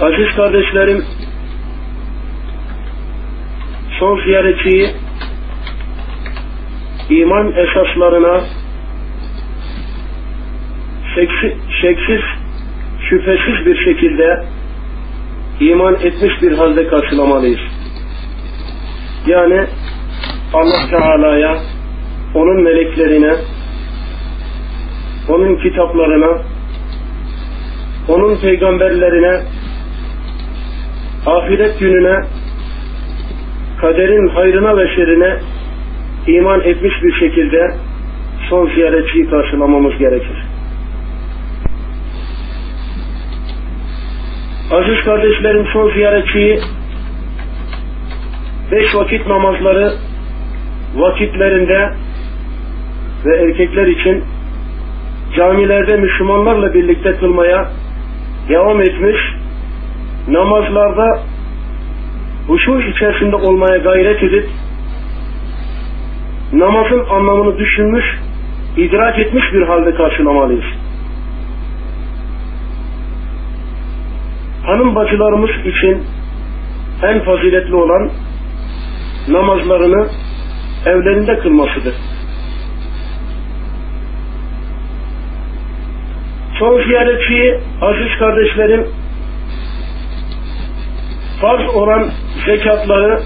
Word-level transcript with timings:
Aziz 0.00 0.36
kardeşlerim, 0.36 1.04
son 3.98 4.24
ziyaretçiyi 4.24 4.90
iman 7.10 7.52
esaslarına 7.52 8.40
şeksi, 11.14 11.56
şeksiz, 11.82 12.20
şüphesiz 13.10 13.66
bir 13.66 13.84
şekilde 13.84 14.44
iman 15.60 15.94
etmiş 15.94 16.42
bir 16.42 16.52
halde 16.52 16.86
karşılamalıyız. 16.86 17.60
Yani 19.26 19.66
Allah 20.54 20.90
Teala'ya, 20.90 21.56
onun 22.34 22.62
meleklerine, 22.62 23.34
onun 25.28 25.56
kitaplarına, 25.56 26.42
onun 28.08 28.36
peygamberlerine, 28.36 29.53
ahiret 31.26 31.78
gününe, 31.78 32.24
kaderin 33.80 34.28
hayrına 34.28 34.76
ve 34.76 34.94
şerine 34.94 35.36
iman 36.26 36.60
etmiş 36.60 37.02
bir 37.02 37.12
şekilde 37.12 37.70
son 38.50 38.66
ziyaretçiyi 38.74 39.30
karşılamamız 39.30 39.98
gerekir. 39.98 40.36
Aziz 44.70 45.04
kardeşlerim 45.04 45.66
son 45.72 45.90
ziyaretçiyi 45.90 46.60
beş 48.72 48.94
vakit 48.94 49.26
namazları 49.26 49.92
vakitlerinde 50.94 51.90
ve 53.26 53.36
erkekler 53.36 53.86
için 53.86 54.24
camilerde 55.36 55.96
Müslümanlarla 55.96 56.74
birlikte 56.74 57.12
kılmaya 57.12 57.70
devam 58.48 58.80
etmiş, 58.80 59.16
namazlarda 60.28 61.22
huşu 62.46 62.80
içerisinde 62.80 63.36
olmaya 63.36 63.76
gayret 63.76 64.22
edip 64.22 64.48
namazın 66.52 67.04
anlamını 67.10 67.58
düşünmüş, 67.58 68.04
idrak 68.76 69.18
etmiş 69.18 69.44
bir 69.52 69.62
halde 69.62 69.94
karşılamalıyız. 69.94 70.64
Hanım 74.66 74.94
bacılarımız 74.94 75.50
için 75.50 76.02
en 77.02 77.24
faziletli 77.24 77.74
olan 77.74 78.10
namazlarını 79.28 80.08
evlerinde 80.86 81.38
kılmasıdır. 81.38 81.94
Son 86.58 86.82
ziyaretçiyi 86.82 87.58
aziz 87.82 88.18
kardeşlerim 88.18 88.86
farz 91.40 91.74
olan 91.74 92.10
zekatları 92.46 93.20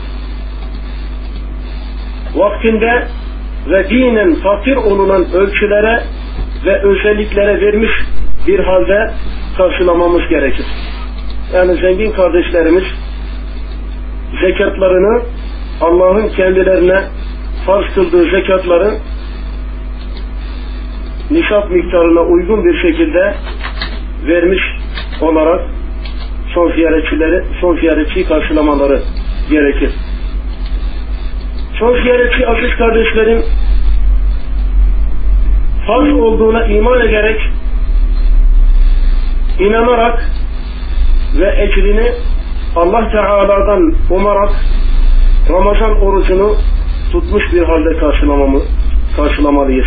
vaktinde 2.34 3.08
ve 3.70 3.90
dinen 3.90 4.34
fakir 4.34 4.76
olunan 4.76 5.24
ölçülere 5.32 6.02
ve 6.64 6.82
özelliklere 6.82 7.60
vermiş 7.60 7.90
bir 8.46 8.58
halde 8.58 9.10
karşılamamız 9.56 10.28
gerekir. 10.28 10.66
Yani 11.54 11.74
zengin 11.74 12.12
kardeşlerimiz 12.12 12.84
zekatlarını 14.40 15.22
Allah'ın 15.80 16.28
kendilerine 16.28 17.04
farz 17.66 17.94
kıldığı 17.94 18.30
zekatları 18.30 18.90
nisap 21.30 21.70
miktarına 21.70 22.20
uygun 22.20 22.64
bir 22.64 22.82
şekilde 22.82 23.34
vermiş 24.26 24.62
olarak 25.20 25.60
son 26.54 26.72
ziyaretçileri, 26.72 27.44
son 27.60 27.76
ziyaretçiyi 27.76 28.26
karşılamaları 28.26 29.00
gerekir. 29.50 29.90
Son 31.78 32.02
ziyaretçi 32.02 32.46
aziz 32.46 32.76
kardeşlerim 32.78 33.42
farz 35.86 36.12
olduğuna 36.12 36.64
iman 36.64 37.00
ederek 37.00 37.40
inanarak 39.58 40.30
ve 41.40 41.62
ecrini 41.62 42.12
Allah 42.76 43.10
Teala'dan 43.10 43.94
umarak 44.10 44.50
Ramazan 45.50 46.00
orucunu 46.00 46.54
tutmuş 47.12 47.44
bir 47.52 47.62
halde 47.62 47.98
karşılamamı, 47.98 48.60
karşılamalıyız. 49.16 49.86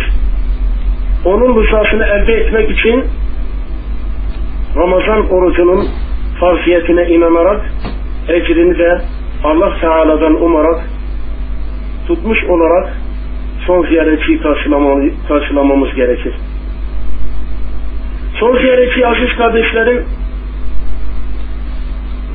Onun 1.24 1.62
rızasını 1.62 2.04
elde 2.04 2.32
etmek 2.32 2.70
için 2.70 3.04
Ramazan 4.76 5.30
orucunun 5.30 5.88
farziyetine 6.42 7.08
inanarak 7.08 7.60
ecrini 8.28 8.78
de 8.78 9.00
Allah 9.44 9.80
Teala'dan 9.80 10.42
umarak 10.42 10.80
tutmuş 12.06 12.44
olarak 12.44 12.92
son 13.66 13.86
ziyaretçiyi 13.86 14.40
karşılamamız 15.28 15.94
gerekir. 15.94 16.34
Son 18.40 18.58
ziyaretçi 18.58 19.06
aziz 19.06 19.36
kardeşlerim 19.36 20.04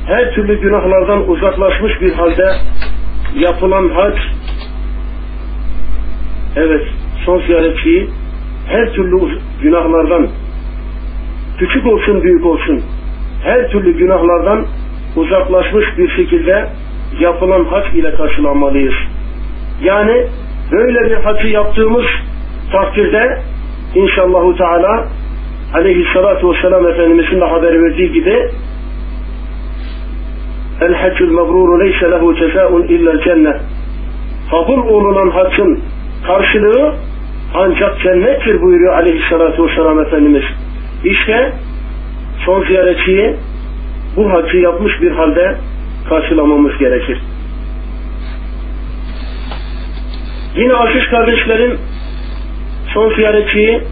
her 0.06 0.34
türlü 0.34 0.60
günahlardan 0.60 1.30
uzaklaşmış 1.30 2.00
bir 2.00 2.12
halde 2.12 2.52
yapılan 3.34 3.88
hac 3.88 4.16
evet 6.56 6.86
son 7.24 7.40
ziyaretçiyi 7.40 8.10
her 8.68 8.92
türlü 8.92 9.38
günahlardan 9.62 10.28
küçük 11.58 11.86
olsun 11.86 12.22
büyük 12.22 12.46
olsun 12.46 12.82
her 13.44 13.70
türlü 13.70 13.98
günahlardan 13.98 14.66
uzaklaşmış 15.16 15.98
bir 15.98 16.10
şekilde 16.10 16.68
yapılan 17.20 17.64
hac 17.64 17.94
ile 17.94 18.14
karşılanmalıyız. 18.14 18.94
Yani 19.82 20.26
böyle 20.72 21.10
bir 21.10 21.16
hacı 21.16 21.48
yaptığımız 21.48 22.06
takdirde 22.72 23.38
inşallahu 23.94 24.56
teala 24.56 25.06
aleyhissalatu 25.74 26.52
vesselam 26.52 26.86
Efendimizin 26.86 27.40
de 27.40 27.44
haber 27.44 27.82
verdiği 27.82 28.12
gibi 28.12 28.50
El 30.80 30.94
haccul 30.94 31.30
mebruru 31.30 31.80
leyse 31.80 32.10
lehu 32.10 32.34
cezaun 32.34 32.82
illa 32.82 33.24
cennet 33.24 33.60
kabul 34.50 34.78
olunan 34.78 35.30
haccın 35.30 35.80
karşılığı 36.26 36.94
ancak 37.54 38.00
cennettir 38.00 38.62
buyuruyor 38.62 38.94
aleyhissalatu 38.94 39.66
vesselam 39.66 40.00
Efendimiz. 40.00 40.44
İşte 41.04 41.52
son 42.44 42.64
ziyaretçiyi 42.64 43.36
bu 44.16 44.32
haccı 44.32 44.56
yapmış 44.56 44.92
bir 45.02 45.10
halde 45.10 45.56
karşılamamız 46.08 46.78
gerekir. 46.78 47.18
Yine 50.56 50.74
aziz 50.74 51.10
kardeşlerim 51.10 51.78
son 52.94 53.14
ziyaretçiyi 53.14 53.82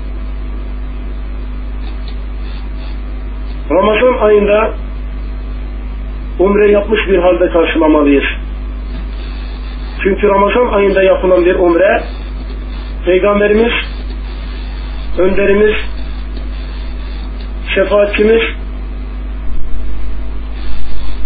Ramazan 3.70 4.18
ayında 4.26 4.70
umre 6.38 6.70
yapmış 6.70 7.00
bir 7.08 7.18
halde 7.18 7.48
karşılamalıyız. 7.48 8.24
Çünkü 10.02 10.28
Ramazan 10.28 10.66
ayında 10.66 11.02
yapılan 11.02 11.44
bir 11.44 11.54
umre 11.54 12.02
Peygamberimiz 13.04 13.72
önderimiz 15.18 15.74
şefaatçimiz 17.76 18.42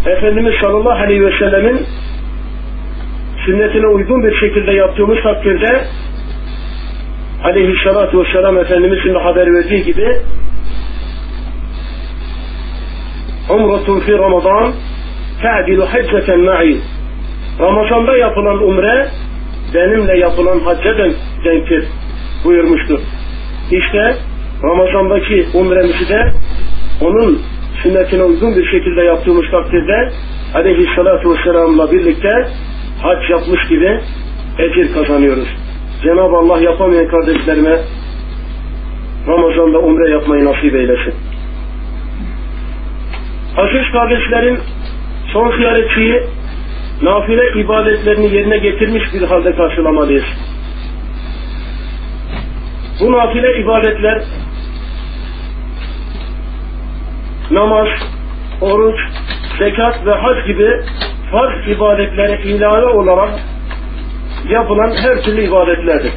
Efendimiz 0.07 0.55
sallallahu 0.63 1.03
aleyhi 1.03 1.27
ve 1.27 1.39
sellemin 1.39 1.87
sünnetine 3.45 3.87
uygun 3.87 4.25
bir 4.25 4.35
şekilde 4.41 4.73
yaptığımız 4.73 5.23
takdirde 5.23 5.85
aleyhissalatu 7.45 8.21
vesselam 8.21 8.59
Efendimizin 8.59 9.15
haber 9.15 9.55
verdiği 9.55 9.85
gibi 9.85 10.17
umretun 13.51 14.01
fi 14.01 14.13
Ramazan 14.13 14.73
te'dilu 15.43 15.87
hacceten 15.87 16.41
ma'i 16.41 16.77
Ramazan'da 17.61 18.17
yapılan 18.17 18.63
umre 18.63 19.09
benimle 19.75 20.19
yapılan 20.19 20.61
hacca 20.61 20.97
denktir 21.45 21.85
buyurmuştur. 22.45 23.01
İşte 23.71 24.17
Ramazan'daki 24.63 25.47
umremizi 25.55 26.09
de 26.09 26.33
onun 27.01 27.39
sünnetine 27.83 28.23
uygun 28.23 28.57
bir 28.57 28.71
şekilde 28.71 29.03
yaptığımız 29.03 29.45
takdirde 29.51 30.11
aleyhissalatu 30.55 31.31
vesselam'la 31.31 31.93
birlikte 31.93 32.29
hac 33.03 33.31
yapmış 33.31 33.69
gibi 33.69 34.01
ecir 34.59 34.95
kazanıyoruz. 34.95 35.49
Cenab-ı 36.03 36.37
Allah 36.37 36.61
yapamayan 36.61 37.09
kardeşlerime 37.09 37.79
Ramazan'da 39.27 39.79
umre 39.79 40.11
yapmayı 40.11 40.45
nasip 40.45 40.75
eylesin. 40.75 41.15
Aziz 43.57 43.93
kardeşlerim 43.93 44.59
son 45.33 45.57
ziyaretçiyi 45.57 46.23
nafile 47.03 47.61
ibadetlerini 47.61 48.35
yerine 48.35 48.59
getirmiş 48.59 49.03
bir 49.15 49.23
halde 49.23 49.57
karşılamalıyız. 49.57 50.25
Bu 53.01 53.13
nafile 53.13 53.61
ibadetler 53.63 54.23
namaz, 57.51 57.89
oruç, 58.61 58.99
zekat 59.59 60.07
ve 60.07 60.15
hac 60.15 60.47
gibi 60.47 60.83
farz 61.33 61.69
ibadetlere 61.69 62.43
ilave 62.43 62.87
olarak 62.87 63.31
yapılan 64.49 64.91
her 64.91 65.23
türlü 65.23 65.45
ibadetlerdir. 65.45 66.13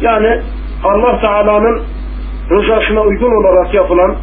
Yani 0.00 0.42
Allah 0.84 1.20
Teala'nın 1.20 1.82
rızasına 2.50 3.00
uygun 3.00 3.40
olarak 3.40 3.74
yapılan, 3.74 4.16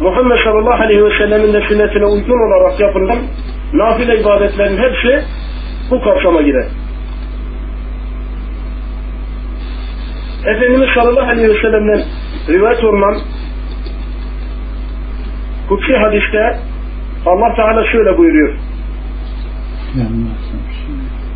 Muhammed 0.00 0.36
sallallahu 0.44 0.82
aleyhi 0.82 1.04
ve 1.04 1.18
sellemin 1.18 1.52
de 1.52 1.60
sünnetine 1.68 2.06
uygun 2.06 2.48
olarak 2.48 2.80
yapılan 2.80 3.18
nafile 3.72 4.20
ibadetlerin 4.20 4.78
hepsi 4.78 5.24
bu 5.90 6.02
kapsama 6.02 6.42
girer. 6.42 6.66
Efendimiz 10.46 10.88
sallallahu 10.94 11.30
aleyhi 11.30 11.48
ve 11.48 11.60
sellem'den 11.60 12.02
rivayet 12.48 12.84
olunan 12.84 13.14
kutsi 15.69 15.93
hadiste 15.95 16.57
Allah 17.25 17.55
Teala 17.55 17.85
şöyle 17.91 18.17
buyuruyor. 18.17 18.53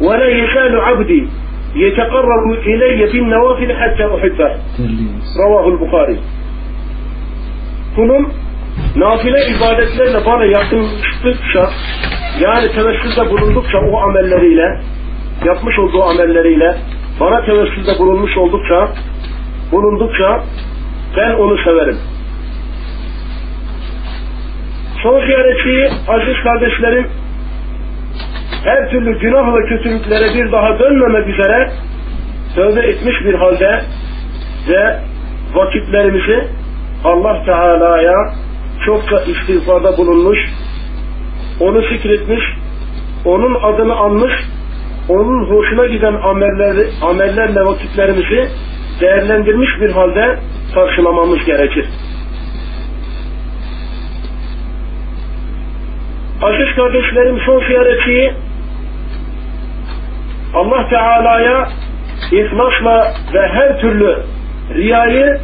وَلَا 0.02 0.28
يَزَالُ 0.42 0.74
عَبْدِي 0.88 1.22
يَتَقَرَّبُ 1.84 2.46
إِلَيَّ 2.72 3.00
بِالنَّوَافِلِ 3.12 3.70
حَتَّى 3.82 4.06
أُحِبَّهُ 4.16 4.52
Ravahul 5.40 5.80
Bukhari. 5.80 6.18
Kulum 7.96 8.30
nafile 8.96 9.40
ibadetlerle 9.58 10.26
bana 10.26 10.46
yakınlaştıkça 10.46 11.70
yani 12.42 12.72
tevessülde 12.72 13.30
bulundukça 13.32 13.78
o 13.78 13.98
amelleriyle 13.98 14.82
yapmış 15.46 15.80
olduğu 15.80 16.04
amelleriyle 16.04 16.76
bana 17.20 17.46
tevessülde 17.46 18.00
bulunmuş 18.00 18.38
oldukça 18.38 18.90
bulundukça 19.72 20.44
ben 21.18 21.34
onu 21.34 21.58
severim. 21.58 21.98
Son 25.03 25.27
ziyaretçiyi 25.27 25.89
aziz 26.09 26.43
kardeşlerim 26.45 27.07
her 28.65 28.91
türlü 28.91 29.19
günah 29.19 29.55
ve 29.55 29.69
kötülüklere 29.69 30.35
bir 30.35 30.53
daha 30.53 30.79
dönmemek 30.79 31.29
üzere 31.29 31.71
tövbe 32.55 32.81
etmiş 32.81 33.15
bir 33.25 33.35
halde 33.35 33.83
ve 34.69 34.99
vakitlerimizi 35.55 36.49
Allah 37.05 37.45
Teala'ya 37.45 38.33
çokça 38.87 39.21
istiğfarda 39.21 39.97
bulunmuş, 39.97 40.39
onu 41.61 41.83
zikretmiş, 41.83 42.41
onun 43.25 43.55
adını 43.55 43.97
anmış, 43.97 44.33
onun 45.09 45.51
hoşuna 45.51 45.87
giden 45.87 46.15
amelleri, 46.15 46.87
amellerle 47.03 47.61
vakitlerimizi 47.61 48.49
değerlendirmiş 49.01 49.71
bir 49.81 49.91
halde 49.91 50.39
karşılamamız 50.75 51.45
gerekir. 51.45 51.87
Aziz 56.43 56.75
kardeşlerim 56.77 57.39
son 57.47 57.67
ziyaretçiyi 57.67 58.33
Allah 60.55 60.89
Teala'ya 60.89 61.69
ihlasla 62.33 63.13
ve 63.35 63.49
her 63.49 63.81
türlü 63.81 64.17
riyayı 64.75 65.41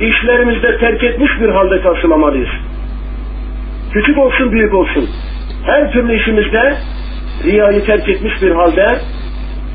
işlerimizde 0.00 0.78
terk 0.78 1.04
etmiş 1.04 1.30
bir 1.40 1.48
halde 1.48 1.82
karşılamalıyız. 1.82 2.48
Küçük 3.92 4.18
olsun 4.18 4.52
büyük 4.52 4.74
olsun. 4.74 5.08
Her 5.66 5.92
türlü 5.92 6.20
işimizde 6.20 6.76
riyayı 7.44 7.84
terk 7.84 8.08
etmiş 8.08 8.42
bir 8.42 8.50
halde 8.50 8.86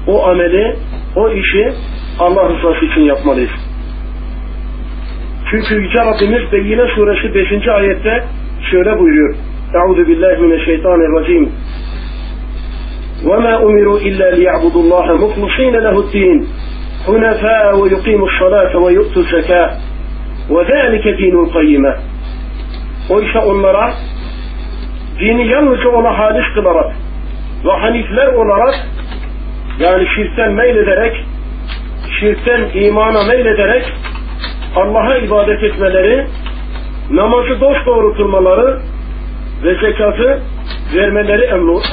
o 0.08 0.28
ameli, 0.28 0.76
o 1.16 1.30
işi 1.30 1.74
Allah 2.20 2.50
rızası 2.50 2.86
için 2.86 3.02
yapmalıyız. 3.02 3.52
Çünkü 5.52 5.76
Yüce 5.76 6.00
Rabbimiz 6.00 6.52
Beyyine 6.52 6.88
suresi 6.96 7.36
5. 7.36 7.68
ayette 7.68 8.24
şöyle 8.72 9.00
buyuruyor. 9.00 9.36
Euzu 9.74 10.08
billahi 10.08 10.42
mineşşeytanirracim. 10.42 11.52
Ve 13.26 13.38
ma 13.38 13.60
umiru 13.60 14.00
illa 14.00 14.26
liya'budullaha 14.26 15.14
muhlisina 15.14 15.78
lehu'd-din. 15.78 16.48
Hunefa 17.06 17.84
ve 17.84 17.90
yuqimu'ş-salate 17.90 18.78
ve 18.78 18.94
yu'tu'z 18.94 19.30
zekâ. 19.30 19.74
Ve 20.50 20.72
zâlike 20.72 21.18
dînul 21.18 21.54
kayyime. 21.54 21.96
Oysa 23.10 23.40
onlara 23.40 23.94
dini 25.20 25.48
yalnızca 25.48 25.90
ona 25.90 26.20
halis 26.20 26.54
kılarak 26.56 26.96
ve 27.66 27.72
hanifler 27.72 28.28
olarak 28.28 28.76
yani 29.80 30.08
şirkten 30.16 30.54
meylederek 30.54 31.26
şirkten 32.20 32.62
imana 32.74 33.24
meylederek 33.24 33.84
Allah'a 34.76 35.18
ibadet 35.18 35.64
etmeleri 35.64 36.28
namazı 37.12 37.62
dosdoğru 37.62 38.16
kılmaları 38.16 38.80
ve 39.64 39.76
zekatı 39.76 40.42
vermeleri 40.96 41.44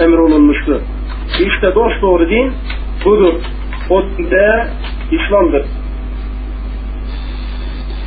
emrolunmuştu. 0.00 0.80
İşte 1.40 1.74
dost 1.74 2.02
doğru 2.02 2.28
din 2.30 2.52
budur. 3.04 3.34
O 3.90 4.02
de 4.02 4.66
İslam'dır. 5.10 5.64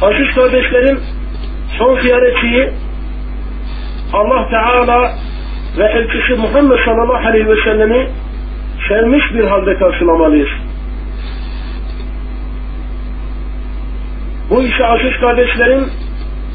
Aziz 0.02 0.36
kardeşlerim, 0.36 1.00
son 1.78 2.00
ziyaretçiyi 2.00 2.70
Allah 4.14 4.50
Teala 4.50 5.12
ve 5.78 5.84
elçisi 5.84 6.42
Muhammed 6.42 6.78
sallallahu 6.86 7.28
aleyhi 7.28 7.48
ve 7.48 7.56
sellemi 7.64 8.10
sevmiş 8.90 9.24
bir 9.34 9.44
halde 9.44 9.78
karşılamalıyız. 9.78 10.50
Bu 14.50 14.64
işe 14.64 14.86
aziz 14.86 15.20
kardeşlerim 15.22 15.90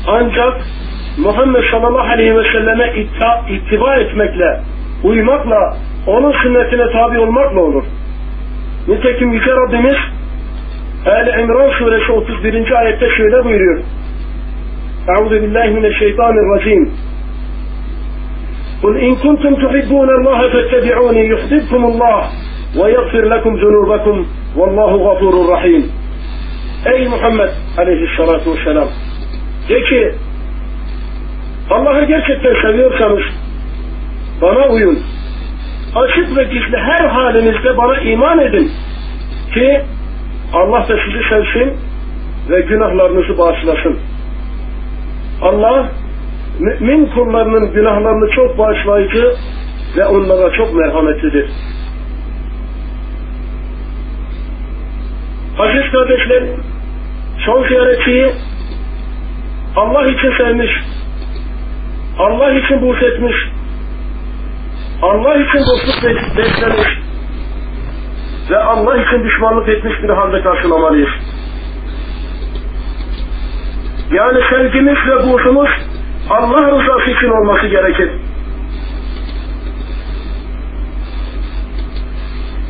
ancak 0.06 0.60
Muhammed 1.18 1.62
sallallahu 1.70 2.12
aleyhi 2.12 2.36
ve 2.36 2.42
selleme 2.52 2.92
itta, 2.96 3.44
ittiba 3.50 3.94
etmekle, 3.96 4.60
uymakla, 5.04 5.76
onun 6.06 6.32
sünnetine 6.32 6.92
tabi 6.92 7.18
olmakla 7.18 7.60
olur. 7.60 7.84
Nitekim 8.88 9.32
Yüce 9.32 9.50
Rabbimiz 9.50 9.96
El 11.06 11.40
İmran 11.40 11.70
suresi 11.78 12.12
31. 12.12 12.72
ayette 12.72 13.08
şöyle 13.16 13.44
buyuruyor. 13.44 13.80
Euzu 15.08 15.42
billahi 15.42 15.70
mineşşeytanirracim. 15.70 16.92
Kul 18.82 18.96
in 18.96 19.14
kuntum 19.14 19.54
tuhibbuna 19.54 20.12
Allah 20.30 20.50
fettabi'uni 20.50 21.26
yuhibbukum 21.26 21.84
Allah 21.84 22.28
ve 22.76 22.92
yaghfir 22.92 23.30
lekum 23.30 23.58
zunubakum 23.58 24.28
vallahu 24.56 25.04
gafurur 25.04 25.48
rahim. 25.48 25.84
Ey 26.86 27.08
Muhammed 27.08 27.50
aleyhissalatu 27.78 28.54
vesselam 28.54 28.88
de 29.70 29.82
ki 29.82 30.14
Allah'ı 31.70 32.04
gerçekten 32.04 32.62
seviyorsanız 32.62 33.22
bana 34.42 34.68
uyun 34.68 34.98
açık 35.94 36.36
ve 36.36 36.44
gizli 36.44 36.76
her 36.76 37.04
halinizde 37.08 37.76
bana 37.76 38.00
iman 38.00 38.38
edin 38.38 38.70
ki 39.54 39.80
Allah 40.52 40.88
da 40.88 40.96
sizi 41.04 41.28
sevsin 41.28 41.76
ve 42.50 42.60
günahlarınızı 42.60 43.38
bağışlasın. 43.38 43.98
Allah 45.42 45.88
mümin 46.60 47.06
kullarının 47.06 47.72
günahlarını 47.72 48.30
çok 48.30 48.58
bağışlayıcı 48.58 49.34
ve 49.96 50.06
onlara 50.06 50.52
çok 50.52 50.74
merhametlidir. 50.74 51.50
Aziz 55.58 55.92
kardeşler, 55.92 56.42
son 57.46 57.68
ziyaretçiyi 57.68 58.32
Allah 59.76 60.04
için 60.04 60.36
sevmiş, 60.38 60.70
Allah 62.18 62.52
için 62.52 62.82
buğz 62.82 63.02
etmiş, 63.02 63.36
Allah 65.02 65.34
için 65.34 65.58
dostluk 65.58 66.04
beslemiş 66.36 66.88
ve 68.50 68.58
Allah 68.58 68.96
için 68.96 69.24
düşmanlık 69.24 69.68
etmiş 69.68 70.02
bir 70.02 70.08
halde 70.08 70.42
karşılamalıyız. 70.42 71.10
Yani 74.12 74.38
sevgimiz 74.50 74.98
ve 75.08 75.22
buğzumuz 75.22 75.70
Allah 76.30 76.70
rızası 76.70 77.10
için 77.10 77.30
olması 77.30 77.66
gerekir. 77.66 78.10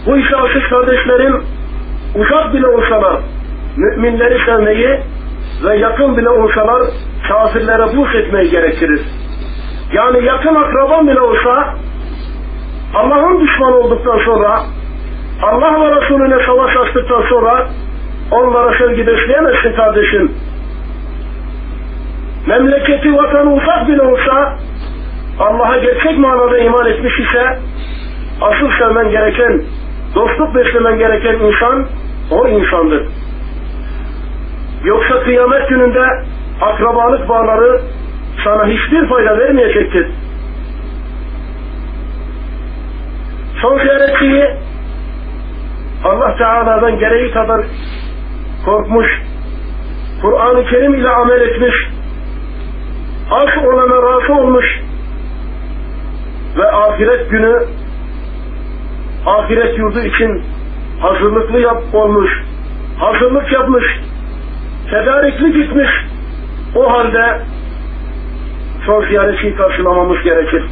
Bu 0.07 0.19
ise 0.19 0.37
aziz 0.37 0.62
kardeşlerim 0.71 1.45
uzak 2.14 2.54
bile 2.54 2.66
olsalar 2.66 3.21
müminleri 3.76 4.45
sevmeyi 4.47 5.00
ve 5.64 5.79
yakın 5.79 6.17
bile 6.17 6.29
olsalar 6.29 6.83
kafirlere 7.29 7.97
buğz 7.97 8.14
etmeyi 8.14 8.50
gerektirir. 8.50 9.00
Yani 9.93 10.25
yakın 10.25 10.55
akraban 10.55 11.09
bile 11.09 11.21
olsa 11.21 11.75
Allah'ın 12.95 13.40
düşmanı 13.40 13.76
olduktan 13.76 14.19
sonra 14.25 14.62
Allah 15.43 15.81
ve 15.81 16.00
Resulüne 16.00 16.47
savaş 16.47 16.76
açtıktan 16.76 17.23
sonra 17.29 17.69
onlara 18.31 18.79
sevgi 18.79 19.07
besleyemezsin 19.07 19.73
kardeşim. 19.73 20.33
Memleketi 22.47 23.14
vatanı 23.14 23.55
uzak 23.55 23.88
bile 23.88 24.02
olsa 24.02 24.57
Allah'a 25.40 25.76
gerçek 25.79 26.19
manada 26.19 26.59
iman 26.59 26.87
etmiş 26.87 27.14
ise 27.21 27.59
asıl 28.40 28.71
sevmen 28.79 29.11
gereken, 29.11 29.62
dostluk 30.14 30.55
beslemen 30.55 30.99
gereken 30.99 31.35
insan 31.35 31.87
o 32.31 32.49
insandır. 32.49 33.20
Yoksa 34.84 35.22
kıyamet 35.22 35.68
gününde 35.68 36.25
akrabalık 36.60 37.28
bağları 37.28 37.80
sana 38.44 38.66
hiçbir 38.66 39.08
fayda 39.08 39.38
vermeyecektir. 39.38 40.06
Son 43.62 43.78
ziyaretçiyi 43.78 44.44
Allah 46.04 46.37
Teala'dan 46.37 46.99
gereği 46.99 47.32
kadar 47.32 47.60
korkmuş, 48.64 49.22
Kur'an-ı 50.22 50.64
Kerim 50.64 50.94
ile 50.94 51.08
amel 51.08 51.40
etmiş, 51.40 51.75
az 53.30 53.64
olana 53.64 54.02
razı 54.02 54.32
olmuş 54.32 54.80
ve 56.58 56.72
ahiret 56.72 57.30
günü 57.30 57.64
ahiret 59.26 59.78
yurdu 59.78 60.00
için 60.00 60.42
hazırlıklı 61.00 61.60
yap 61.60 61.82
olmuş, 61.92 62.30
hazırlık 62.99 63.52
yapmış, 63.52 63.84
tedarikli 64.90 65.52
gitmiş. 65.52 65.90
O 66.75 66.92
halde 66.92 67.40
son 68.87 69.06
ziyareti 69.09 69.56
karşılamamız 69.56 70.23
gerekir. 70.23 70.62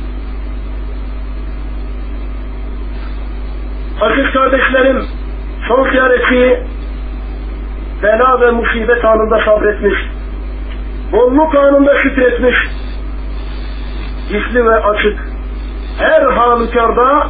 Aziz 4.00 4.32
kardeşlerim, 4.32 5.02
son 5.68 5.90
ziyareti 5.90 6.62
bela 8.02 8.40
ve 8.40 8.50
musibet 8.50 9.04
anında 9.04 9.44
sabretmiş, 9.44 9.94
bolluk 11.12 11.54
anında 11.54 11.98
şükretmiş, 11.98 12.56
gizli 14.28 14.64
ve 14.64 14.76
açık, 14.76 15.18
her 15.98 16.22
halükarda 16.22 17.28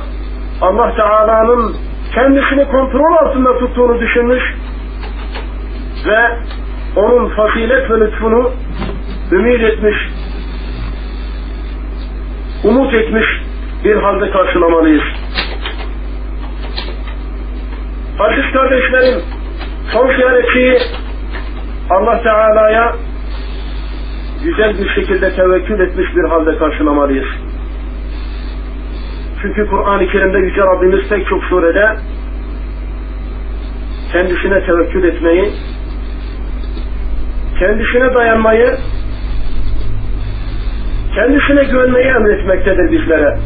Allah 0.60 0.94
Teala'nın 0.96 1.76
kendisini 2.14 2.68
kontrol 2.68 3.16
altında 3.16 3.58
tuttuğunu 3.58 4.00
düşünmüş 4.00 4.42
ve 6.06 6.38
onun 6.96 7.28
fazilet 7.28 7.90
ve 7.90 8.00
lütfunu 8.00 8.50
ümit 9.32 9.62
etmiş, 9.62 9.96
umut 12.64 12.94
etmiş 12.94 13.26
bir 13.84 13.96
halde 13.96 14.30
karşılamalıyız. 14.30 15.02
Aziz 18.18 18.52
kardeşlerim, 18.52 19.20
son 19.92 20.16
ziyareti 20.16 20.78
Allah 21.90 22.22
Teala'ya 22.22 22.96
güzel 24.44 24.74
bir 24.78 24.88
şekilde 24.88 25.36
tevekkül 25.36 25.80
etmiş 25.80 26.16
bir 26.16 26.28
halde 26.28 26.58
karşılamalıyız. 26.58 27.28
Çünkü 29.42 29.66
Kur'an-ı 29.66 30.06
Kerim'de 30.06 30.38
Yüce 30.38 30.60
Rabbimiz 30.60 31.08
pek 31.08 31.26
çok 31.26 31.44
surede 31.44 31.96
kendisine 34.12 34.66
tevekkül 34.66 35.04
etmeyi, 35.04 35.52
kendisine 37.58 38.14
dayanmayı, 38.14 38.76
kendisine 41.14 41.64
güvenmeyi 41.64 42.06
emretmektedir 42.06 42.92
bizlere. 42.92 43.38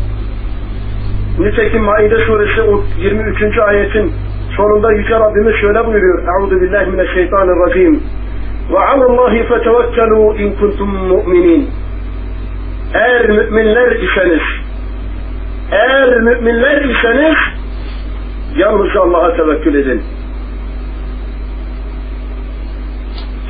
Nitekim 1.38 1.82
Maide 1.82 2.16
suresi 2.26 2.60
23. 2.98 3.58
ayetin 3.58 4.12
sonunda 4.56 4.92
Yüce 4.92 5.14
Rabbimiz 5.14 5.56
şöyle 5.60 5.86
buyuruyor. 5.86 6.22
Euzu 6.40 6.60
billahi 6.60 6.90
mineşşeytanirracim. 6.90 8.02
Ve 8.72 8.78
alallahi 8.78 9.48
fetevekkelu 9.48 10.34
in 10.38 10.52
kuntum 10.56 10.88
mu'minin. 10.88 11.70
Eğer 12.94 13.28
müminler 13.28 13.90
iseniz, 13.90 14.42
eğer 15.70 16.20
müminler 16.20 16.84
iseniz 16.84 17.36
yalnız 18.56 18.96
Allah'a 18.96 19.36
tevekkül 19.36 19.74
edin. 19.74 20.02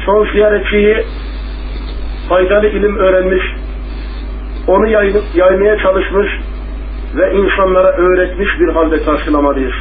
Son 0.07 0.33
ziyaretçiyi 0.33 1.05
faydalı 2.29 2.67
ilim 2.67 2.97
öğrenmiş, 2.97 3.43
onu 4.67 4.89
yaymaya 5.35 5.79
çalışmış 5.79 6.29
ve 7.17 7.33
insanlara 7.35 7.89
öğretmiş 7.89 8.49
bir 8.61 8.69
halde 8.69 9.05
karşılamalıyız. 9.05 9.75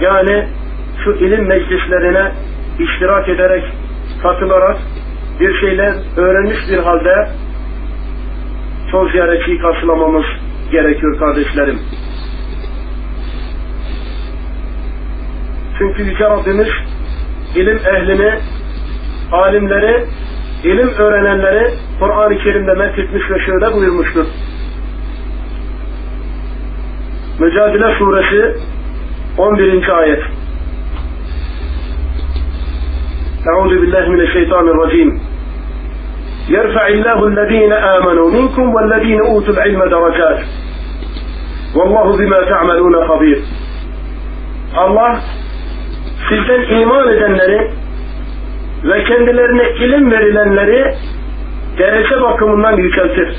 Yani 0.00 0.48
şu 1.04 1.12
ilim 1.12 1.48
meclislerine 1.48 2.32
iştirak 2.78 3.28
ederek, 3.28 3.64
katılarak 4.22 4.76
bir 5.40 5.60
şeyler 5.60 5.94
öğrenmiş 6.16 6.58
bir 6.70 6.78
halde 6.78 7.28
son 8.90 9.08
ziyaretçiyi 9.08 9.58
karşılamamız 9.58 10.24
gerekiyor 10.70 11.18
kardeşlerim. 11.18 11.78
Çünkü 15.78 16.02
Yüce 16.02 16.24
Rabbimiz 16.24 16.68
ilim 17.56 17.76
ehlini, 17.76 18.38
alimleri, 19.32 20.04
ilim 20.64 20.88
öğrenenleri 20.98 21.74
Kur'an-ı 21.98 22.38
Kerim'de 22.38 22.74
methetmiş 22.74 23.30
ve 23.30 23.38
şöyle 23.46 23.72
buyurmuştur. 23.72 24.26
Mücadele 27.38 27.98
Suresi 27.98 28.56
11. 29.38 29.88
ayet. 29.88 30.22
Euzu 33.46 33.82
billahi 33.82 34.10
mineşşeytanirracim. 34.10 35.20
Yerfa'illahu 36.48 37.30
ellezine 37.30 37.74
amenu 37.74 38.28
minkum 38.28 38.74
vellezine 38.76 39.22
utul 39.22 39.56
ilme 39.66 39.90
derecat. 39.90 40.44
Vallahu 41.74 42.18
bima 42.18 42.36
ta'malun 42.36 43.08
habir. 43.08 43.38
Allah 44.76 45.20
sizden 46.32 46.80
iman 46.80 47.08
edenleri 47.08 47.70
ve 48.84 49.04
kendilerine 49.04 49.70
ilim 49.70 50.10
verilenleri 50.10 50.94
derece 51.78 52.22
bakımından 52.22 52.76
yükseltir. 52.76 53.36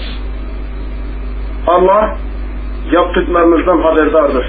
Allah 1.68 2.18
yaptıklarınızdan 2.92 3.82
haberdardır. 3.82 4.46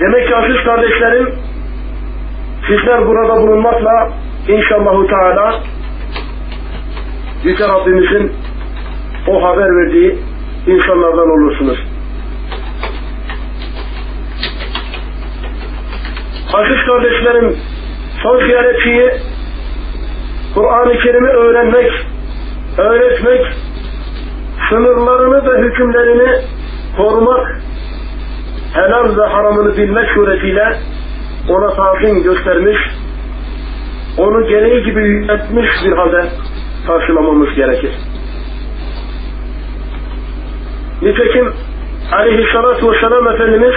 Demek 0.00 0.28
ki 0.28 0.36
aziz 0.36 0.64
kardeşlerim 0.64 1.34
sizler 2.68 3.06
burada 3.06 3.42
bulunmakla 3.42 4.08
inşallahu 4.48 5.06
teala 5.06 5.60
Yüce 7.44 7.68
Rabbimizin 7.68 8.32
o 9.28 9.42
haber 9.42 9.76
verdiği 9.76 10.18
insanlardan 10.66 11.30
olursunuz. 11.30 11.89
Aziz 16.54 16.86
kardeşlerim, 16.86 17.56
son 18.22 18.46
ziyaretçiyi 18.46 19.10
Kur'an-ı 20.54 20.92
Kerim'i 20.92 21.28
öğrenmek, 21.28 21.92
öğretmek, 22.78 23.46
sınırlarını 24.68 25.52
ve 25.52 25.62
hükümlerini 25.62 26.44
korumak, 26.96 27.60
helal 28.74 29.16
ve 29.16 29.26
haramını 29.26 29.76
bilmek 29.76 30.10
suretiyle 30.14 30.76
ona 31.48 31.74
tazim 31.74 32.22
göstermiş, 32.22 32.78
onu 34.18 34.48
gereği 34.48 34.84
gibi 34.84 35.00
yüceltmiş 35.00 35.68
bir 35.84 35.92
halde 35.92 36.24
karşılamamız 36.86 37.54
gerekir. 37.54 37.92
Nitekim 41.02 41.52
aleyhissalatu 42.12 42.92
vesselam 42.92 43.28
Efendimiz 43.28 43.74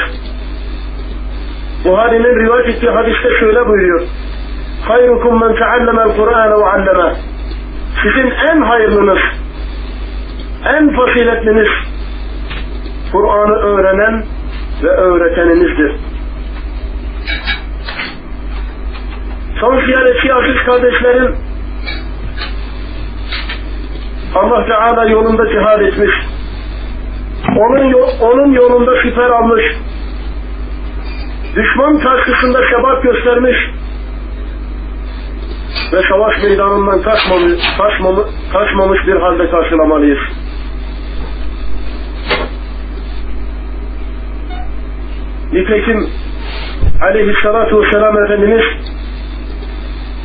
Buhari'nin 1.85 2.45
rivayet 2.45 2.69
ettiği 2.69 2.89
hadiste 2.89 3.29
şöyle 3.39 3.67
buyuruyor. 3.67 4.01
Hayrukum 4.87 5.39
men 5.39 5.55
teallemel 5.55 6.15
Kur'an 6.17 6.51
ve 6.51 6.65
alleme. 6.65 7.15
Sizin 8.03 8.31
en 8.31 8.61
hayırlınız, 8.61 9.19
en 10.65 10.95
faziletliniz 10.95 11.69
Kur'an'ı 13.11 13.55
öğrenen 13.55 14.23
ve 14.83 14.89
öğreteninizdir. 14.89 15.95
Son 19.59 19.85
ziyaretçi 19.85 20.33
aziz 20.33 20.65
kardeşlerim 20.65 21.35
Allah 24.35 24.65
Teala 24.65 25.09
yolunda 25.09 25.49
cihad 25.49 25.81
etmiş. 25.81 26.11
Onun, 27.57 27.93
onun 28.21 28.51
yolunda 28.51 28.91
siper 29.03 29.29
almış 29.29 29.63
düşman 31.55 31.99
karşısında 31.99 32.59
şebat 32.69 33.03
göstermiş 33.03 33.57
ve 35.93 36.01
savaş 36.09 36.43
meydanından 36.43 37.01
kaçmamış, 37.01 37.61
kaçmamış, 37.77 38.25
kaçmamış 38.53 39.07
bir 39.07 39.15
halde 39.15 39.49
karşılamalıyız. 39.49 40.19
Nitekim 45.53 46.09
aleyhissalatu 47.01 47.81
vesselam 47.81 48.23
Efendimiz 48.23 48.63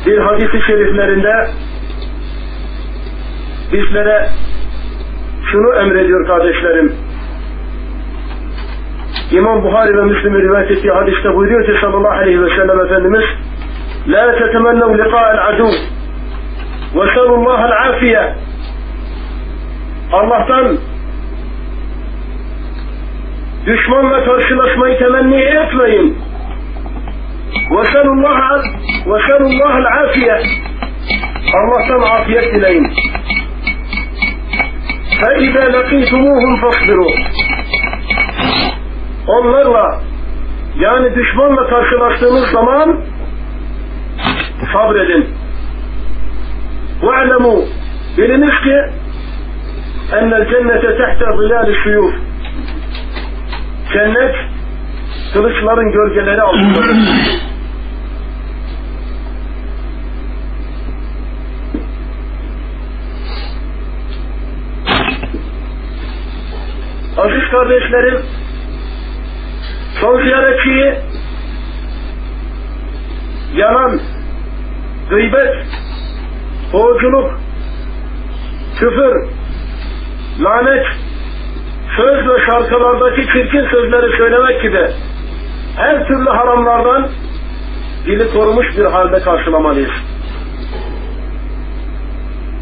bir 0.05 0.17
hadis-i 0.17 0.61
şeriflerinde 0.67 1.49
bizlere 3.73 4.29
şunu 5.51 5.75
emrediyor 5.75 6.27
kardeşlerim. 6.27 7.08
إمام 9.33 9.61
بخاري 9.61 9.99
ومسلم 9.99 10.33
روايته 10.33 10.99
حديث 10.99 11.15
تبويديته 11.23 11.81
صلى 11.81 11.97
الله 11.97 12.09
عليه 12.09 12.37
وسلم 12.37 12.87
فنمس 12.89 13.25
لا 14.05 14.39
تتمنوا 14.39 14.95
لقاء 14.95 15.33
العدو 15.33 15.69
وسألوا 16.95 17.37
الله 17.37 17.65
العافية 17.65 18.35
Allah'tan 20.11 20.77
düşmanla 23.65 24.25
karşılaşmayı 24.25 24.99
temenni 24.99 25.41
etmeyin. 25.41 26.17
Veselullah'a 27.71 28.61
veselullah'al 29.05 30.03
afiye 30.03 30.41
Allah'tan 31.53 32.01
afiyet 32.01 32.53
dileyin. 32.53 32.87
فَاِذَا 35.21 35.63
لَقِيْتُمُوهُمْ 35.75 36.51
فَاصْبِرُوا 36.63 37.13
Onlarla 39.28 40.00
yani 40.80 41.14
düşmanla 41.14 41.66
karşılaştığınız 41.66 42.50
zaman 42.50 43.00
sabredin. 44.72 45.34
وَاعْلَمُوا 47.02 47.64
Biliniz 48.18 48.60
ki 48.64 48.76
اَنَّ 50.12 50.30
الْجَنَّةَ 50.40 50.84
تَحْتَ 51.00 51.20
ظِلَالِ 51.38 51.68
الشُّيُوفِ 51.74 52.14
Cennet 53.92 54.34
kılıçların 55.32 55.92
gölgeleri 55.92 56.42
altındadır. 56.42 56.96
Aziz 67.18 67.50
kardeşlerim, 67.50 68.20
son 70.01 70.23
ziyaretçiyi 70.23 70.95
yalan, 73.55 73.99
gıybet, 75.09 75.55
boğuculuk, 76.73 77.39
küfür, 78.79 79.27
lanet, 80.39 80.85
söz 81.97 82.27
ve 82.27 82.45
şarkılardaki 82.51 83.21
çirkin 83.21 83.69
sözleri 83.69 84.17
söylemek 84.17 84.61
gibi 84.61 84.87
her 85.75 86.07
türlü 86.07 86.29
haramlardan 86.29 87.09
dili 88.05 88.31
korumuş 88.33 88.67
bir 88.77 88.85
halde 88.85 89.19
karşılamalıyız. 89.19 89.91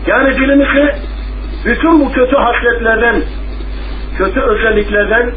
Yani 0.07 0.35
dilimizi 0.35 0.95
bütün 1.65 1.99
bu 1.99 2.11
kötü 2.11 2.35
hasletlerden, 2.35 3.21
kötü 4.17 4.39
özelliklerden 4.39 5.31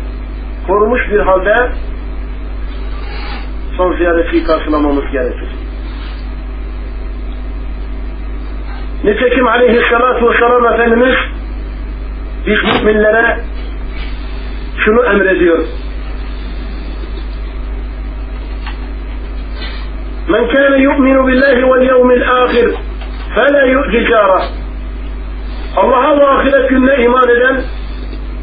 korumuş 0.67 1.01
bir 1.11 1.21
halde 1.21 1.55
son 3.81 3.97
ziyareti 3.97 4.45
karşılamamız 4.45 5.05
gerekir. 5.13 5.49
Nitekim 9.05 9.49
aleyhissalatu 9.49 10.31
vesselam 10.31 10.75
Efendimiz 10.75 11.17
biz 12.47 12.85
müminlere 12.85 13.41
şunu 14.85 15.05
emrediyor. 15.05 15.59
Men 20.29 20.49
kâne 20.49 20.83
yu'minu 20.83 21.27
billahi 21.27 21.63
vel 21.63 21.87
yevmil 21.87 22.31
âhir 22.31 22.75
fela 23.35 23.63
yu'zi 23.65 24.05
cârah. 24.09 24.45
Allah'a 25.77 26.19
ve 26.19 26.27
ahiret 26.27 26.69
gününe 26.69 27.05
iman 27.05 27.29
eden 27.29 27.63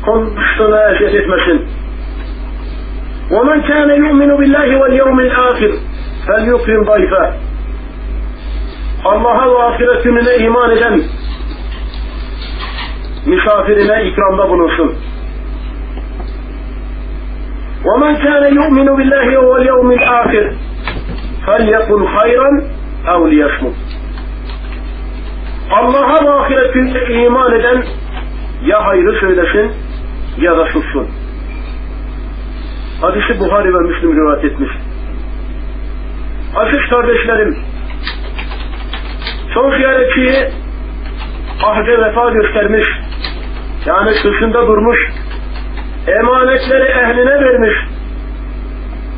komşusuna 0.06 0.92
eziyet 0.92 1.16
etmesin. 1.16 1.77
وَمَنْ 3.31 3.63
كَانَ 3.63 3.91
يُؤْمِنُ 4.05 4.31
بِاللّٰهِ 4.39 4.69
وَالْيَوْمِ 4.81 5.19
الْآخِرِ 5.27 5.73
فَلْيُقْرِمْ 6.27 6.81
ضَيْفَهِ 6.93 7.27
Allah'a 9.05 9.51
ve 9.51 9.59
ahiret 9.63 10.05
gününe 10.05 10.37
iman 10.47 10.71
eden 10.71 11.03
misafirine 13.27 14.05
ikramda 14.05 14.49
bulunsun. 14.51 14.95
وَمَنْ 17.85 18.15
كَانَ 18.25 18.45
يُؤْمِنُ 18.59 18.89
بِاللّٰهِ 18.99 19.29
وَالْيَوْمِ 19.49 19.89
الْآخِرِ 19.99 20.45
فَلْيَقُلْ 21.47 22.01
خَيْرًا 22.17 22.51
اَوْ 23.15 23.21
لِيَصْمُتْ 23.33 23.77
Allah'a 25.71 26.25
ve 26.25 26.31
ahiret 26.31 26.75
gününe 26.75 27.25
iman 27.25 27.61
eden 27.61 27.85
ya 28.67 28.87
hayrı 28.87 29.21
söylesin 29.21 29.73
ya 30.39 30.57
da 30.59 30.65
sussun. 30.67 31.09
Hadisi 33.02 33.40
Buhari 33.40 33.74
ve 33.74 33.80
Müslim 33.80 34.16
rivayet 34.16 34.46
etmiş. 34.46 34.70
Aziz 36.56 36.90
kardeşlerim, 36.90 37.58
son 39.54 39.78
ziyaretçiyi 39.78 40.50
ahde 41.64 42.02
vefa 42.02 42.30
göstermiş, 42.30 42.88
yani 43.86 44.12
sırtında 44.12 44.68
durmuş, 44.68 45.00
emanetleri 46.08 46.84
ehline 46.84 47.42
vermiş 47.42 47.74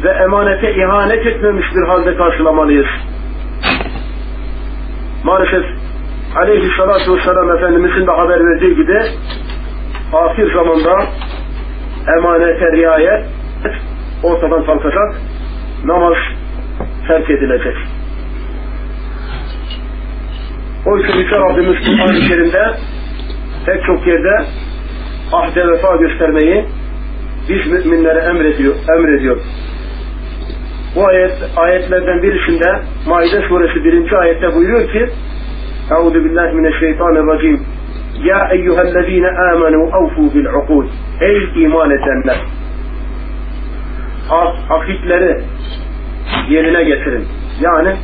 ve 0.03 0.09
emanete 0.09 0.75
ihanet 0.75 1.25
etmemiş 1.25 1.65
bir 1.75 1.87
halde 1.87 2.15
karşılamalıyız. 2.15 2.87
Maalesef 5.23 5.65
aleyhissalatu 6.35 7.15
vesselam 7.15 7.57
Efendimizin 7.57 8.07
de 8.07 8.11
haber 8.11 8.39
verdiği 8.39 8.75
gibi 8.75 9.01
ahir 10.13 10.53
zamanda 10.53 11.05
emanete 12.17 12.71
riayet 12.71 13.38
ortadan 14.23 14.65
kalkacak, 14.65 15.15
namaz 15.85 16.17
terk 17.07 17.29
edilecek. 17.29 17.75
Oysa 20.85 21.17
Yüce 21.17 21.35
Rabbimiz 21.35 21.77
Kur'an-ı 21.85 22.27
Kerim'de 22.27 22.71
pek 23.65 23.85
çok 23.85 24.07
yerde 24.07 24.45
ahde 25.33 25.67
vefa 25.67 25.95
göstermeyi 25.95 26.65
biz 27.49 27.71
müminlere 27.71 28.19
emrediyor. 28.19 28.75
emrediyor. 28.97 29.37
Bu 30.95 31.07
ayet, 31.07 31.31
ayetlerden 31.57 32.23
birisinde 32.23 32.79
Maide 33.07 33.41
suresi 33.47 33.83
birinci 33.85 34.17
ayette 34.17 34.55
buyuruyor 34.55 34.91
ki 34.91 35.09
Euzu 35.91 36.25
billahi 36.25 36.55
mineşşeytanirracim 36.55 37.65
Ya 38.23 38.49
eyyühellezine 38.51 39.29
amenu 39.29 39.89
avfu 39.93 40.33
bil 40.33 40.45
ukud 40.45 40.85
Ey 41.21 41.63
iman 41.63 41.91
edenler 41.91 42.37
akitleri 44.69 45.43
yerine 46.49 46.83
getirin. 46.83 47.27
Yani 47.61 47.95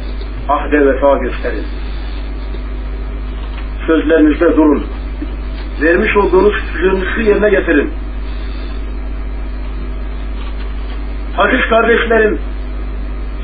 ahde 0.49 0.85
vefa 0.85 1.17
gösterin. 1.17 1.65
Sözlerinizde 3.87 4.57
durun. 4.57 4.85
Vermiş 5.81 6.17
olduğunuz 6.17 6.53
sözünüzü 6.73 7.21
yerine 7.21 7.49
getirin. 7.49 7.93
Aziz 11.37 11.69
kardeşlerim, 11.69 12.39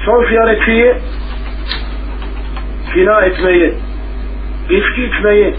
son 0.05 0.25
ziyaretçiyi 0.29 0.95
kina 2.93 3.21
etmeyi, 3.21 3.73
içki 4.69 5.03
içmeyi, 5.03 5.55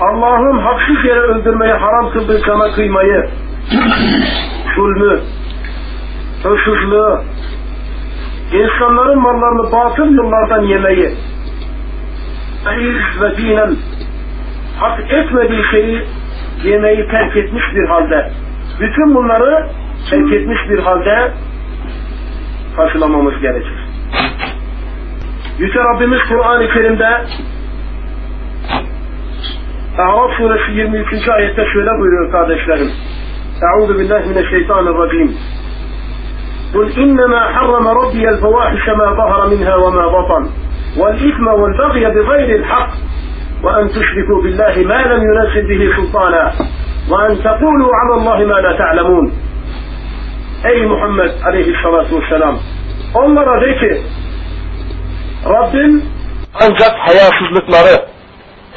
Allah'ın 0.00 0.58
haksız 0.58 1.04
yere 1.04 1.20
öldürmeyi 1.20 1.72
haram 1.72 2.10
kıldığı 2.12 2.42
kana 2.42 2.70
kıymayı, 2.74 3.30
zulmü, 4.76 5.20
hırsızlığı, 6.42 7.22
insanların 8.52 9.18
mallarını 9.18 9.72
batıl 9.72 10.14
yollardan 10.14 10.62
yemeyi, 10.62 11.10
ve 13.20 13.36
dinen 13.36 13.76
hak 14.80 15.12
etmediği 15.12 15.62
şeyi 15.70 16.04
yemeyi 16.64 17.08
terk 17.08 17.36
etmiş 17.36 17.64
bir 17.74 17.88
halde, 17.88 18.30
bütün 18.80 19.14
bunları 19.14 19.66
terk 20.10 20.32
etmiş 20.32 20.58
bir 20.70 20.78
halde 20.78 21.32
karşılamamız 22.76 23.40
gerekir. 23.40 23.88
Yüce 25.58 25.78
Rabbimiz 25.78 26.20
Kur'an-ı 26.28 26.68
Kerim'de 26.68 27.24
Araf 29.98 30.30
suresi 30.36 30.72
23. 30.72 31.28
ayette 31.28 31.64
şöyle 31.72 31.90
buyuruyor 31.98 32.32
kardeşlerim. 32.32 32.90
Euzu 33.62 33.98
billahi 33.98 34.28
mineşşeytanirracim. 34.28 35.36
قل 36.74 36.92
إنما 36.98 37.40
حرم 37.54 37.88
ربي 37.88 38.28
الفواحش 38.28 38.88
ما 38.88 39.14
ظهر 39.16 39.48
منها 39.48 39.76
وما 39.76 40.06
بطن 40.06 40.50
والإثم 40.96 41.46
والبغي 41.46 42.04
بغير 42.04 42.56
الحق 42.60 42.90
وأن 43.62 43.88
تشركوا 43.88 44.42
بالله 44.42 44.74
ما 44.76 45.02
لم 45.02 45.22
ينزل 45.28 45.68
به 45.68 45.96
سلطانا 45.96 46.52
وأن 47.10 47.42
تقولوا 47.42 47.90
على 47.94 48.14
الله 48.20 48.38
ما 48.44 48.60
لا 48.60 48.78
تعلمون. 48.78 49.32
Ey 50.64 50.82
Muhammed 50.86 51.30
aleyhissalatu 51.44 52.20
vesselam 52.20 52.58
onlara 53.14 53.60
de 53.60 53.76
ki 53.78 54.02
Rabbim 55.46 56.04
ancak 56.54 56.94
hayasızlıkları 56.98 58.04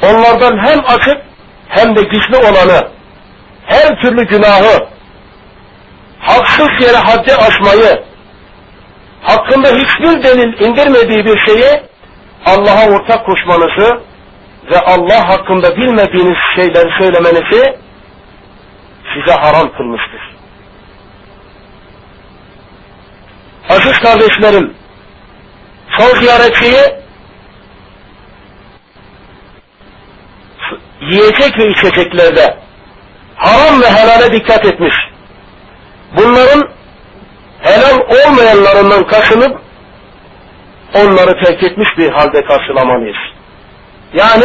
onlardan 0.02 0.58
hem 0.58 0.78
açık 0.94 1.16
hem 1.68 1.96
de 1.96 2.00
gizli 2.00 2.36
olanı 2.36 2.88
her 3.66 4.00
türlü 4.02 4.26
günahı 4.26 4.91
haksız 6.22 6.86
yere 6.86 6.96
haddi 6.96 7.34
aşmayı 7.34 8.04
hakkında 9.22 9.68
hiçbir 9.68 10.22
delil 10.22 10.60
indirmediği 10.60 11.24
bir 11.24 11.38
şeyi 11.38 11.82
Allah'a 12.46 12.88
ortak 12.88 13.26
koşmanızı 13.26 14.00
ve 14.70 14.78
Allah 14.78 15.28
hakkında 15.28 15.76
bilmediğiniz 15.76 16.36
şeyleri 16.54 16.90
söylemenizi 16.98 17.76
size 19.14 19.32
haram 19.32 19.72
kılmıştır. 19.76 20.32
Aziz 23.68 23.98
kardeşlerim, 23.98 24.74
son 25.98 26.20
ziyaretçiyi 26.20 27.02
yiyecek 31.00 31.58
ve 31.58 31.70
içeceklerde 31.70 32.58
haram 33.36 33.82
ve 33.82 33.90
helale 33.90 34.32
dikkat 34.32 34.64
etmiş. 34.64 35.11
Bunların 36.16 36.68
helal 37.60 37.98
olmayanlarından 37.98 39.06
kaçınıp 39.06 39.60
onları 40.94 41.44
terk 41.44 41.62
etmiş 41.62 41.88
bir 41.98 42.10
halde 42.10 42.44
karşılamalıyız. 42.44 43.16
Yani 44.14 44.44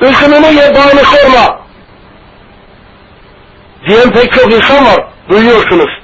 üzümünü 0.00 0.46
ye 0.46 0.74
bağını 0.74 1.04
sorma 1.04 1.60
diyen 3.88 4.10
pek 4.10 4.32
çok 4.32 4.52
insan 4.52 4.84
var. 4.84 5.04
Duyuyorsunuz. 5.28 6.00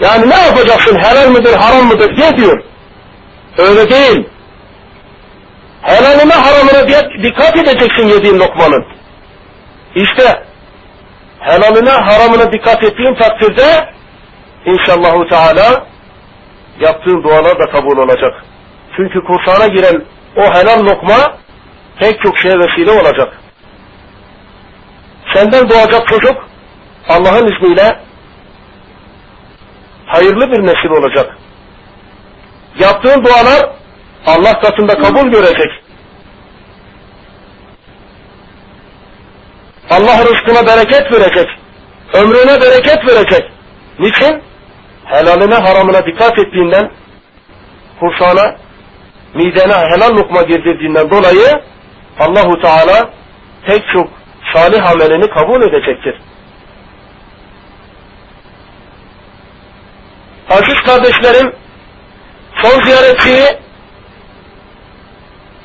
Yani 0.00 0.30
ne 0.30 0.34
yapacaksın? 0.34 0.98
Helal 0.98 1.28
midir, 1.28 1.52
haram 1.52 1.86
mıdır 1.86 2.16
diye 2.16 2.36
diyor. 2.36 2.62
Öyle 3.58 3.90
değil. 3.90 4.28
Helaline 5.82 6.34
haramına 6.34 6.88
dikkat 7.22 7.56
edeceksin 7.56 8.06
yediğin 8.06 8.38
lokmanın. 8.38 8.86
İşte 9.94 10.42
helaline 11.40 11.90
haramına 11.90 12.52
dikkat 12.52 12.84
ettiğin 12.84 13.14
takdirde 13.14 13.90
inşallahu 14.64 15.28
teala 15.28 15.86
yaptığın 16.80 17.22
dualar 17.22 17.58
da 17.58 17.70
kabul 17.72 17.98
olacak. 17.98 18.44
Çünkü 18.96 19.24
kursağına 19.24 19.66
giren 19.66 20.04
o 20.36 20.42
helal 20.42 20.84
lokma 20.84 21.38
pek 22.00 22.22
çok 22.22 22.38
şeye 22.38 22.54
vesile 22.58 22.90
olacak. 22.90 23.40
Senden 25.34 25.70
doğacak 25.70 26.08
çocuk 26.08 26.48
Allah'ın 27.08 27.48
izniyle 27.56 28.00
hayırlı 30.06 30.50
bir 30.50 30.62
nesil 30.66 30.90
olacak. 30.90 31.36
Yaptığın 32.78 33.24
dualar 33.24 33.70
Allah 34.26 34.60
katında 34.60 34.94
kabul 34.98 35.30
görecek. 35.30 35.70
Allah 39.90 40.18
rızkına 40.18 40.66
bereket 40.66 41.12
verecek. 41.12 41.48
Ömrüne 42.14 42.60
bereket 42.60 43.08
verecek. 43.08 43.52
Niçin? 43.98 44.42
Helaline 45.04 45.54
haramına 45.54 46.06
dikkat 46.06 46.38
ettiğinden 46.38 46.90
kursağına 48.00 48.56
midene 49.34 49.74
helal 49.74 50.16
lokma 50.16 50.42
girdirdiğinden 50.42 51.10
dolayı 51.10 51.62
Allahu 52.18 52.60
Teala 52.60 53.10
pek 53.66 53.82
çok 53.92 54.08
salih 54.54 54.90
amelini 54.90 55.30
kabul 55.30 55.62
edecektir. 55.62 56.14
Aziz 60.50 60.80
kardeşlerim, 60.86 61.52
son 62.62 62.82
ziyaretçiyi 62.82 63.46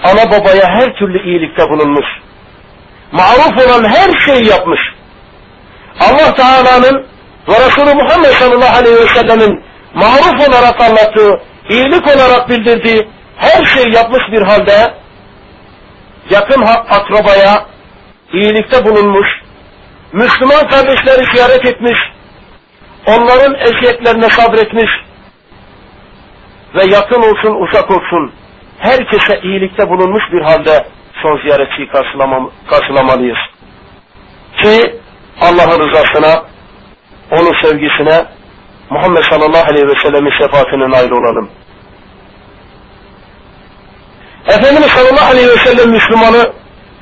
ana 0.03 0.31
babaya 0.31 0.67
her 0.67 0.95
türlü 0.95 1.23
iyilikte 1.23 1.69
bulunmuş. 1.69 2.05
Maruf 3.11 3.67
olan 3.67 3.89
her 3.89 4.19
şeyi 4.19 4.49
yapmış. 4.49 4.79
Allah 5.99 6.33
Teala'nın 6.35 7.07
ve 7.47 7.65
Resulü 7.65 7.93
Muhammed 7.93 8.31
sallallahu 8.31 8.77
aleyhi 8.77 8.95
ve 8.95 9.07
sellemin 9.07 9.63
maruf 9.93 10.49
olarak 10.49 10.81
anlattığı, 10.81 11.41
iyilik 11.69 12.07
olarak 12.07 12.49
bildirdiği 12.49 13.07
her 13.37 13.65
şeyi 13.65 13.95
yapmış 13.95 14.21
bir 14.31 14.41
halde 14.41 14.93
yakın 16.29 16.61
akrabaya 16.89 17.65
iyilikte 18.33 18.85
bulunmuş, 18.85 19.27
Müslüman 20.11 20.67
kardeşleri 20.67 21.35
ziyaret 21.35 21.65
etmiş, 21.65 21.99
onların 23.07 23.55
eziyetlerine 23.55 24.29
sabretmiş 24.29 24.89
ve 26.75 26.83
yakın 26.95 27.21
olsun 27.21 27.61
uzak 27.61 27.91
olsun 27.91 28.33
herkese 28.79 29.39
iyilikte 29.43 29.89
bulunmuş 29.89 30.23
bir 30.31 30.41
halde 30.41 30.85
son 31.21 31.41
ziyaretçiyi 31.41 31.89
karşılamalıyız. 32.69 33.37
Ki 34.61 34.95
Allah'ın 35.41 35.79
rızasına, 35.79 36.43
onun 37.31 37.61
sevgisine, 37.61 38.25
Muhammed 38.89 39.23
sallallahu 39.23 39.71
aleyhi 39.71 39.87
ve 39.87 39.99
sellemin 40.03 40.31
şefaatine 40.31 40.89
nail 40.89 41.11
olalım. 41.11 41.49
Efendimiz 44.47 44.87
sallallahu 44.87 45.31
aleyhi 45.31 45.47
ve 45.47 45.57
sellem 45.57 45.89
Müslümanı 45.89 46.53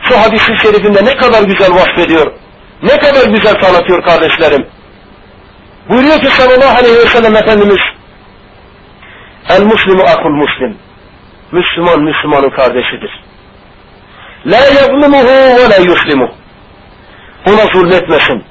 şu 0.10 0.18
hadis-i 0.18 0.58
şerifinde 0.62 1.06
ne 1.06 1.18
kadar 1.18 1.44
güzel 1.44 1.72
vasfediyor. 1.72 2.32
Ne 2.84 2.98
kadar 3.00 3.26
güzel 3.26 3.54
tanıtıyor 3.62 4.04
kardeşlerim. 4.04 4.68
Buyuruyor 5.90 6.20
ki 6.20 6.28
sallallahu 6.28 6.78
aleyhi 6.78 6.98
ve 6.98 7.10
sellem 7.10 7.36
Efendimiz 7.36 7.80
El 9.50 9.64
muslimu 9.64 10.04
akul 10.04 10.30
muslim. 10.30 10.78
Müslüman 11.52 12.00
Müslümanın 12.02 12.50
kardeşidir. 12.50 13.24
La 14.47 14.57
yazlimuhu 14.57 15.27
ve 15.59 15.71
la 15.71 15.77
yuslimuh. 15.77 16.29
Ona 17.47 17.67
zulmetmesin. 17.73 18.45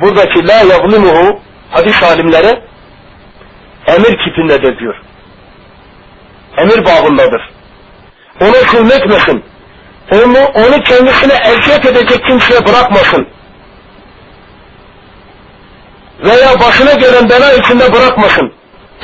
Buradaki 0.00 0.46
la 0.46 0.52
yazlimuhu 0.52 1.40
hadis 1.70 2.02
alimleri 2.02 2.62
emir 3.86 4.18
kitindedir 4.24 4.78
diyor. 4.78 4.94
Emir 6.56 6.84
babındadır. 6.84 7.50
Ona 8.40 8.70
zulmetmesin. 8.72 9.44
Onu, 10.12 10.38
onu 10.54 10.82
kendisine 10.82 11.34
eziyet 11.34 11.86
edecek 11.86 12.26
kimseye 12.26 12.66
bırakmasın. 12.66 13.28
Veya 16.24 16.60
başına 16.60 16.92
gelen 16.92 17.30
bela 17.30 17.52
içinde 17.52 17.92
bırakmasın. 17.92 18.52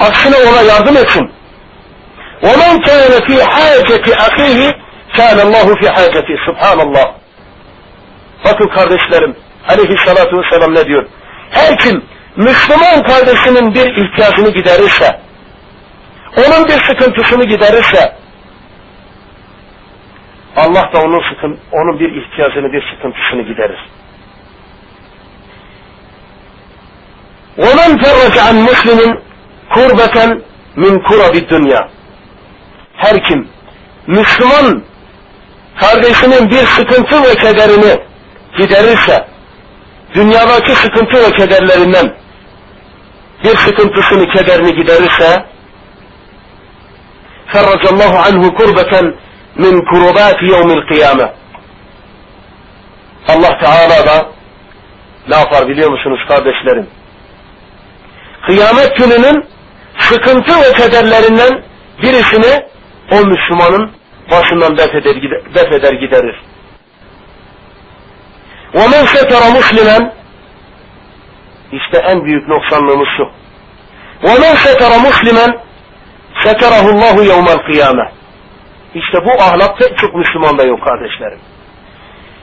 Aksine 0.01 0.37
ona 0.37 0.63
yardım 0.63 0.97
etsin. 0.97 1.31
وَمَنْ 2.43 2.73
كَانَ 2.87 3.13
فِي 3.27 3.37
حَاجَةِ 3.55 4.07
أَخِيهِ 4.27 4.75
كَانَ 5.19 5.39
اللّٰهُ 5.47 5.67
فِي 5.81 5.87
حَاجَةِ 5.97 6.29
Subhanallah. 6.47 7.07
Bakın 8.45 8.69
kardeşlerim, 8.69 9.37
aleyhissalatu 9.69 10.37
vesselam 10.39 10.75
ne 10.75 10.85
diyor? 10.85 11.07
Her 11.51 11.79
kim 11.79 12.05
Müslüman 12.37 13.03
kardeşinin 13.03 13.75
bir 13.75 14.05
ihtiyacını 14.05 14.51
giderirse, 14.51 15.21
onun 16.37 16.69
bir 16.69 16.85
sıkıntısını 16.85 17.45
giderirse, 17.45 18.17
Allah 20.57 20.91
da 20.95 21.01
onun 21.01 21.35
sıkın, 21.35 21.59
onun 21.73 22.01
bir 22.01 22.23
ihtiyacını, 22.23 22.73
bir 22.73 22.83
sıkıntısını 22.95 23.43
giderir. 23.43 23.79
وَمَنْ 27.59 27.91
فَرَّجَ 28.03 28.35
عَنْ 28.49 28.57
مُسْلِمٍ 28.69 29.01
كُرْبَةً 29.75 30.17
مِنْ 30.77 30.93
كُرَبِ 31.09 31.35
الدُّنْيَا 31.43 31.89
Her 32.97 33.25
kim 33.25 33.49
Müslüman 34.07 34.85
kardeşinin 35.80 36.50
bir 36.50 36.66
sıkıntı 36.66 37.24
ve 37.24 37.36
kederini 37.36 38.02
giderirse, 38.58 39.28
dünyadaki 40.16 40.72
sıkıntı 40.72 41.18
ve 41.18 41.32
kederlerinden 41.32 42.18
bir 43.44 43.58
sıkıntısını, 43.58 44.30
kederini 44.34 44.76
giderirse, 44.76 45.46
ferracallahu 47.48 48.18
anhu 48.18 48.56
kurbeten 48.56 49.16
min 49.56 49.86
kurubati 49.86 50.46
yevmil 50.46 50.88
kıyame. 50.88 51.34
Allah 53.28 53.58
Teala 53.58 54.08
da 54.08 54.30
ne 55.30 55.36
yapar 55.36 55.68
biliyor 55.68 55.92
musunuz 55.92 56.20
kardeşlerim? 56.28 56.88
Kıyamet 58.46 58.98
gününün 58.98 59.46
sıkıntı 60.00 60.62
ve 60.62 60.74
kederlerinden 60.74 61.64
birisini 62.04 62.66
o 63.12 63.16
Müslümanın 63.16 63.97
başından 64.31 64.77
def 64.77 64.95
eder, 64.95 65.15
def 65.55 65.73
eder 65.73 65.93
giderir. 65.93 66.43
وَمَنْ 68.75 69.05
سَتَرَ 69.07 69.43
مُسْلِمًا 69.59 70.13
İşte 71.73 71.99
en 71.99 72.25
büyük 72.25 72.49
noksanlığımız 72.49 73.09
şu. 73.17 73.23
وَمَنْ 74.27 74.55
سَتَرَ 74.57 74.93
مُسْلِمًا 75.09 75.57
سَتَرَهُ 76.45 76.85
اللّٰهُ 76.93 77.17
يَوْمَ 77.33 77.49
الْقِيَامَةِ 77.57 78.09
İşte 78.95 79.19
bu 79.25 79.43
ahlak 79.43 79.79
pek 79.79 79.99
çok 79.99 80.15
Müslümanda 80.15 80.63
yok 80.65 80.81
kardeşlerim. 80.85 81.41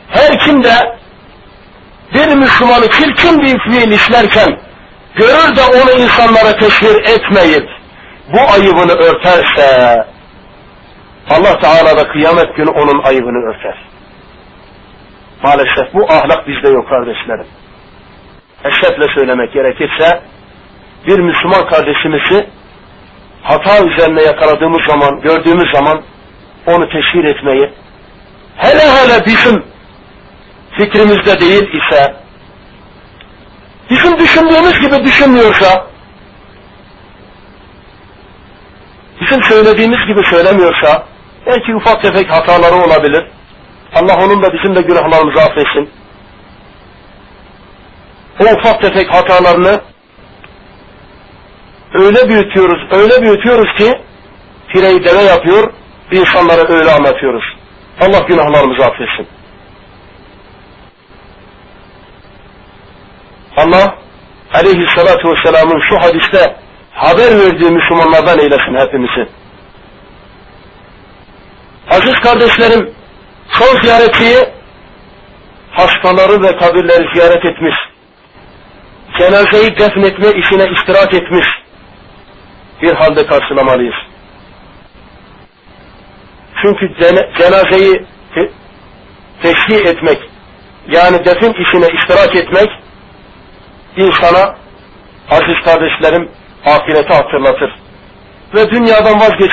Her 0.09 0.39
kim 0.39 0.63
de 0.63 0.99
bir 2.13 2.35
Müslümanı 2.35 2.89
çirkin 2.89 3.41
bir 3.41 3.59
fiil 3.59 3.91
işlerken 3.91 4.59
görür 5.15 5.55
de 5.55 5.61
onu 5.61 5.91
insanlara 5.91 6.57
teşhir 6.57 6.95
etmeyip 6.95 7.69
bu 8.33 8.39
ayıbını 8.53 8.93
örterse 8.93 9.95
Allah 11.30 11.58
Teala 11.58 11.96
da 11.96 12.08
kıyamet 12.12 12.56
günü 12.56 12.70
onun 12.70 13.02
ayıbını 13.02 13.48
örter. 13.48 13.78
Maalesef 15.42 15.94
bu 15.94 16.12
ahlak 16.12 16.48
bizde 16.48 16.68
yok 16.68 16.88
kardeşlerim. 16.88 17.46
Eşrefle 18.64 19.14
söylemek 19.14 19.52
gerekirse 19.52 20.20
bir 21.06 21.18
Müslüman 21.18 21.66
kardeşimizi 21.66 22.48
hata 23.42 23.86
üzerine 23.86 24.22
yakaladığımız 24.22 24.80
zaman, 24.88 25.20
gördüğümüz 25.20 25.72
zaman 25.74 26.02
onu 26.66 26.88
teşhir 26.88 27.24
etmeyi, 27.24 27.72
hele 28.56 28.82
hele 28.82 29.26
bizim 29.26 29.64
fikrimizde 30.78 31.40
değil 31.40 31.68
ise, 31.72 32.14
bizim 33.90 34.18
düşündüğümüz 34.18 34.80
gibi 34.80 35.04
düşünmüyorsa, 35.04 35.86
bizim 39.20 39.42
söylediğimiz 39.42 40.06
gibi 40.06 40.26
söylemiyorsa, 40.30 41.13
belki 41.46 41.74
ufak 41.74 42.02
tefek 42.02 42.30
hataları 42.30 42.74
olabilir. 42.74 43.24
Allah 43.94 44.16
onun 44.24 44.42
da 44.42 44.52
bizim 44.52 44.74
de 44.76 44.80
günahlarımızı 44.80 45.40
affetsin. 45.40 45.90
O 48.40 48.44
ufak 48.44 48.82
tefek 48.82 49.14
hatalarını 49.14 49.80
öyle 51.94 52.28
büyütüyoruz, 52.28 52.92
öyle 52.92 53.22
büyütüyoruz 53.22 53.78
ki 53.78 53.92
pireyi 54.68 55.04
deve 55.04 55.22
yapıyor, 55.22 55.72
insanlara 56.12 56.72
öyle 56.72 56.90
anlatıyoruz. 56.90 57.44
Allah 58.00 58.18
günahlarımızı 58.18 58.82
affetsin. 58.82 59.28
Allah 63.56 63.98
aleyhissalatu 64.54 65.30
vesselamın 65.30 65.80
şu 65.90 65.96
hadiste 66.00 66.56
haber 66.92 67.38
verdiği 67.38 67.70
Müslümanlardan 67.70 68.38
eylesin 68.38 68.86
hepimizi. 68.86 69.28
Aziz 71.90 72.14
kardeşlerim, 72.14 72.94
son 73.48 73.80
ziyaretiyi 73.80 74.44
hastaları 75.70 76.42
ve 76.42 76.56
kabirleri 76.56 77.14
ziyaret 77.14 77.44
etmiş, 77.44 77.74
cenazeyi 79.18 79.78
defnetme 79.78 80.28
işine 80.28 80.72
iştirak 80.72 81.14
etmiş 81.14 81.46
bir 82.82 82.92
halde 82.92 83.26
karşılamalıyız. 83.26 83.94
Çünkü 86.62 86.94
cenazeyi 87.38 88.06
te 88.34 88.50
teşhir 89.42 89.86
etmek, 89.86 90.18
yani 90.88 91.24
defin 91.24 91.52
işine 91.52 91.86
iştirak 91.98 92.36
etmek, 92.36 92.70
insana 93.96 94.56
aziz 95.30 95.64
kardeşlerim 95.64 96.30
ahireti 96.66 97.14
hatırlatır. 97.14 97.74
Ve 98.54 98.70
dünyadan 98.70 99.20
vazgeç, 99.20 99.52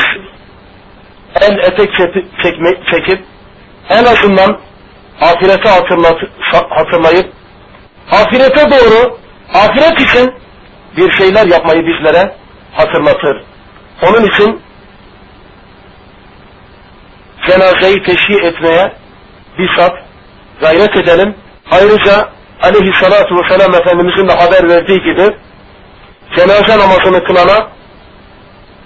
el 1.41 1.58
etek 1.58 1.89
çekme, 2.44 2.70
çekip 2.91 3.26
en 3.89 4.04
azından 4.04 4.60
ahireti 5.22 5.70
hatırlat, 5.70 6.17
hatırlayıp 6.70 7.34
ahirete 8.12 8.72
doğru 8.72 9.17
ahiret 9.54 10.00
için 10.00 10.34
bir 10.98 11.12
şeyler 11.12 11.48
yapmayı 11.48 11.86
bizlere 11.86 12.36
hatırlatır. 12.74 13.44
Onun 14.02 14.26
için 14.26 14.62
cenazeyi 17.48 18.04
teşhir 18.04 18.44
etmeye 18.44 18.94
bizzat 19.58 19.94
gayret 20.62 20.98
edelim. 20.98 21.36
Ayrıca 21.72 22.30
aleyhissalatu 22.62 23.36
vesselam 23.36 23.76
Efendimizin 23.76 24.28
de 24.28 24.34
haber 24.34 24.70
verdiği 24.70 25.00
gibi 25.00 25.36
cenaze 26.36 26.80
namazını 26.80 27.24
kılana 27.24 27.67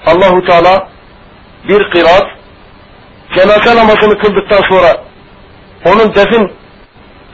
Allahu 0.05 0.45
Teala 0.45 0.94
bir 1.67 1.89
kıraat 1.89 2.27
cenaze 3.35 3.75
namazını 3.75 4.17
kıldıktan 4.17 4.61
sonra 4.69 5.03
onun 5.85 6.15
defin 6.15 6.51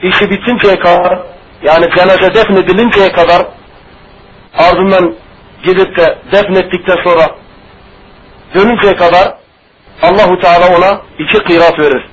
işi 0.02 0.30
bitinceye 0.30 0.78
kadar 0.78 1.18
yani 1.62 1.86
cenaze 1.96 2.34
defnedilinceye 2.34 3.12
kadar 3.12 3.42
ardından 4.58 5.14
gidip 5.64 5.98
de 5.98 6.18
defnettikten 6.32 7.04
sonra 7.04 7.26
dönünceye 8.54 8.96
kadar 8.96 9.34
Allahu 10.02 10.40
Teala 10.40 10.76
ona 10.76 11.02
iki 11.18 11.38
kırat 11.38 11.78
verir. 11.78 12.06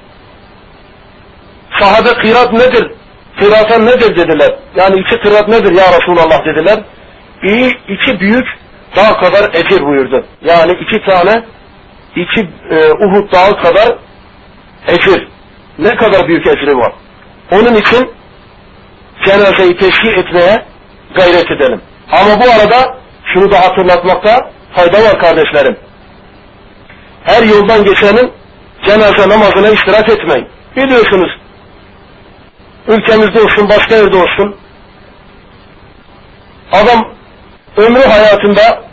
Sahabe 1.79 2.09
kırat 2.09 2.53
nedir? 2.53 2.91
Kırata 3.39 3.77
nedir 3.77 4.15
dediler. 4.15 4.55
Yani 4.75 4.99
iki 4.99 5.19
kırat 5.19 5.47
nedir 5.47 5.71
ya 5.71 5.83
Resulallah 5.99 6.45
dediler. 6.45 6.83
İyi 7.43 7.77
iki 7.87 8.19
büyük 8.19 8.47
dağ 8.95 9.13
kadar 9.13 9.49
ecir 9.53 9.81
buyurdu. 9.81 10.25
Yani 10.41 10.71
iki 10.71 11.05
tane 11.05 11.43
iki 12.21 12.49
e, 12.69 12.91
Uhud 12.91 13.31
dağı 13.31 13.61
kadar 13.61 13.95
ecir. 14.87 15.27
Ne 15.79 15.95
kadar 15.95 16.27
büyük 16.27 16.47
ecri 16.47 16.77
var. 16.77 16.93
Onun 17.51 17.75
için 17.75 18.11
cenazeyi 19.25 19.77
teşhir 19.77 20.17
etmeye 20.17 20.65
gayret 21.15 21.51
edelim. 21.51 21.81
Ama 22.11 22.39
bu 22.39 22.51
arada 22.51 22.97
şunu 23.33 23.51
da 23.51 23.59
hatırlatmakta 23.59 24.51
fayda 24.75 25.03
var 25.03 25.19
kardeşlerim. 25.19 25.77
Her 27.23 27.43
yoldan 27.43 27.83
geçenin 27.83 28.31
cenaze 28.85 29.29
namazına 29.29 29.69
iştirak 29.69 30.09
etmeyin. 30.09 30.47
Biliyorsunuz 30.75 31.29
ülkemizde 32.87 33.41
olsun 33.41 33.69
başka 33.69 33.95
yerde 33.95 34.17
olsun 34.17 34.55
adam 36.71 37.13
ömrü 37.77 38.01
hayatında 38.01 38.83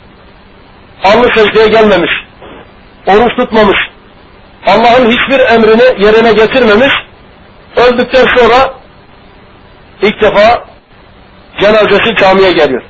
alnı 1.05 1.29
secdeye 1.37 1.69
gelmemiş, 1.69 2.11
oruç 3.07 3.37
tutmamış, 3.37 3.79
Allah'ın 4.67 5.11
hiçbir 5.11 5.41
emrini 5.55 6.05
yerine 6.07 6.33
getirmemiş, 6.33 6.93
öldükten 7.77 8.27
sonra 8.37 8.75
ilk 10.03 10.23
defa 10.23 10.65
cenazesi 11.61 12.17
camiye 12.17 12.53
geliyor. 12.53 12.83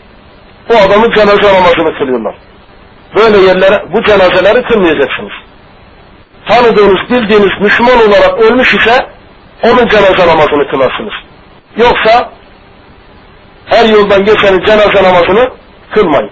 Bu 0.68 0.74
adamın 0.76 1.12
cenaze 1.14 1.54
namazını 1.54 1.98
kılıyorlar. 1.98 2.34
Böyle 3.16 3.38
yerlere 3.38 3.92
bu 3.92 4.02
cenazeleri 4.02 4.62
kılmayacaksınız. 4.62 5.32
Tanıdığınız, 6.48 7.10
bildiğiniz 7.10 7.60
Müslüman 7.60 8.08
olarak 8.08 8.38
ölmüş 8.40 8.74
ise 8.74 9.06
onun 9.62 9.88
cenaze 9.88 10.26
namazını 10.26 10.70
kılarsınız. 10.70 11.14
Yoksa 11.76 12.32
her 13.66 13.88
yoldan 13.88 14.24
geçenin 14.24 14.64
cenaze 14.64 15.02
namazını 15.02 15.50
kılmayın. 15.94 16.30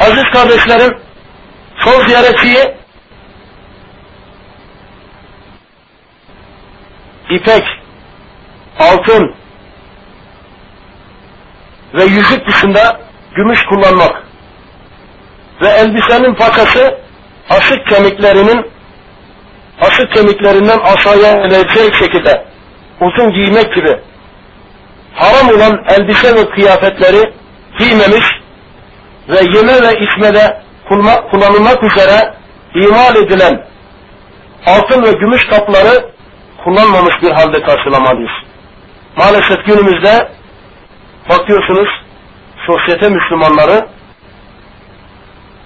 Aziz 0.00 0.24
kardeşlerim, 0.32 0.98
son 1.84 2.06
ziyaretçiyi 2.06 2.74
ipek, 7.30 7.64
altın 8.78 9.34
ve 11.94 12.04
yüzük 12.04 12.46
dışında 12.46 13.00
gümüş 13.34 13.60
kullanmak 13.64 14.22
ve 15.62 15.68
elbisenin 15.68 16.34
pakası 16.34 16.98
asık 17.50 17.86
kemiklerinin 17.86 18.70
asık 19.80 20.12
kemiklerinden 20.12 20.78
aşağıya 20.78 21.32
inerecek 21.32 21.94
şekilde 21.94 22.44
uzun 23.00 23.32
giymek 23.32 23.74
gibi 23.74 24.00
haram 25.14 25.48
olan 25.48 25.84
elbise 25.88 26.34
ve 26.34 26.50
kıyafetleri 26.50 27.32
giymemiş 27.78 28.26
ve 29.28 29.58
yeme 29.58 29.82
ve 29.82 30.00
içmede 30.00 30.62
kullanılmak 31.30 31.82
üzere 31.82 32.34
imal 32.74 33.16
edilen 33.16 33.66
altın 34.66 35.02
ve 35.02 35.12
gümüş 35.12 35.46
kapları 35.46 36.10
kullanmamış 36.64 37.14
bir 37.22 37.30
halde 37.30 37.62
karşılamalıyız. 37.62 38.30
Maalesef 39.16 39.66
günümüzde 39.66 40.32
bakıyorsunuz 41.30 41.88
sosyete 42.66 43.08
Müslümanları 43.08 43.88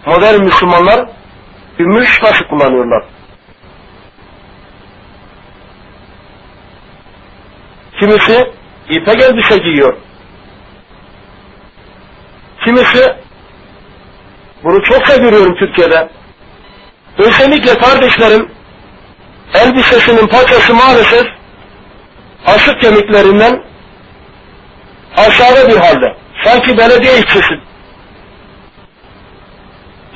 modern 0.07 0.45
Müslümanlar 0.45 1.09
gümüş 1.79 2.19
taşı 2.19 2.49
kullanıyorlar. 2.49 3.05
Kimisi 8.01 8.53
ipek 8.89 9.21
elbise 9.21 9.59
giyiyor. 9.59 9.97
Kimisi 12.65 13.17
bunu 14.65 14.83
çok 14.83 15.07
görüyorum 15.07 15.55
Türkiye'de. 15.55 16.09
Özellikle 17.19 17.79
kardeşlerim 17.79 18.49
elbisesinin 19.55 20.27
paçası 20.27 20.75
maalesef 20.75 21.25
asık 22.47 22.81
kemiklerinden 22.81 23.63
aşağıda 25.17 25.69
bir 25.69 25.77
halde. 25.77 26.17
Sanki 26.45 26.79
belediye 26.79 27.19
işçisi. 27.19 27.61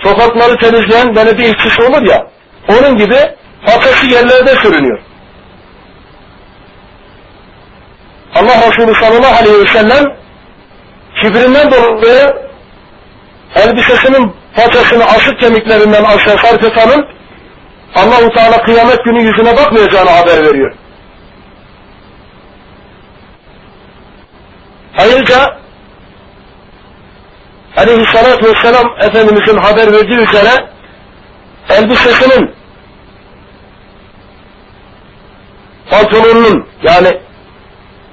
Sokakları 0.02 0.56
temizleyen 0.58 1.16
belediye 1.16 1.50
işçisi 1.50 1.82
olur 1.82 2.02
ya, 2.02 2.26
onun 2.68 2.96
gibi 2.96 3.18
paçası 3.66 4.06
yerlerde 4.06 4.56
sürünüyor. 4.56 5.00
Allah 8.34 8.68
Resulü 8.68 8.94
sallallahu 8.94 9.36
aleyhi 9.36 9.58
ve 9.62 9.66
sellem 9.66 10.04
kibrinden 11.22 11.70
dolayı 11.70 12.46
elbisesinin 13.54 14.34
paçasını 14.56 15.04
asık 15.04 15.40
kemiklerinden 15.40 16.04
aşağı 16.04 16.38
sarkıtanın 16.38 17.06
Allahu 17.94 18.30
Teala 18.30 18.62
kıyamet 18.62 19.04
günü 19.04 19.22
yüzüne 19.22 19.56
bakmayacağını 19.56 20.10
haber 20.10 20.44
veriyor. 20.44 20.74
Ayrıca 24.98 25.56
aleyhissalatü 27.76 28.46
vesselam 28.46 28.96
Efendimizin 29.02 29.56
haber 29.56 29.92
verdiği 29.92 30.18
üzere 30.18 30.70
elbisesinin 31.70 32.54
pantolonunun 35.90 36.68
yani 36.82 37.20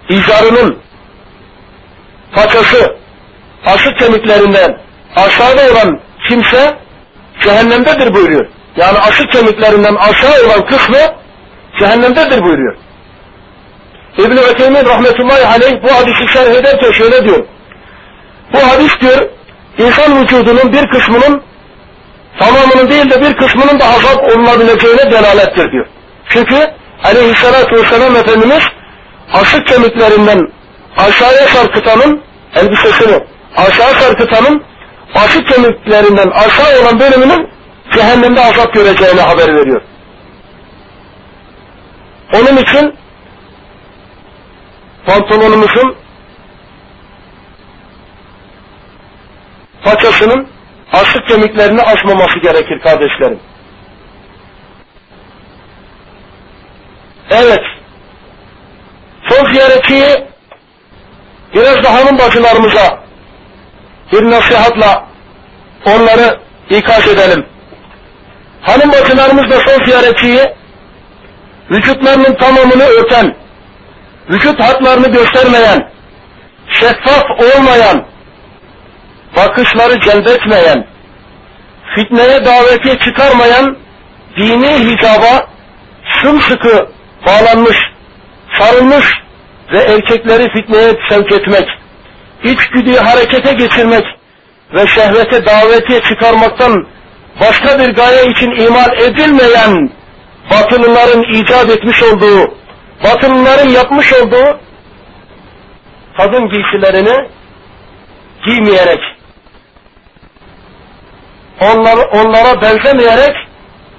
izarının 0.09 0.79
paçası 2.35 2.97
aşık 3.65 3.99
kemiklerinden 3.99 4.77
aşağıda 5.15 5.61
olan 5.71 5.99
kimse 6.29 6.77
cehennemdedir 7.43 8.13
buyuruyor. 8.13 8.45
Yani 8.75 8.99
aşık 8.99 9.31
kemiklerinden 9.31 9.95
aşağı 9.95 10.45
olan 10.45 10.65
kısmı 10.65 10.97
cehennemdedir 11.79 12.43
buyuruyor. 12.43 12.75
İbn-i 14.17 14.39
Öteymin 14.39 14.85
rahmetullahi 14.85 15.45
aleyh 15.45 15.83
bu 15.83 15.93
hadisi 15.93 16.33
şerh 16.33 16.55
ederken 16.55 16.91
şöyle 16.91 17.25
diyor. 17.25 17.45
Bu 18.53 18.59
hadis 18.59 18.99
diyor 19.01 19.29
insan 19.77 20.21
vücudunun 20.21 20.73
bir 20.73 20.87
kısmının 20.87 21.41
tamamının 22.39 22.89
değil 22.89 23.09
de 23.09 23.21
bir 23.21 23.37
kısmının 23.37 23.79
da 23.79 23.85
azap 23.85 24.27
olunabileceğine 24.31 25.11
delalettir 25.11 25.71
diyor. 25.71 25.85
Çünkü 26.29 26.55
aleyhissalatü 27.03 27.75
vesselam 27.75 28.15
Efendimiz 28.15 28.63
aşık 29.33 29.67
kemiklerinden 29.67 30.47
aşağıya 30.97 31.47
sarkıtanın 31.47 32.21
elbisesini 32.55 33.19
aşağı 33.57 33.93
sarkıtanın 33.93 34.63
aşık 35.15 35.47
kemiklerinden 35.47 36.29
aşağı 36.29 36.81
olan 36.81 36.99
bölümünün 36.99 37.49
cehennemde 37.93 38.41
azap 38.41 38.73
göreceğine 38.73 39.21
haber 39.21 39.55
veriyor. 39.55 39.81
Onun 42.33 42.57
için 42.57 42.95
pantolonumuzun 45.05 45.95
paçasının 49.83 50.47
aşık 50.93 51.27
kemiklerini 51.27 51.81
aşmaması 51.81 52.39
gerekir 52.39 52.79
kardeşlerim. 52.79 53.39
Evet. 57.31 57.61
Son 59.29 59.53
ziyaretçiyi 59.53 60.27
biraz 61.53 61.83
da 61.83 61.93
hanım 61.93 62.17
bacılarımıza 62.17 63.02
bir 64.13 64.31
nasihatla 64.31 65.07
onları 65.85 66.39
ikaz 66.69 67.07
edelim. 67.07 67.45
Hanım 68.61 68.91
bacılarımız 68.91 69.49
da 69.51 69.59
son 69.59 69.85
ziyaretçiyi 69.85 70.41
vücutlarının 71.71 72.35
tamamını 72.35 72.83
örten, 72.83 73.35
vücut 74.29 74.59
hatlarını 74.59 75.07
göstermeyen, 75.07 75.89
şeffaf 76.67 77.23
olmayan, 77.39 78.05
bakışları 79.37 79.99
celbetmeyen, 79.99 80.87
fitneye 81.95 82.45
davetiye 82.45 82.99
çıkarmayan 82.99 83.77
dini 84.37 84.69
hicaba 84.69 85.47
sımsıkı 86.21 86.87
bağlanmış, 87.27 87.77
sarılmış 88.59 89.05
ve 89.73 89.77
erkekleri 89.77 90.51
fitneye 90.53 90.93
sevk 91.09 91.31
etmek, 91.31 91.67
içgüdüyü 92.43 92.97
harekete 92.97 93.53
geçirmek 93.53 94.03
ve 94.73 94.87
şehvete 94.87 95.45
davetiye 95.45 96.01
çıkarmaktan 96.01 96.87
başka 97.41 97.79
bir 97.79 97.95
gaye 97.95 98.25
için 98.25 98.51
imal 98.51 99.01
edilmeyen 99.01 99.89
batılıların 100.51 101.23
icat 101.23 101.69
etmiş 101.69 102.03
olduğu, 102.03 102.53
batılıların 103.03 103.69
yapmış 103.69 104.13
olduğu 104.13 104.59
kadın 106.17 106.49
giysilerini 106.49 107.29
giymeyerek, 108.45 108.99
onlara, 111.61 112.01
onlara 112.01 112.61
benzemeyerek 112.61 113.35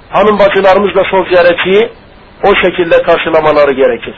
hanım 0.09 0.39
bacılarımızla 0.39 1.03
son 1.11 1.29
ziyaretçiyi 1.29 1.91
o 2.43 2.55
şekilde 2.55 3.01
karşılamaları 3.01 3.71
gerekir. 3.71 4.15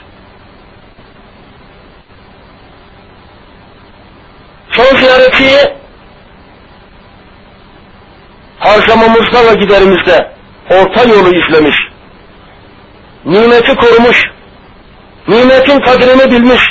Son 4.78 4.98
ziyaretçiyi 4.98 5.60
harcamamızda 8.60 9.52
ve 9.52 9.54
giderimizde 9.54 10.32
orta 10.70 11.04
yolu 11.04 11.36
izlemiş, 11.36 11.76
nimeti 13.26 13.76
korumuş, 13.76 14.24
nimetin 15.28 15.80
kadrini 15.80 16.32
bilmiş 16.32 16.62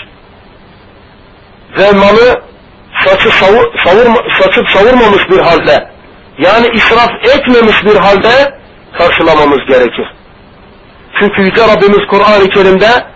ve 1.78 1.92
malı 1.92 2.42
saçı 3.04 3.28
savur, 3.28 3.64
savurma, 3.84 4.16
saçıp 4.40 4.68
savurmamış 4.70 5.30
bir 5.30 5.38
halde, 5.38 5.90
yani 6.38 6.66
israf 6.74 7.10
etmemiş 7.36 7.84
bir 7.84 7.96
halde 7.96 8.58
karşılamamız 8.98 9.66
gerekir. 9.68 10.12
Çünkü 11.20 11.42
Yüce 11.42 11.62
Rabbimiz 11.62 12.08
Kur'an-ı 12.10 12.48
Kerim'de 12.48 13.06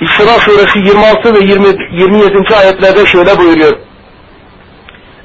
İsra 0.00 0.40
suresi 0.40 0.78
26 0.78 1.34
ve 1.34 1.44
20, 1.44 1.66
27. 2.00 2.56
ayetlerde 2.56 3.06
şöyle 3.06 3.38
buyuruyor. 3.38 3.72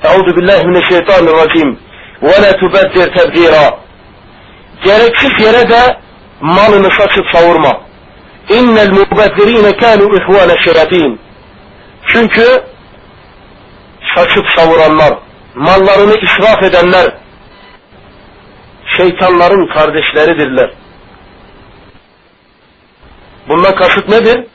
Euzu 0.03 0.37
billahi 0.37 0.65
mineşşeytanirracim. 0.67 1.79
Ve 2.23 2.41
la 2.41 2.51
tubeddir 2.51 3.13
tebdira. 3.13 3.79
Gereksiz 4.83 5.45
yere 5.45 5.69
de 5.69 5.97
malını 6.41 6.89
saçıp 6.91 7.25
savurma. 7.33 7.81
İnnel 8.49 8.89
mubezzirine 8.89 9.77
kanu 9.77 10.03
ihvane 10.03 10.63
şeratin. 10.63 11.19
Çünkü 12.07 12.63
saçıp 14.15 14.45
savuranlar, 14.55 15.13
mallarını 15.55 16.15
israf 16.21 16.63
edenler 16.63 17.13
şeytanların 18.97 19.67
kardeşleridirler. 19.67 20.71
Bundan 23.47 23.75
kasıt 23.75 24.09
nedir? 24.09 24.45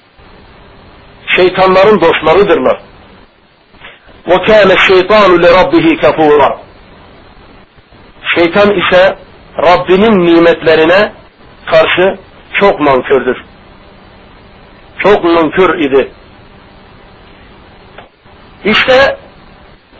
Şeytanların 1.36 2.00
dostlarıdırlar. 2.00 2.80
وَكَانَ 4.31 4.69
الشَّيْطَانُ 4.77 5.31
لِرَبِّهِ 5.43 5.87
كَفُورًا 6.01 6.51
Şeytan 8.35 8.69
ise 8.71 9.17
Rabbinin 9.57 10.25
nimetlerine 10.25 11.13
karşı 11.65 12.17
çok 12.59 12.79
nankördür. 12.79 13.37
Çok 15.03 15.23
nankör 15.23 15.79
idi. 15.79 16.11
İşte 18.65 19.17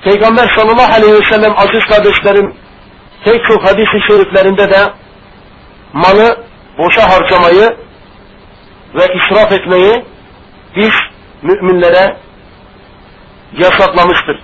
Peygamber 0.04 0.54
sallallahu 0.56 0.94
aleyhi 0.94 1.14
ve 1.14 1.30
sellem 1.30 1.54
aziz 1.58 1.86
kardeşlerim 1.86 2.56
pek 3.26 3.46
çok 3.46 3.64
hadis-i 3.64 4.00
şeriflerinde 4.08 4.70
de 4.70 4.94
malı 5.94 6.44
boşa 6.78 7.10
harcamayı 7.10 7.78
ve 8.96 9.08
israf 9.16 9.52
etmeyi 9.52 10.06
biz 10.76 10.92
müminlere 11.42 12.18
yasaklamıştır. 13.59 14.43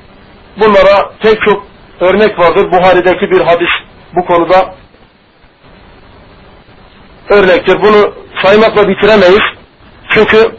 Bunlara 0.56 1.10
pek 1.22 1.42
çok 1.42 1.66
örnek 2.00 2.38
vardır. 2.38 2.72
Buhari'deki 2.72 3.30
bir 3.30 3.40
hadis 3.40 3.68
bu 4.14 4.26
konuda 4.26 4.74
örnektir. 7.28 7.82
Bunu 7.82 8.14
saymakla 8.42 8.88
bitiremeyiz. 8.88 9.42
Çünkü 10.10 10.56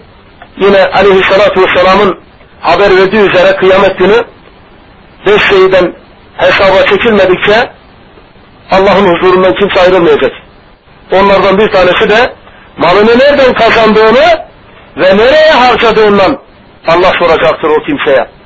yine 0.58 0.86
aleyhissalatü 0.86 1.62
vesselamın 1.62 2.20
haber 2.62 2.98
verdiği 2.98 3.30
üzere 3.30 3.56
kıyamet 3.56 4.00
günü 4.00 4.24
beş 5.28 5.42
şeyden 5.42 5.96
hesaba 6.38 6.86
çekilmedikçe 6.86 7.72
Allah'ın 8.72 9.08
huzurundan 9.08 9.54
kimse 9.54 9.82
ayrılmayacak. 9.82 10.32
Onlardan 11.12 11.58
bir 11.58 11.72
tanesi 11.72 12.10
de 12.10 12.34
malını 12.78 13.20
nereden 13.20 13.54
kazandığını 13.54 14.46
ve 14.98 15.18
nereye 15.18 15.52
harcadığından 15.52 16.40
Allah 16.88 17.12
soracaktır 17.20 17.70
o 17.70 17.84
kimseye. 17.86 18.41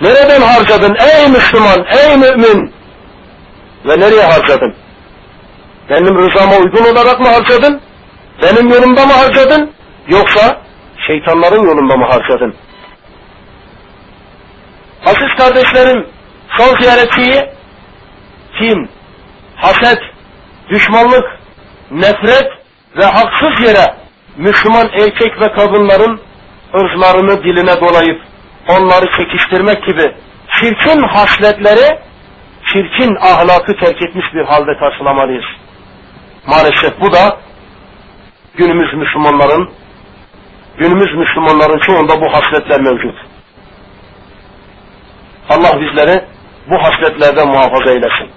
Nereden 0.00 0.40
harcadın 0.40 0.96
ey 1.00 1.28
Müslüman, 1.28 1.86
ey 1.90 2.16
mümin? 2.16 2.74
Ve 3.84 4.00
nereye 4.00 4.22
harcadın? 4.22 4.74
Benim 5.90 6.18
rızama 6.18 6.56
uygun 6.56 6.92
olarak 6.92 7.20
mı 7.20 7.28
harcadın? 7.28 7.80
Benim 8.42 8.68
yolumda 8.68 9.06
mı 9.06 9.12
harcadın? 9.12 9.70
Yoksa 10.08 10.60
şeytanların 11.06 11.62
yolunda 11.62 11.96
mı 11.96 12.06
harcadın? 12.06 12.54
Aziz 15.06 15.36
kardeşlerim, 15.38 16.06
son 16.58 16.80
ziyaretçiyi 16.80 17.50
kim, 18.58 18.88
haset, 19.56 19.98
düşmanlık, 20.70 21.24
nefret 21.90 22.48
ve 22.96 23.04
haksız 23.04 23.66
yere 23.66 23.94
Müslüman 24.36 24.88
erkek 24.92 25.40
ve 25.40 25.52
kadınların 25.52 26.20
ırzlarını 26.74 27.42
diline 27.44 27.80
dolayıp 27.80 28.29
onları 28.68 29.06
çekiştirmek 29.16 29.86
gibi 29.86 30.14
çirkin 30.60 31.02
hasletleri, 31.02 31.98
çirkin 32.72 33.16
ahlakı 33.16 33.76
terk 33.76 34.02
etmiş 34.02 34.26
bir 34.34 34.44
halde 34.44 34.78
karşılamalıyız. 34.78 35.44
Maalesef 36.46 37.00
bu 37.00 37.12
da 37.12 37.36
günümüz 38.56 38.94
Müslümanların, 38.94 39.70
günümüz 40.78 41.14
Müslümanların 41.14 41.78
çoğunda 41.78 42.20
bu 42.20 42.32
hasletler 42.32 42.80
mevcut. 42.80 43.14
Allah 45.48 45.80
bizleri 45.80 46.24
bu 46.70 46.82
hasletlerden 46.82 47.48
muhafaza 47.48 47.90
eylesin. 47.90 48.30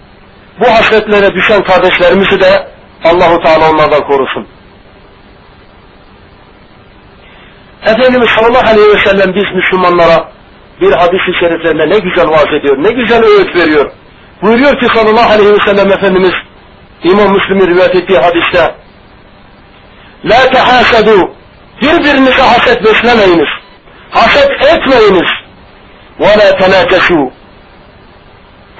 Bu 0.59 0.65
hasletlere 0.65 1.35
düşen 1.35 1.63
kardeşlerimizi 1.63 2.41
de 2.41 2.67
Allahu 3.03 3.43
Teala 3.43 3.71
onlardan 3.71 4.07
korusun. 4.07 4.47
Efendimiz 7.85 8.29
sallallahu 8.29 8.69
aleyhi 8.69 8.89
ve 8.95 8.97
sellem 8.97 9.35
biz 9.35 9.55
Müslümanlara 9.55 10.29
bir 10.81 10.91
hadis-i 10.91 11.39
şeriflerinde 11.39 11.89
ne 11.89 11.99
güzel 11.99 12.29
vaaz 12.29 12.53
ediyor, 12.59 12.77
ne 12.77 12.91
güzel 12.91 13.23
öğüt 13.23 13.55
veriyor. 13.55 13.91
Buyuruyor 14.41 14.79
ki 14.79 14.87
sallallahu 14.95 15.31
aleyhi 15.33 15.53
ve 15.53 15.59
sellem 15.65 15.91
Efendimiz 15.91 16.33
İmam 17.03 17.33
Müslim'in 17.33 17.67
rivayet 17.67 17.95
ettiği 17.95 18.17
hadiste 18.17 18.75
La 20.25 20.49
tehasadu 20.51 21.31
birbirinize 21.81 22.41
haset 22.41 22.85
beslemeyiniz. 22.85 23.49
Haset 24.11 24.51
etmeyiniz. 24.51 25.29
Ve 26.19 26.25
la 26.25 26.57
tenaceşu 26.57 27.31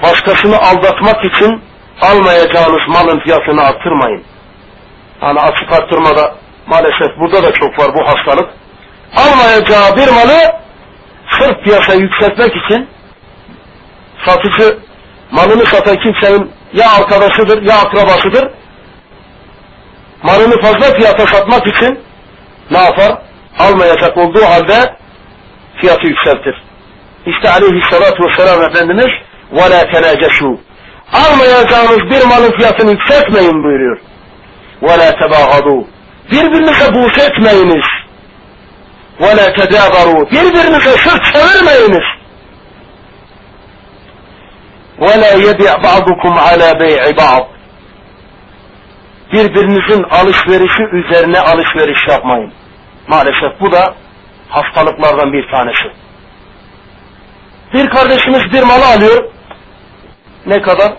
başkasını 0.02 0.58
aldatmak 0.58 1.24
için 1.24 1.62
almayacağınız 2.00 2.88
malın 2.88 3.20
fiyatını 3.20 3.62
arttırmayın. 3.62 4.24
Yani 5.22 5.40
açık 5.40 5.72
arttırmada 5.72 6.34
maalesef 6.66 7.18
burada 7.20 7.42
da 7.42 7.52
çok 7.52 7.78
var 7.78 7.94
bu 7.94 8.06
hastalık 8.08 8.50
Almayacağı 9.15 9.95
bir 9.97 10.07
malı 10.07 10.59
sırf 11.39 11.63
piyasayı 11.63 11.99
yükseltmek 11.99 12.53
için 12.55 12.87
satıcı 14.25 14.77
malını 15.31 15.65
satan 15.65 15.95
kimsenin 15.95 16.51
ya 16.73 16.91
arkadaşıdır 16.91 17.61
ya 17.61 17.75
akrabasıdır. 17.75 18.51
Malını 20.23 20.61
fazla 20.61 20.93
fiyata 20.93 21.27
satmak 21.27 21.67
için 21.67 21.99
ne 22.71 22.77
yapar? 22.77 23.17
Almayacak 23.59 24.17
olduğu 24.17 24.45
halde 24.45 24.95
fiyatı 25.81 26.07
yükseltir. 26.07 26.63
İşte 27.25 27.49
aleyhissalatu 27.49 28.23
vesselam 28.23 28.61
Efendimiz 28.61 29.09
وَلَا 29.53 29.81
تَنَاجَشُوا 29.93 30.57
Almayacağınız 31.13 31.99
bir 31.99 32.25
malın 32.27 32.51
fiyatını 32.57 32.91
yükseltmeyin 32.91 33.63
buyuruyor. 33.63 33.99
وَلَا 34.81 35.09
تَبَاغَضُوا 35.11 35.85
Birbirinize 36.31 36.93
buğz 36.93 37.17
etmeyiniz. 37.17 37.85
ve 39.20 39.36
la 39.36 39.52
tedabaru. 39.52 40.30
Birbirinize 40.30 40.90
sırt 40.90 41.24
çevirmeyiniz. 41.32 42.04
Ve 45.00 45.20
la 45.20 45.46
yebi' 45.46 45.82
ba'dukum 45.82 46.38
ala 46.38 46.80
bey'i 46.80 47.16
ba'd. 47.16 47.54
Birbirinizin 49.32 50.02
alışverişi 50.02 50.82
üzerine 50.82 51.40
alışveriş 51.40 52.08
yapmayın. 52.08 52.52
Maalesef 53.08 53.60
bu 53.60 53.72
da 53.72 53.94
hastalıklardan 54.48 55.32
bir 55.32 55.50
tanesi. 55.50 55.92
Bir 57.74 57.90
kardeşimiz 57.90 58.52
bir 58.52 58.62
malı 58.62 58.86
alıyor. 58.86 59.30
Ne 60.46 60.62
kadar? 60.62 60.92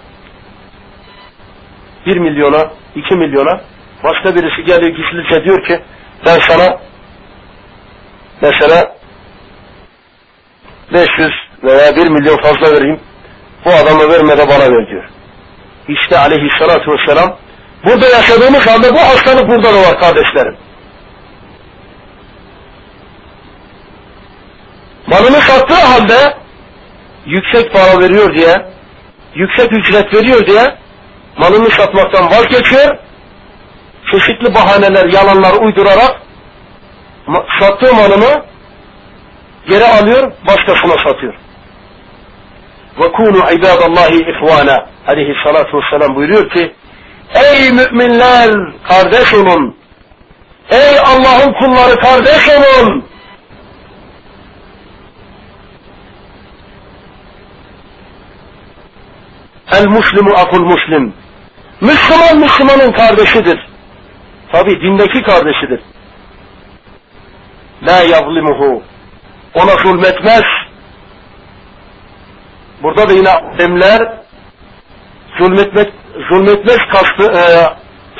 Bir 2.05 2.17
milyona, 2.17 2.71
iki 2.95 3.15
milyona. 3.15 3.61
Başka 4.03 4.35
birisi 4.35 4.63
geliyor 4.63 4.95
gizlice 4.95 5.43
diyor 5.43 5.65
ki 5.65 5.81
ben 6.25 6.39
sana 6.39 6.79
mesela 8.41 8.95
500 10.93 11.31
veya 11.63 11.95
1 11.95 12.07
milyon 12.07 12.37
fazla 12.37 12.75
vereyim. 12.75 12.99
Bu 13.65 13.69
adamı 13.69 14.09
verme 14.09 14.37
de 14.37 14.47
bana 14.47 14.71
ver 14.71 14.87
diyor. 14.87 15.03
İşte 15.87 16.17
aleyhissalatu 16.17 16.91
vesselam 16.91 17.37
burada 17.85 18.07
yaşadığımız 18.07 18.67
halde 18.67 18.93
bu 18.93 18.99
hastalık 18.99 19.49
burada 19.49 19.73
da 19.73 19.81
var 19.81 19.99
kardeşlerim. 19.99 20.57
Malını 25.07 25.41
sattığı 25.41 25.85
halde 25.85 26.37
yüksek 27.25 27.73
para 27.73 27.99
veriyor 27.99 28.35
diye, 28.35 28.55
yüksek 29.35 29.71
ücret 29.71 30.13
veriyor 30.13 30.47
diye 30.47 30.75
malını 31.37 31.69
satmaktan 31.69 32.31
vazgeçiyor. 32.31 32.97
Çeşitli 34.11 34.55
bahaneler, 34.55 35.05
yalanlar 35.05 35.53
uydurarak 35.53 36.21
sattığı 37.59 37.93
malını 37.93 38.45
geri 39.69 39.85
alıyor, 39.85 40.31
başkasına 40.47 41.09
satıyor. 41.09 41.33
Ve 42.99 43.11
kunu 43.11 43.51
ibadallahi 43.51 44.15
ihvana 44.15 44.85
aleyhissalatu 45.07 45.77
vesselam 45.77 46.15
buyuruyor 46.15 46.49
ki 46.49 46.73
Ey 47.33 47.71
müminler 47.71 48.49
kardeş 48.83 49.33
olun. 49.33 49.75
Ey 50.69 50.99
Allah'ın 50.99 51.53
kulları 51.53 51.99
kardeş 51.99 52.49
olun. 52.49 53.05
El 59.71 59.87
muslimu 59.87 60.35
akul 60.35 60.63
muslim. 60.63 61.13
Müslüman 61.81 62.37
Müslümanın 62.39 62.91
kardeşidir. 62.91 63.67
Tabi 64.51 64.81
dindeki 64.81 65.23
kardeşidir. 65.23 65.81
La 67.87 68.01
yazlimuhu. 68.01 68.83
Ona 69.53 69.71
zulmetmez. 69.83 70.43
Burada 72.83 73.09
da 73.09 73.13
yine 73.13 73.29
alimler 73.29 74.01
zulmetmek, 75.37 75.93
zulmetmez 76.29 76.77
kastı, 76.91 77.31
e, 77.31 77.43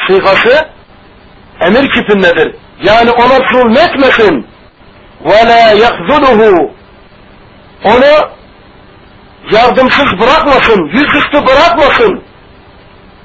sigası 0.07 0.68
emir 1.61 1.91
kipindedir. 1.91 2.55
Yani 2.84 3.11
ona 3.11 3.51
zulmetmesin. 3.51 4.47
Ve 5.26 5.47
la 5.47 5.86
yakzuluhu. 5.86 6.72
Onu 7.84 8.30
yardımsız 9.51 10.20
bırakmasın, 10.20 10.86
yüzüstü 10.86 11.45
bırakmasın. 11.47 12.24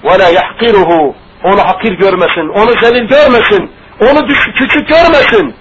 Ve 0.04 0.18
la 0.18 0.28
yahkiruhu. 0.28 1.14
Onu 1.44 1.60
hakir 1.60 1.92
görmesin, 1.92 2.48
onu 2.48 2.70
zelil 2.82 3.08
görmesin, 3.08 3.70
onu 4.00 4.26
küçük 4.58 4.88
görmesin. 4.88 5.54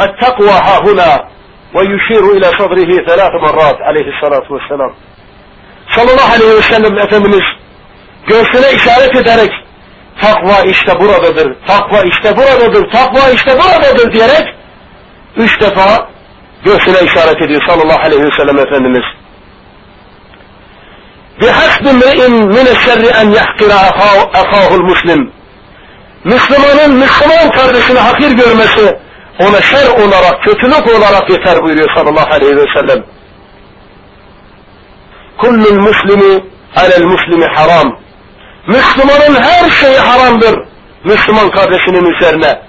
التقوى 0.00 0.50
ها 0.50 0.78
هنا 0.86 1.28
ويشير 1.74 2.24
إلى 2.36 2.46
صدره 2.58 2.90
ثلاث 3.08 3.32
مرات 3.46 3.78
عليه 3.88 4.06
الصلاة 4.12 4.46
والسلام 4.52 4.92
sallallahu 5.96 6.32
aleyhi 6.32 6.56
ve 6.56 6.62
sellem 6.62 6.98
Efendimiz 6.98 7.44
göğsüne 8.26 8.72
işaret 8.76 9.16
ederek 9.16 9.50
takva 10.20 10.60
işte 10.64 11.00
buradadır, 11.00 11.56
takva 11.66 12.02
işte 12.02 12.36
buradadır, 12.36 12.90
takva 12.90 13.30
işte 13.30 13.58
buradadır 13.58 14.12
diyerek 14.12 14.54
üç 15.36 15.60
defa 15.60 16.08
göğsüne 16.64 17.06
işaret 17.06 17.42
ediyor 17.42 17.62
sallallahu 17.68 18.00
aleyhi 18.06 18.22
ve 18.22 18.30
sellem 18.36 18.58
Efendimiz. 18.58 19.04
بِحَسْبِ 21.40 21.84
مْرِئٍ 22.02 22.20
مِنَ 22.56 22.66
الشَّرِّ 22.74 23.02
اَنْ 23.20 23.28
يَحْقِرَ 23.38 23.72
اَخَاهُ 24.42 24.70
الْمُسْلِمِ 24.78 25.30
Müslümanın 26.24 26.94
Müslüman 26.94 27.50
kardeşini 27.50 27.98
hakir 27.98 28.30
görmesi 28.30 28.98
ona 29.39 29.61
şer 29.61 29.87
olarak, 29.87 30.43
kötülük 30.43 30.87
olarak 30.97 31.29
yeter 31.29 31.63
buyuruyor 31.63 31.89
sallallahu 31.95 32.33
aleyhi 32.33 32.55
ve 32.55 32.65
sellem. 32.75 33.03
Kullul 35.37 35.79
muslimi 35.79 36.43
alel 36.75 37.03
muslimi 37.03 37.45
haram. 37.45 37.99
Müslümanın 38.67 39.35
her 39.41 39.69
şeyi 39.69 39.97
haramdır. 39.97 40.59
Müslüman 41.03 41.49
kardeşinin 41.49 42.13
üzerine. 42.13 42.61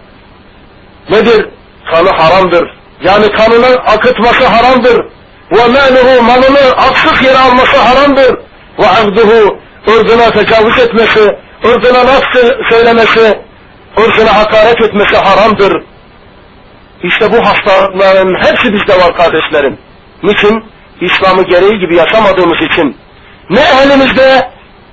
Nedir? 1.10 1.48
Kanı 1.90 2.10
haramdır. 2.10 2.76
Yani 3.00 3.30
kanını 3.32 3.66
akıtması 3.66 4.46
haramdır. 4.46 5.04
Ve 5.52 5.68
meluhu 5.68 6.22
malını 6.22 6.72
aksız 6.76 7.22
yere 7.22 7.38
alması 7.38 7.76
haramdır. 7.76 8.38
Ve 8.78 8.86
abduhu 8.86 9.58
ırzına 9.88 10.30
tecavüz 10.30 10.78
etmesi, 10.78 11.38
ırzına 11.64 11.98
laf 11.98 12.22
söylemesi, 12.70 13.38
ırzına 13.98 14.36
hakaret 14.36 14.80
etmesi 14.80 15.16
haramdır. 15.16 15.82
İşte 17.08 17.32
bu 17.32 17.46
hastalıkların 17.46 18.34
hepsi 18.44 18.72
bizde 18.72 18.94
var 19.02 19.16
kardeşlerim. 19.16 19.78
Niçin? 20.22 20.64
İslam'ı 21.00 21.42
gereği 21.42 21.78
gibi 21.78 21.96
yaşamadığımız 21.96 22.62
için. 22.70 22.96
Ne 23.50 23.60
elimizde, 23.82 24.50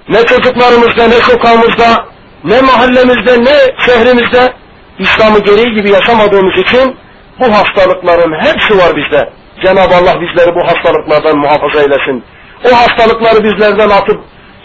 ne 0.10 0.26
çocuklarımızda, 0.26 1.08
ne 1.08 1.20
sokağımızda, 1.32 2.06
ne 2.44 2.62
mahallemizde, 2.62 3.44
ne 3.44 3.58
şehrimizde 3.86 4.54
İslam'ı 5.00 5.40
gereği 5.40 5.76
gibi 5.76 5.92
yaşamadığımız 5.92 6.58
için 6.58 6.96
bu 7.40 7.46
hastalıkların 7.54 8.34
hepsi 8.40 8.78
var 8.78 8.96
bizde. 8.96 9.30
Cenab-ı 9.64 9.96
Allah 9.96 10.22
bizleri 10.22 10.56
bu 10.56 10.64
hastalıklardan 10.68 11.38
muhafaza 11.38 11.82
eylesin. 11.82 12.24
O 12.66 12.76
hastalıkları 12.76 13.44
bizlerden 13.44 13.90
atıp 13.90 14.20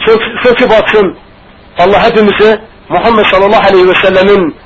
sök, 0.07 0.21
söküp 0.43 0.71
atsın. 0.73 1.19
Allah 1.79 2.05
hepimizi 2.05 2.61
Muhammed 2.89 3.25
sallallahu 3.25 3.69
aleyhi 3.69 3.89
ve 3.89 3.95
sellemin 3.95 4.57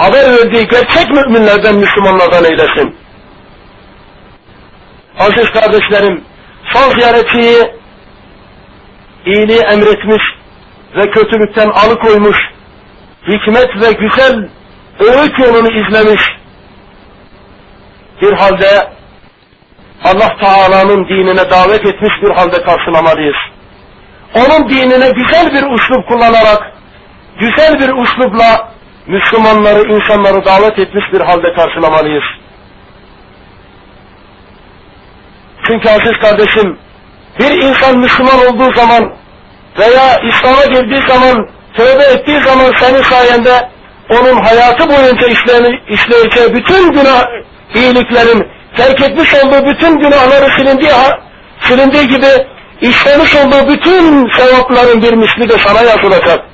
haber 0.00 0.30
verdiği 0.30 0.68
gerçek 0.68 1.10
müminlerden, 1.10 1.76
Müslümanlardan 1.76 2.44
eylesin. 2.44 2.96
Aziz 5.18 5.50
kardeşlerim, 5.50 6.24
son 6.72 6.98
ziyaretçiyi 6.98 7.80
iyiliği 9.26 9.60
emretmiş 9.60 10.22
ve 10.96 11.10
kötülükten 11.10 11.68
alıkoymuş, 11.68 12.36
hikmet 13.28 13.68
ve 13.82 13.92
güzel 13.92 14.48
öğüt 15.00 15.38
yolunu 15.38 15.68
izlemiş 15.68 16.22
bir 18.22 18.32
halde 18.32 18.92
Allah 20.04 20.36
Teala'nın 20.40 21.08
dinine 21.08 21.50
davet 21.50 21.86
etmiş 21.86 22.12
bir 22.22 22.30
halde 22.30 22.62
karşılamalıyız. 22.62 23.36
Onun 24.34 24.68
dinine 24.68 25.10
güzel 25.10 25.52
bir 25.52 25.62
uslup 25.74 26.08
kullanarak, 26.08 26.72
güzel 27.40 27.80
bir 27.80 27.88
uslupla 27.88 28.70
Müslümanları, 29.10 29.82
insanları 29.94 30.44
davet 30.44 30.78
etmiş 30.78 31.04
bir 31.12 31.20
halde 31.20 31.52
karşılamalıyız. 31.52 32.24
Çünkü 35.66 35.88
aziz 35.88 36.18
kardeşim, 36.22 36.78
bir 37.40 37.62
insan 37.62 37.98
Müslüman 37.98 38.38
olduğu 38.38 38.74
zaman 38.74 39.12
veya 39.78 40.18
İslam'a 40.28 40.64
girdiği 40.64 41.08
zaman, 41.08 41.48
tövbe 41.76 42.04
ettiği 42.04 42.40
zaman 42.40 42.72
senin 42.80 43.02
sayende 43.02 43.68
onun 44.10 44.42
hayatı 44.42 44.88
boyunca 44.88 45.26
işleyeceği 45.88 46.54
bütün 46.54 46.92
günah, 46.92 47.24
iyiliklerin, 47.74 48.48
terk 48.76 49.00
etmiş 49.00 49.34
olduğu 49.34 49.66
bütün 49.66 49.98
günahları 49.98 50.52
silindiği, 50.58 50.90
silindiği 51.60 52.08
gibi 52.08 52.46
işlemiş 52.80 53.36
olduğu 53.36 53.68
bütün 53.68 54.30
sevapların 54.38 55.02
bir 55.02 55.12
misli 55.12 55.48
de 55.48 55.58
sana 55.58 55.82
yazılacak. 55.82 56.44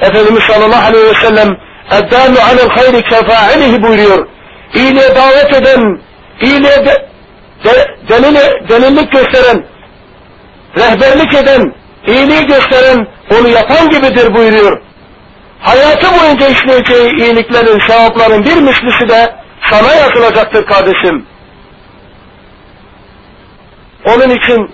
Efendimiz 0.00 0.42
sallallahu 0.42 0.86
aleyhi 0.86 1.06
ve 1.06 1.14
sellem 1.14 1.56
اَدَّالُ 1.90 2.36
عَلَى 2.36 2.60
الْخَيْرِ 2.68 3.02
كَفَاعِلِهِ 3.02 3.82
buyuruyor. 3.82 4.28
İyiliğe 4.74 5.14
davet 5.16 5.54
eden, 5.54 6.00
iyiliğe 6.40 6.86
de, 6.86 7.08
de, 7.64 7.96
delili, 8.08 8.68
delillik 8.68 9.12
gösteren, 9.12 9.64
rehberlik 10.76 11.34
eden, 11.34 11.74
iyiliği 12.06 12.46
gösteren, 12.46 13.06
onu 13.30 13.48
yapan 13.48 13.90
gibidir 13.90 14.34
buyuruyor. 14.34 14.80
Hayatı 15.60 16.20
boyunca 16.20 16.48
işleyeceği 16.48 17.10
iyiliklerin, 17.10 17.80
sevapların 17.86 18.44
bir 18.44 18.56
mislisi 18.56 19.08
de 19.08 19.34
sana 19.70 19.94
yazılacaktır 19.94 20.66
kardeşim. 20.66 21.26
Onun 24.04 24.30
için 24.30 24.70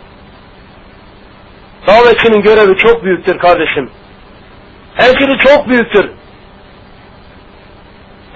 davetçinin 1.87 2.43
görevi 2.43 2.77
çok 2.77 3.05
büyüktür 3.05 3.39
kardeşim. 3.39 3.91
Ecri 4.98 5.38
çok 5.38 5.70
büyüktür. 5.70 6.12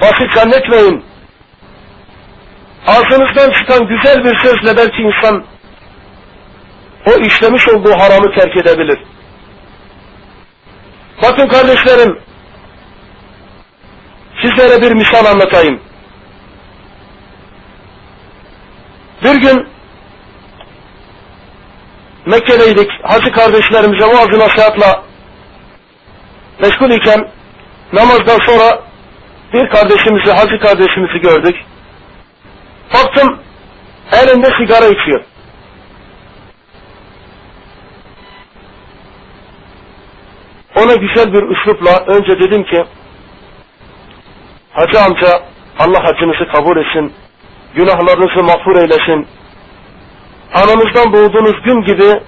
Basit 0.02 0.34
zannetmeyin. 0.36 1.04
Ağzınızdan 2.88 3.52
çıkan 3.52 3.88
güzel 3.88 4.24
bir 4.24 4.40
sözle 4.40 4.78
belki 4.78 5.02
insan 5.02 5.46
o 7.06 7.12
işlemiş 7.12 7.68
olduğu 7.70 7.94
haramı 7.94 8.36
terk 8.36 8.58
edebilir. 8.58 9.00
Bakın 11.24 11.48
kardeşlerim, 11.48 12.20
sizlere 14.42 14.82
bir 14.82 14.92
misal 14.92 15.26
anlatayım. 15.26 15.82
Bir 19.24 19.36
gün 19.36 19.68
Mekke'deydik. 22.26 22.90
Hacı 23.04 23.32
kardeşlerimize 23.32 24.06
vaaz 24.06 24.28
nasihatla 24.28 25.04
meşgul 26.62 26.90
iken 26.90 27.28
namazdan 27.94 28.38
sonra 28.46 28.82
bir 29.54 29.70
kardeşimizi, 29.70 30.32
hacı 30.32 30.60
kardeşimizi 30.60 31.20
gördük. 31.20 31.56
Baktım 32.94 33.40
elinde 34.12 34.48
sigara 34.58 34.86
içiyor. 34.86 35.24
Ona 40.76 40.96
güzel 40.96 41.34
bir 41.34 41.44
üslupla 41.44 42.06
önce 42.08 42.40
dedim 42.40 42.64
ki 42.64 42.86
Hacı 44.74 45.00
amca 45.00 45.28
Allah 45.80 46.04
hacınızı 46.04 46.52
kabul 46.52 46.78
etsin, 46.78 47.14
günahlarınızı 47.76 48.44
mağfur 48.44 48.76
eylesin. 48.76 49.28
Anamızdan 50.54 51.14
doğduğunuz 51.14 51.62
gün 51.64 51.82
gibi 51.82 52.22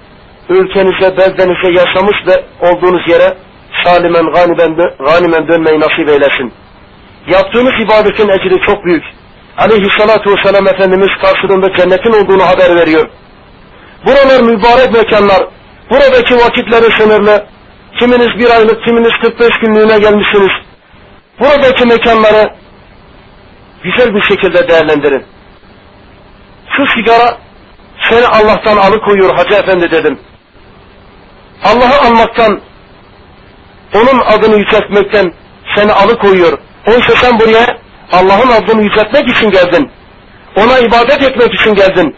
ülkenize, 0.49 1.17
beldenize 1.17 1.71
yaşamış 1.79 2.17
ve 2.27 2.45
olduğunuz 2.61 3.09
yere 3.09 3.37
salimen 3.83 4.33
ganimen, 4.33 4.75
ganimen 4.99 5.47
dönmeyi 5.47 5.79
nasip 5.79 6.09
eylesin. 6.09 6.53
Yaptığınız 7.27 7.73
ibadetin 7.85 8.29
ecri 8.29 8.65
çok 8.65 8.85
büyük. 8.85 9.03
Aleyhissalatu 9.57 10.31
vesselam 10.31 10.67
Efendimiz 10.67 11.09
karşılığında 11.21 11.77
cennetin 11.77 12.11
olduğunu 12.11 12.43
haber 12.43 12.75
veriyor. 12.75 13.09
Buralar 14.05 14.41
mübarek 14.41 14.93
mekanlar. 14.93 15.47
Buradaki 15.89 16.35
vakitleri 16.35 17.01
sınırlı. 17.01 17.45
Kiminiz 17.99 18.39
bir 18.39 18.49
aylık, 18.49 18.83
kiminiz 18.85 19.11
45 19.21 19.49
günlüğüne 19.61 19.99
gelmişsiniz. 19.99 20.51
Buradaki 21.39 21.85
mekanları 21.85 22.53
güzel 23.83 24.15
bir 24.15 24.21
şekilde 24.21 24.67
değerlendirin. 24.67 25.25
Şu 26.77 26.87
sigara 26.87 27.37
seni 28.09 28.27
Allah'tan 28.27 28.77
alıkoyuyor 28.77 29.35
Hacı 29.35 29.55
Efendi 29.55 29.91
dedim. 29.91 30.19
Allah'ı 31.63 32.07
anmaktan, 32.07 32.61
onun 33.93 34.19
adını 34.19 34.57
yüceltmekten 34.57 35.33
seni 35.75 35.93
alıkoyuyor. 35.93 36.57
Oysa 36.87 37.15
sen 37.15 37.39
buraya 37.39 37.77
Allah'ın 38.11 38.51
adını 38.51 38.83
yüceltmek 38.83 39.29
için 39.29 39.51
geldin. 39.51 39.91
Ona 40.55 40.79
ibadet 40.79 41.21
etmek 41.21 41.53
için 41.53 41.73
geldin. 41.73 42.15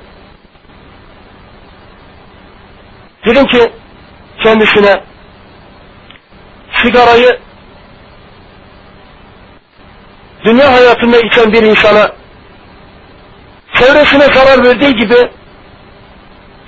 Dedim 3.25 3.47
ki 3.47 3.71
kendisine 4.43 5.03
sigarayı 6.83 7.39
dünya 10.45 10.73
hayatında 10.73 11.17
içen 11.19 11.53
bir 11.53 11.63
insana 11.63 12.11
çevresine 13.73 14.25
zarar 14.33 14.63
verdiği 14.65 14.95
gibi 14.95 15.29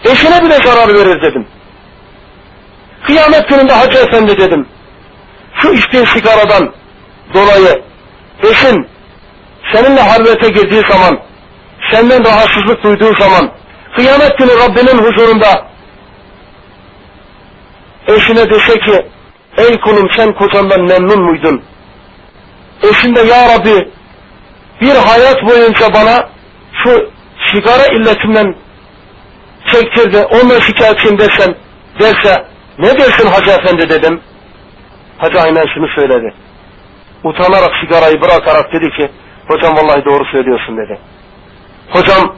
eşine 0.06 0.44
bile 0.44 0.58
zarar 0.64 0.94
verir 0.94 1.22
dedim. 1.22 1.48
Kıyamet 3.06 3.50
gününde 3.50 3.74
Hacı 3.74 3.98
Efendi 3.98 4.38
dedim. 4.38 4.68
Şu 5.62 5.74
içtiğin 5.74 6.06
sigaradan 6.06 6.74
dolayı 7.34 7.82
eşin 8.44 8.88
seninle 9.74 10.02
halvete 10.02 10.50
girdiği 10.50 10.82
zaman, 10.90 11.20
senden 11.92 12.26
rahatsızlık 12.26 12.84
duyduğu 12.84 13.16
zaman, 13.16 13.52
kıyamet 13.96 14.38
günü 14.38 14.52
Rabbinin 14.52 15.04
huzurunda 15.04 15.68
eşine 18.08 18.50
dese 18.50 18.80
ki, 18.80 19.08
ey 19.58 19.80
kulum 19.80 20.10
sen 20.16 20.34
kocandan 20.34 20.82
memnun 20.82 21.22
muydun? 21.22 21.64
Eşin 22.84 23.16
de 23.16 23.22
ya 23.22 23.50
Rabbi 23.50 23.90
bir 24.82 24.96
hayat 24.96 25.44
boyunca 25.44 25.94
bana 25.94 26.30
şu 26.84 27.12
sigara 27.52 27.88
illetinden 27.88 28.56
çektirdi, 29.72 30.18
onunla 30.18 30.62
şikayetçiyim 30.62 31.20
desem, 31.20 31.56
derse 32.00 32.46
ne 32.80 33.00
dersin 33.00 33.28
Hacı 33.28 33.52
Efendi 33.52 33.90
dedim. 33.90 34.22
Hacı 35.18 35.42
aynen 35.42 35.66
şunu 35.74 35.88
söyledi. 35.96 36.34
Utanarak 37.24 37.72
sigarayı 37.82 38.22
bırakarak 38.22 38.74
dedi 38.74 38.90
ki, 38.90 39.12
hocam 39.48 39.78
vallahi 39.78 40.06
doğru 40.06 40.26
söylüyorsun 40.32 40.78
dedi. 40.78 41.00
Hocam 41.90 42.36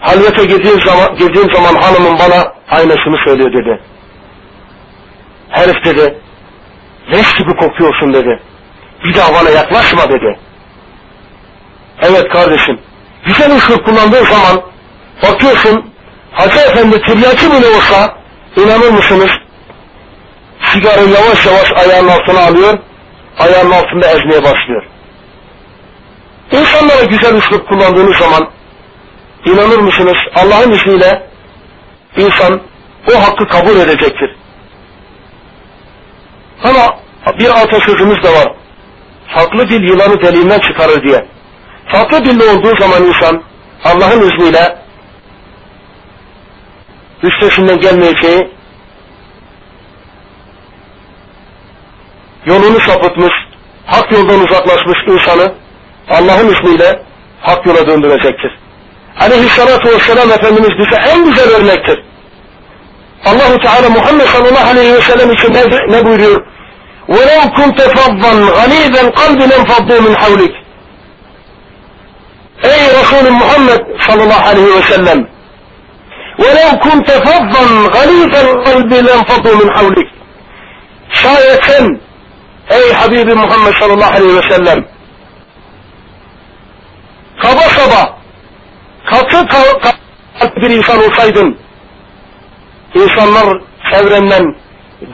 halvete 0.00 0.44
girdiğim 0.44 0.80
zaman, 0.80 1.16
girdiğim 1.16 1.54
zaman 1.54 1.74
hanımım 1.74 2.18
bana 2.18 2.52
aynısını 2.70 3.16
söylüyor 3.24 3.52
dedi. 3.52 3.80
Herif 5.48 5.84
dedi, 5.84 6.18
leş 7.12 7.34
gibi 7.34 7.56
kokuyorsun 7.56 8.14
dedi. 8.14 8.40
Bir 9.04 9.14
daha 9.14 9.34
bana 9.34 9.50
yaklaşma 9.50 10.08
dedi. 10.08 10.38
Evet 12.02 12.28
kardeşim, 12.28 12.80
güzel 13.26 13.56
ışık 13.56 13.84
kullandığı 13.84 14.24
zaman 14.24 14.62
bakıyorsun 15.22 15.90
Hacı 16.32 16.58
Efendi 16.58 17.02
tiryaki 17.02 17.46
bile 17.46 17.68
olsa 17.68 18.16
inanır 18.56 18.90
mısınız? 18.90 19.30
Sigarayı 20.72 21.08
yavaş 21.08 21.46
yavaş 21.46 21.72
ayağının 21.72 22.08
altına 22.08 22.40
alıyor, 22.40 22.78
ayağının 23.38 23.70
altında 23.70 24.06
ezmeye 24.06 24.44
başlıyor. 24.44 24.84
İnsanlara 26.52 27.04
güzel 27.04 27.36
üslup 27.36 27.68
kullandığınız 27.68 28.16
zaman 28.16 28.50
inanır 29.44 29.78
mısınız 29.78 30.16
Allah'ın 30.34 30.72
izniyle 30.72 31.26
insan 32.16 32.60
o 33.14 33.22
hakkı 33.22 33.48
kabul 33.48 33.76
edecektir. 33.76 34.36
Ama 36.64 36.98
bir 37.38 37.62
atasözümüz 37.62 38.22
de 38.22 38.28
var. 38.28 38.52
Farklı 39.26 39.68
dil 39.68 39.82
yılanı 39.82 40.22
deliğinden 40.22 40.58
çıkarır 40.58 41.02
diye. 41.02 41.26
Farklı 41.86 42.24
dilli 42.24 42.42
olduğu 42.42 42.76
zaman 42.80 43.02
insan 43.02 43.42
Allah'ın 43.84 44.20
izniyle 44.20 44.78
üstesinden 47.22 47.80
gelmeyeceği 47.80 48.59
yolunu 52.44 52.80
sapıtmış, 52.80 53.32
hak 53.86 54.12
yoldan 54.12 54.40
uzaklaşmış 54.40 54.98
insanı 55.06 55.54
Allah'ın 56.10 56.48
ismiyle 56.54 57.02
hak 57.40 57.66
yola 57.66 57.86
döndürecektir. 57.86 58.58
Aleyhissalatu 59.20 59.88
vesselam 59.88 60.30
Efendimiz 60.30 60.70
bize 60.78 61.10
en 61.12 61.24
güzel 61.24 61.56
örnektir. 61.56 62.04
Allahu 63.24 63.58
Teala 63.58 63.88
Muhammed 63.90 64.26
sallallahu 64.26 64.70
aleyhi 64.70 64.94
ve 64.94 65.00
sellem 65.00 65.32
için 65.32 65.54
ne, 65.54 65.62
ne 65.88 66.04
buyuruyor? 66.04 66.46
وَلَوْ 67.08 67.40
كُنْتَ 67.58 67.80
فَضًّا 67.98 68.32
غَلِيظَ 68.58 68.94
الْقَلْبِ 69.06 69.40
لَنْفَضُّوا 69.52 70.00
مِنْ 70.06 70.14
حَوْلِكَ 70.22 70.54
Ey 72.62 72.86
Resulü 73.00 73.30
Muhammed 73.30 73.80
sallallahu 74.06 74.48
aleyhi 74.48 74.74
ve 74.76 74.82
sellem 74.82 75.28
وَلَوْ 76.38 76.70
كُنْتَ 76.86 77.10
فَضًّا 77.10 77.64
غَلِيظَ 77.96 78.32
الْقَلْبِ 78.46 78.92
لَنْفَضُّوا 79.08 79.54
مِنْ 79.60 79.70
حَوْلِكَ 79.76 80.08
Şayet 81.12 81.64
sen 81.64 82.00
ey 82.70 82.92
Habibi 82.92 83.34
Muhammed 83.34 83.74
sallallahu 83.80 84.14
aleyhi 84.14 84.36
ve 84.36 84.54
sellem 84.54 84.84
kaba 87.42 87.60
saba 87.60 88.18
katı 89.10 89.48
kalp 89.48 90.56
bir 90.56 90.70
insan 90.70 90.98
olsaydın 90.98 91.58
insanlar 92.94 93.60
çevrenden 93.92 94.54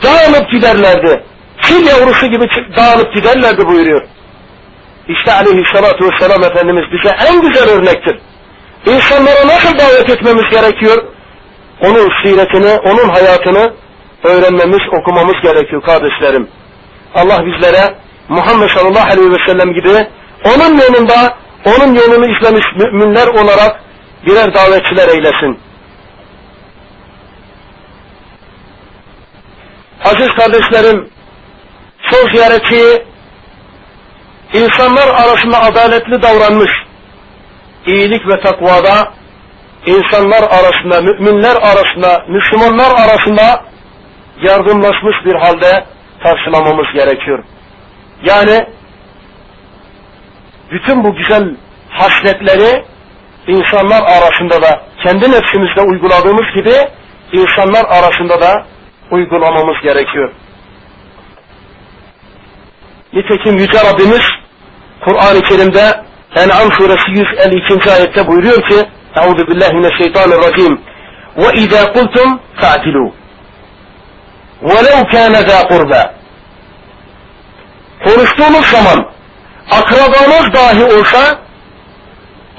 dağılıp 0.02 0.50
giderlerdi. 0.50 1.24
Fil 1.56 1.86
yavrusu 1.86 2.26
gibi 2.26 2.48
dağılıp 2.76 3.14
giderlerdi 3.14 3.68
buyuruyor. 3.68 4.02
İşte 5.08 5.32
aleyhissalatu 5.32 6.04
vesselam 6.04 6.44
Efendimiz 6.44 6.84
bize 6.92 7.14
en 7.28 7.40
güzel 7.40 7.68
örnektir. 7.68 8.18
İnsanlara 8.86 9.46
nasıl 9.46 9.78
davet 9.78 10.10
etmemiz 10.10 10.50
gerekiyor? 10.50 11.04
Onun 11.80 12.10
siretini, 12.22 12.76
onun 12.76 13.08
hayatını 13.08 13.72
öğrenmemiz, 14.24 14.80
okumamız 14.92 15.34
gerekiyor 15.42 15.82
kardeşlerim. 15.82 16.48
Allah 17.16 17.46
bizlere 17.46 17.94
Muhammed 18.28 18.68
sallallahu 18.68 19.12
aleyhi 19.12 19.30
ve 19.30 19.46
sellem 19.46 19.74
gibi 19.74 20.08
onun 20.44 20.80
yolunda, 20.80 21.36
onun 21.64 21.94
yolunu 21.94 22.36
izlemiş 22.36 22.66
müminler 22.76 23.26
olarak 23.26 23.80
birer 24.26 24.54
davetçiler 24.54 25.08
eylesin. 25.08 25.60
Aziz 30.04 30.28
kardeşlerim, 30.28 31.10
son 32.10 32.32
ziyaretçiyi 32.32 33.02
insanlar 34.52 35.08
arasında 35.08 35.60
adaletli 35.62 36.22
davranmış, 36.22 36.70
iyilik 37.86 38.28
ve 38.28 38.40
takvada 38.40 39.12
insanlar 39.86 40.42
arasında, 40.42 41.00
müminler 41.00 41.56
arasında, 41.56 42.24
Müslümanlar 42.28 42.90
arasında 42.90 43.64
yardımlaşmış 44.42 45.16
bir 45.24 45.34
halde 45.34 45.95
karşılamamız 46.22 46.86
gerekiyor. 46.94 47.44
Yani 48.24 48.66
bütün 50.70 51.04
bu 51.04 51.14
güzel 51.14 51.56
hasletleri 51.90 52.84
insanlar 53.46 54.02
arasında 54.02 54.62
da 54.62 54.82
kendi 55.02 55.30
nefsimizde 55.30 55.80
uyguladığımız 55.80 56.54
gibi 56.54 56.74
insanlar 57.32 57.84
arasında 57.84 58.40
da 58.40 58.66
uygulamamız 59.10 59.82
gerekiyor. 59.82 60.32
Nitekim 63.12 63.58
Yüce 63.58 63.78
Rabbimiz 63.78 64.26
Kur'an-ı 65.04 65.42
Kerim'de 65.42 66.06
En'am 66.36 66.72
suresi 66.72 67.10
152. 67.10 67.92
ayette 67.92 68.26
buyuruyor 68.26 68.68
ki 68.68 68.88
Euzu 69.16 69.46
billahi 69.46 69.74
mineşşeytanirracim 69.74 70.80
ve 71.36 71.60
izâ 71.60 71.92
kultum 71.92 72.40
fa'tilû 72.56 73.12
وَلَوْ 74.63 74.97
كَانَ 75.13 75.33
ذَا 75.33 75.59
قُرْبَى 75.71 76.09
Konuştuğunuz 78.05 78.65
zaman 78.71 79.11
akrabanız 79.71 80.53
dahi 80.53 80.83
olsa 80.83 81.39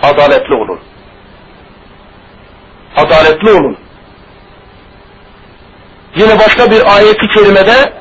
adaletli 0.02 0.54
olun. 0.54 0.80
Adaletli 2.96 3.50
olun. 3.50 3.76
Yine 6.16 6.38
başka 6.38 6.70
bir 6.70 6.96
ayeti 6.96 7.28
kerimede 7.28 7.92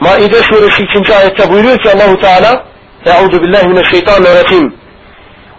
Maide 0.00 0.42
suresi 0.42 0.82
2. 0.82 1.14
ayette 1.14 1.50
buyuruyor 1.50 1.78
ki 1.78 1.90
Allahu 1.90 2.20
Teala 2.20 2.64
Euzu 3.06 3.42
billahi 3.42 3.68
mineşşeytanirracim 3.68 4.74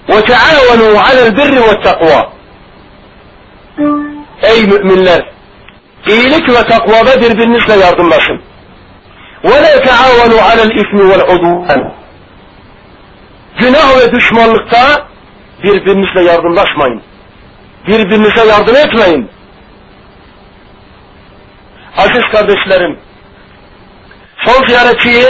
ve 0.09 0.21
taavenu 0.21 0.99
alel 0.99 1.37
birri 1.37 1.61
ve 1.61 1.81
takva 1.81 2.31
Ey 4.41 4.63
müminler 4.63 5.29
iyilik 6.07 6.49
ve 6.49 6.63
takvada 6.63 7.21
birbirinizle 7.21 7.73
yardımlaşın. 7.73 8.41
وَلَا 9.43 9.73
تَعَاوَنُوا 9.87 10.41
عَلَى 10.49 10.63
الْاِثْمِ 10.67 10.99
وَالْعُدُوَانِ 11.11 11.91
Günah 13.59 13.97
ve 13.99 14.11
düşmanlıkta 14.11 15.07
birbirinizle 15.63 16.23
yardımlaşmayın. 16.23 17.01
Birbirinize 17.87 18.45
yardım 18.45 18.75
etmeyin. 18.75 19.29
Aziz 21.97 22.21
kardeşlerim, 22.31 22.99
son 24.45 24.67
ziyaretçiyi 24.67 25.25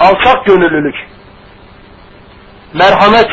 alçak 0.00 0.46
gönüllülük, 0.46 0.94
merhamet, 2.74 3.28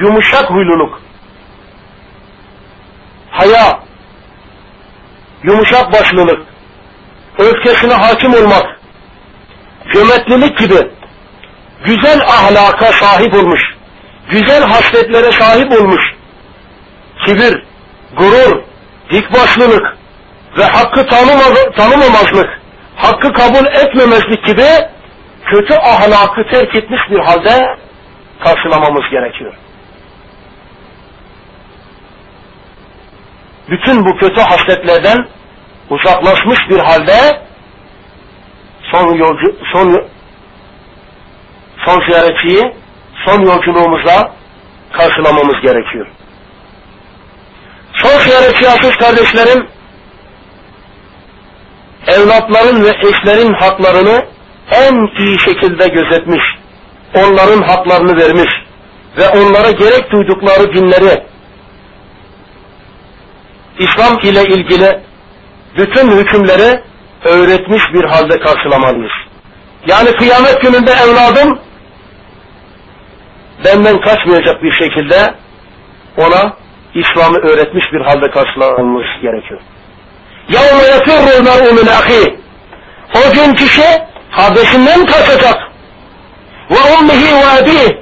yumuşak 0.00 0.50
huyluluk, 0.50 1.00
haya, 3.30 3.80
yumuşak 5.42 5.92
başlılık, 5.92 6.46
öfkesine 7.38 7.94
hakim 7.94 8.34
olmak, 8.34 8.80
cömertlilik 9.92 10.58
gibi. 10.58 10.90
Güzel 11.84 12.20
ahlaka 12.20 12.92
sahip 12.92 13.34
olmuş, 13.34 13.62
güzel 14.30 14.62
hasletlere 14.62 15.32
sahip 15.32 15.72
olmuş, 15.72 16.02
kibir, 17.26 17.62
gurur, 18.16 18.62
dikbaşlılık 19.10 19.96
ve 20.58 20.64
hakkı 20.64 21.06
tanımamazlık, 21.76 22.60
hakkı 22.96 23.32
kabul 23.32 23.66
etmemezlik 23.66 24.46
gibi 24.46 24.66
kötü 25.46 25.74
ahlakı 25.74 26.50
terk 26.50 26.76
etmiş 26.76 27.00
bir 27.10 27.18
halde 27.18 27.76
karşılamamız 28.44 29.10
gerekiyor. 29.10 29.54
Bütün 33.70 34.04
bu 34.04 34.16
kötü 34.16 34.40
hasletlerden 34.40 35.28
uzaklaşmış 35.90 36.58
bir 36.70 36.78
halde 36.78 37.42
son 38.92 39.14
yolcu 39.14 39.56
son 39.72 40.08
son 41.84 42.10
ziyaretçiyi 42.10 42.74
son 43.26 43.42
yolculuğumuzda 43.42 44.32
karşılamamız 44.92 45.60
gerekiyor. 45.62 46.06
Son 47.94 48.18
ziyaretçi 48.20 48.68
aziz 48.68 48.96
kardeşlerim 48.96 49.68
evlatların 52.06 52.84
ve 52.84 52.88
eşlerin 52.88 53.52
haklarını 53.52 54.24
en 54.72 55.22
iyi 55.24 55.40
şekilde 55.40 55.86
gözetmiş, 55.88 56.42
onların 57.14 57.62
haklarını 57.62 58.16
vermiş 58.16 58.50
ve 59.18 59.28
onlara 59.28 59.70
gerek 59.70 60.12
duydukları 60.12 60.74
dinleri 60.74 61.29
İslam 63.79 64.19
ile 64.23 64.43
ilgili 64.43 64.99
bütün 65.77 66.11
hükümleri 66.11 66.81
öğretmiş 67.25 67.83
bir 67.93 68.03
halde 68.03 68.39
karşılamalıyız. 68.39 69.11
Yani 69.87 70.11
kıyamet 70.11 70.61
gününde 70.61 70.91
evladım 70.91 71.59
benden 73.65 74.01
kaçmayacak 74.01 74.63
bir 74.63 74.71
şekilde 74.71 75.35
ona 76.17 76.53
İslam'ı 76.93 77.37
öğretmiş 77.37 77.85
bir 77.93 78.01
halde 78.01 78.31
karşılamamız 78.31 79.05
gerekiyor. 79.21 79.61
يَوْمَ 80.49 80.79
يَفِرُّ 80.93 81.25
الْمَرْءُ 81.37 81.69
مِنْ 81.79 81.87
اَخِيهِ 81.89 82.35
O 83.15 83.33
gün 83.33 83.53
kişi 83.53 83.85
kardeşinden 84.35 85.05
kaçacak. 85.05 85.57
Ve 86.71 86.95
ummihi 86.99 87.35
ve 87.35 87.45
abihi 87.45 88.01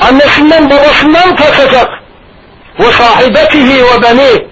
annesinden 0.00 0.70
babasından 0.70 1.36
kaçacak. 1.36 1.88
Ve 2.78 2.92
sahibetihi 2.92 3.82
ve 3.82 4.02
beni 4.02 4.46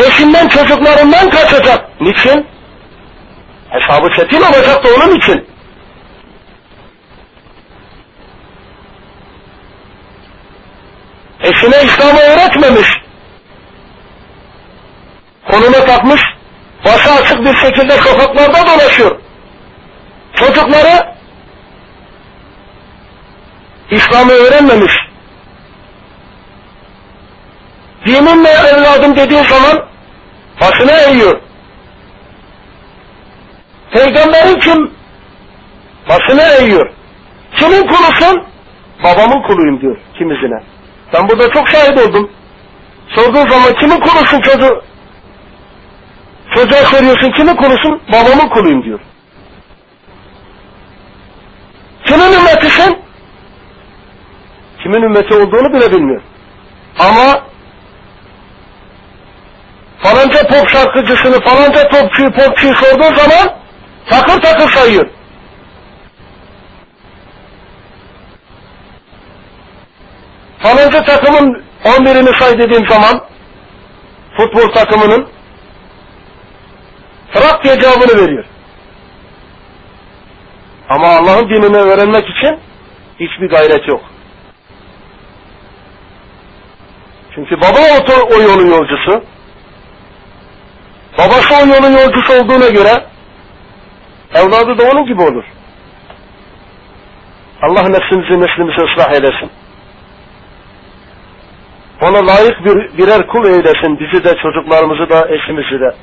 eşinden 0.00 0.48
çocuklarından 0.48 1.30
kaçacak. 1.30 2.00
Niçin? 2.00 2.46
Hesabı 3.68 4.08
çetin 4.16 4.40
olacak 4.40 4.84
da 4.84 4.88
onun 4.94 5.16
için. 5.16 5.46
Eşine 11.40 11.82
İslam'ı 11.82 12.20
öğretmemiş. 12.20 12.88
Konuna 15.50 15.84
takmış, 15.84 16.20
başı 16.84 17.10
açık 17.10 17.44
bir 17.44 17.56
şekilde 17.56 17.92
sokaklarda 17.92 18.66
dolaşıyor. 18.66 19.20
Çocukları 20.34 21.14
İslam'ı 23.90 24.32
öğrenmemiş. 24.32 24.92
Dinimle 28.06 28.50
evladım 28.50 29.16
dediği 29.16 29.44
zaman 29.44 29.89
başına 30.60 30.92
eğiyor. 30.92 31.40
Peygamberin 33.92 34.60
kim? 34.60 34.90
Başına 36.08 36.42
eğiyor. 36.42 36.92
Kimin 37.56 37.86
kulusun? 37.86 38.44
Babamın 39.04 39.42
kuluyum 39.42 39.80
diyor 39.80 39.96
kimisine. 40.18 40.62
Ben 41.12 41.28
burada 41.28 41.50
çok 41.50 41.68
şahit 41.68 41.98
oldum. 41.98 42.30
Sorduğu 43.08 43.50
zaman 43.50 43.74
kimin 43.80 44.00
kulusun 44.00 44.40
çocuğu? 44.40 44.82
Çocuğa 46.54 46.78
soruyorsun 46.84 47.30
kimin 47.30 47.56
kulusun? 47.56 48.02
Babamın 48.12 48.48
kuluyum 48.48 48.82
diyor. 48.84 49.00
Kimin 52.06 52.32
ümmetisin? 52.32 52.98
Kimin 54.82 55.02
ümmeti 55.02 55.34
olduğunu 55.34 55.72
bile 55.72 55.90
bilmiyor. 55.92 56.22
Ama 56.98 57.42
falanca 60.02 60.46
pop 60.46 60.68
şarkıcısını, 60.68 61.40
falanca 61.40 61.88
popçuyu, 61.88 62.32
popçuyu 62.32 62.74
sorduğu 62.74 63.16
zaman 63.16 63.56
takır 64.10 64.42
takır 64.42 64.72
sayıyor. 64.72 65.06
Falanca 70.58 71.02
takımın 71.02 71.64
11'ini 71.84 72.38
say 72.38 72.58
dediğim 72.58 72.88
zaman 72.88 73.24
futbol 74.36 74.72
takımının 74.72 75.28
Fırat 77.32 77.64
diye 77.64 77.78
cevabını 77.78 78.22
veriyor. 78.22 78.44
Ama 80.88 81.08
Allah'ın 81.08 81.48
dinini 81.48 81.76
öğrenmek 81.76 82.24
için 82.28 82.60
hiçbir 83.20 83.48
gayret 83.50 83.88
yok. 83.88 84.00
Çünkü 87.34 87.56
baba 87.56 87.78
o, 87.78 88.36
o 88.36 88.40
yolun 88.42 88.66
yolcusu. 88.66 89.24
Babası 91.20 91.54
o 91.54 91.66
yolun 91.66 91.92
yolcusu 91.92 92.32
olduğuna 92.32 92.68
göre 92.68 93.06
evladı 94.34 94.78
da 94.78 94.90
onun 94.90 95.06
gibi 95.06 95.22
olur. 95.22 95.44
Allah 97.62 97.82
nefsimizi 97.82 98.40
neslimizi 98.40 98.80
ıslah 98.82 99.12
eylesin. 99.12 99.50
Ona 102.02 102.26
layık 102.26 102.64
bir, 102.64 102.98
birer 102.98 103.26
kul 103.26 103.44
eylesin 103.44 104.00
bizi 104.00 104.24
de 104.24 104.36
çocuklarımızı 104.42 105.10
da 105.10 105.28
eşimizi 105.28 105.80
de. 105.80 105.94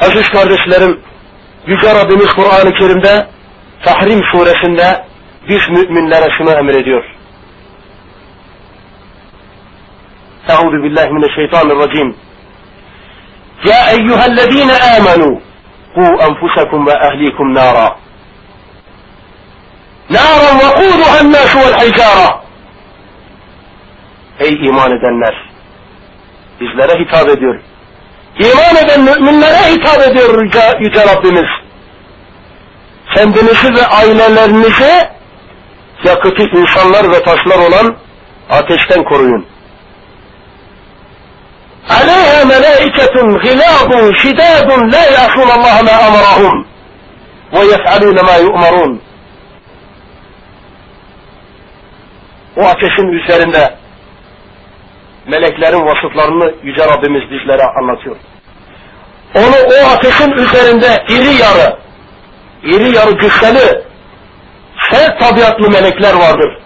Aziz 0.00 0.28
kardeşlerim, 0.28 1.00
Yüce 1.66 1.94
Rabbimiz 1.94 2.32
Kur'an-ı 2.32 2.72
Kerim'de 2.74 3.26
Tahrim 3.84 4.20
suresinde 4.32 5.04
biz 5.48 5.68
müminlere 5.68 6.28
şunu 6.38 6.50
emrediyor. 6.50 7.04
Euzu 10.48 10.82
billahi 10.82 11.10
mineşşeytanirracim. 11.10 12.16
Ya 13.64 13.90
eyyühellezine 13.90 14.72
amenu 14.72 15.40
ku 15.94 16.00
enfusakum 16.00 16.86
ve 16.86 16.92
ehlikum 16.92 17.54
nara. 17.54 17.96
Nâren 20.10 20.58
vakûduha 20.58 21.32
nâşu 21.32 21.58
vel 21.58 21.80
hicâra. 21.80 22.40
Ey 24.40 24.66
iman 24.68 24.90
edenler! 24.92 25.34
Bizlere 26.60 27.04
hitap 27.04 27.28
ediyor. 27.28 27.60
İman 28.38 28.84
eden 28.84 29.00
müminlere 29.00 29.72
hitap 29.72 30.00
ediyor 30.08 30.42
Yüce 30.80 31.00
Rabbimiz. 31.00 31.50
Kendinizi 33.14 33.74
ve 33.74 33.86
ailelerinizi 33.86 35.08
yakıtı 36.04 36.42
insanlar 36.42 37.12
ve 37.12 37.22
taşlar 37.22 37.58
olan 37.68 37.96
ateşten 38.50 39.04
koruyun. 39.04 39.53
عليها 41.89 42.43
ملائكة 42.43 43.15
غلاظ 43.45 44.13
شداد 44.13 44.71
لا 44.71 45.03
يعصون 45.11 45.49
الله 45.57 45.81
ما 45.81 45.95
أمرهم 46.07 46.65
ويفعلون 47.53 48.15
ما 48.25 48.35
يؤمرون 48.37 49.01
O 52.57 52.65
ateşin 52.65 53.07
üzerinde 53.07 53.75
meleklerin 55.27 55.85
vasıflarını 55.85 56.53
Yüce 56.63 56.85
Rabbimiz 56.85 57.31
bizlere 57.31 57.63
anlatıyor. 57.63 58.15
Onu 59.35 59.55
o 59.81 59.89
ateşin 59.89 60.31
üzerinde 60.31 61.05
iri 61.09 61.41
yarı, 61.41 61.77
iri 62.63 62.95
yarı 62.95 63.19
cüsseli, 63.19 63.83
sert 64.91 65.19
tabiatlı 65.19 65.69
melekler 65.69 66.13
vardır. 66.13 66.57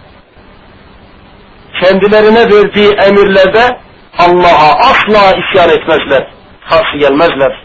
Kendilerine 1.82 2.50
verdiği 2.52 2.90
emirlerde 2.92 3.78
Allah'a 4.19 4.89
asla 4.89 5.37
isyan 5.37 5.69
etmezler, 5.69 6.27
karşı 6.69 6.97
gelmezler 6.97 7.63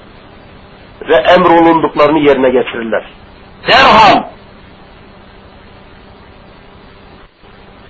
ve 1.08 1.14
emrolunduklarını 1.14 2.18
yerine 2.18 2.50
getirirler. 2.50 3.04
Derhal 3.68 4.24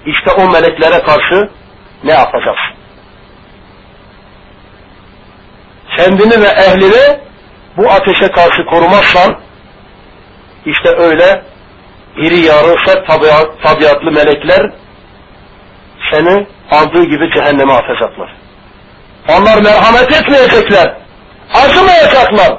işte 0.07 0.31
o 0.31 0.51
meleklere 0.51 1.03
karşı 1.03 1.51
ne 2.05 2.13
yapacaksın? 2.13 2.75
kendini 5.97 6.43
ve 6.43 6.49
ehlini 6.49 7.21
bu 7.77 7.91
ateşe 7.91 8.29
karşı 8.29 8.65
korumazsan 8.65 9.41
işte 10.67 10.89
öyle 10.97 11.43
iri 12.17 12.47
yarı 12.47 12.77
sert 12.87 13.07
tabiatlı 13.63 14.13
melekler 14.13 14.73
seni 16.13 16.47
aldığı 16.71 17.05
gibi 17.05 17.31
cehenneme 17.35 17.73
atacaklar. 17.73 18.44
Onlar 19.29 19.63
merhamet 19.63 20.13
etmeyecekler. 20.13 20.97
Acımayacaklar. 21.55 22.59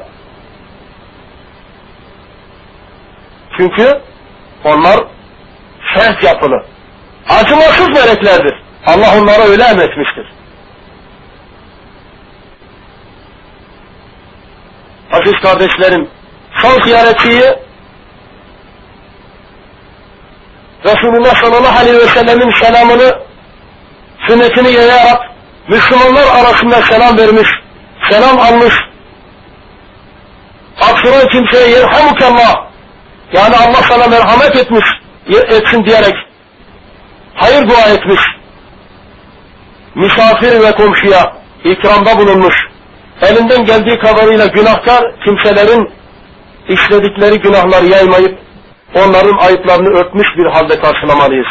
Çünkü 3.57 4.01
onlar 4.63 4.99
sert 5.95 6.23
yapılı. 6.23 6.65
Acımasız 7.29 7.87
meleklerdir. 7.87 8.63
Allah 8.85 9.17
onlara 9.21 9.43
öyle 9.43 9.63
emretmiştir. 9.63 10.35
Aziz 15.11 15.41
kardeşlerim, 15.41 16.09
son 16.61 16.81
ziyaretçiyi 16.81 17.65
Resulullah 20.85 21.35
sallallahu 21.35 21.79
aleyhi 21.79 21.97
ve 21.97 22.07
sellemin 22.07 22.51
selamını, 22.51 23.19
sünnetini 24.27 24.71
yayarak 24.71 25.34
Müslümanlar 25.67 26.27
arasında 26.27 26.81
selam 26.81 27.17
vermiş, 27.17 27.49
selam 28.09 28.39
almış. 28.39 28.73
Aksıran 30.81 31.27
kimseye 31.27 31.69
yerhamukallah, 31.69 32.55
yani 33.33 33.55
Allah 33.55 33.81
sana 33.89 34.07
merhamet 34.07 34.55
etmiş, 34.55 34.85
etsin 35.27 35.85
diyerek 35.85 36.15
hayır 37.35 37.69
dua 37.69 37.93
etmiş. 37.93 38.21
Misafir 39.95 40.63
ve 40.63 40.71
komşuya 40.71 41.33
ikramda 41.63 42.17
bulunmuş 42.17 42.55
elinden 43.21 43.65
geldiği 43.65 43.99
kadarıyla 43.99 44.45
günahkar 44.45 45.03
kimselerin 45.25 45.91
işledikleri 46.69 47.39
günahları 47.39 47.85
yaymayıp 47.85 48.39
onların 48.95 49.37
ayıplarını 49.37 49.89
örtmüş 49.89 50.27
bir 50.37 50.45
halde 50.45 50.79
karşılamalıyız. 50.79 51.47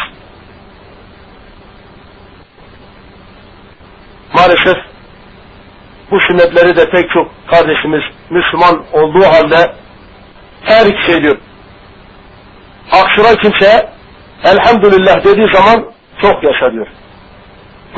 Maalesef 4.35 4.77
bu 6.11 6.19
sünnetleri 6.19 6.75
de 6.75 6.89
pek 6.89 7.09
çok 7.09 7.31
kardeşimiz 7.47 8.01
Müslüman 8.29 8.83
olduğu 8.93 9.25
halde 9.25 9.71
her 10.61 10.85
iki 10.85 11.05
şey 11.05 11.23
diyor. 11.23 11.37
Aksıra 12.91 13.35
kimse 13.35 13.89
elhamdülillah 14.43 15.23
dediği 15.23 15.53
zaman 15.53 15.85
çok 16.21 16.43
yaşa 16.43 16.71
diyor. 16.71 16.87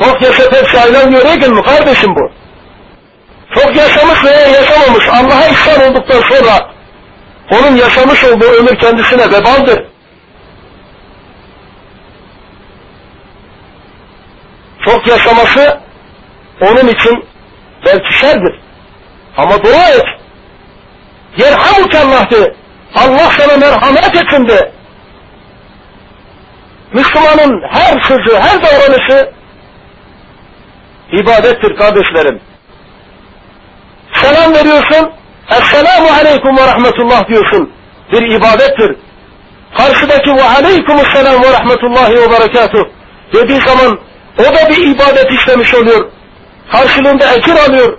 Çok 0.03 0.21
yaşa 0.21 0.43
hepsi 0.43 0.79
aynen 0.79 1.11
diyor. 1.11 1.51
mi 1.51 1.61
kardeşim 1.61 2.15
bu? 2.15 2.31
çok 3.55 3.75
yaşamış 3.75 4.25
veya 4.25 4.47
yaşamamış 4.47 5.09
Allah'a 5.09 5.47
ihsan 5.47 5.89
olduktan 5.89 6.21
sonra 6.21 6.71
onun 7.51 7.75
yaşamış 7.75 8.23
olduğu 8.23 8.45
ömür 8.45 8.75
kendisine 8.79 9.31
vebaldir. 9.31 9.83
Çok 14.85 15.07
yaşaması 15.07 15.79
onun 16.62 16.88
için 16.88 17.26
belki 17.86 18.14
şerdir. 18.20 18.60
Ama 19.38 19.64
dua 19.64 19.89
et. 19.89 20.05
Yerhamuke 21.38 21.99
Allah 21.99 22.30
de. 22.32 22.55
Allah 22.95 23.32
sana 23.38 23.58
merhamet 23.58 24.16
etsin 24.16 24.47
de. 24.47 24.72
Müslümanın 26.93 27.64
her 27.70 28.01
sözü, 28.01 28.38
her 28.39 28.62
davranışı 28.62 29.32
ibadettir 31.12 31.76
kardeşlerim. 31.78 32.41
Selam 34.14 34.53
veriyorsun. 34.53 35.12
Esselamu 35.51 36.08
aleyküm 36.22 36.58
ve 36.58 36.68
rahmetullah 36.68 37.28
diyorsun. 37.28 37.72
Bir 38.12 38.22
ibadettir. 38.22 38.95
Karşıdaki 39.78 40.36
ve 40.36 40.43
aleykümselam 40.43 41.43
ve 41.43 41.51
rahmetullahi 41.51 42.14
ve 42.14 42.32
berekatuh 42.32 42.84
dediği 43.34 43.62
zaman 43.62 43.99
o 44.39 44.43
da 44.43 44.70
bir 44.70 44.88
ibadet 44.88 45.32
işlemiş 45.32 45.74
oluyor. 45.74 46.12
Karşılığında 46.72 47.34
ecir 47.34 47.55
alıyor. 47.70 47.97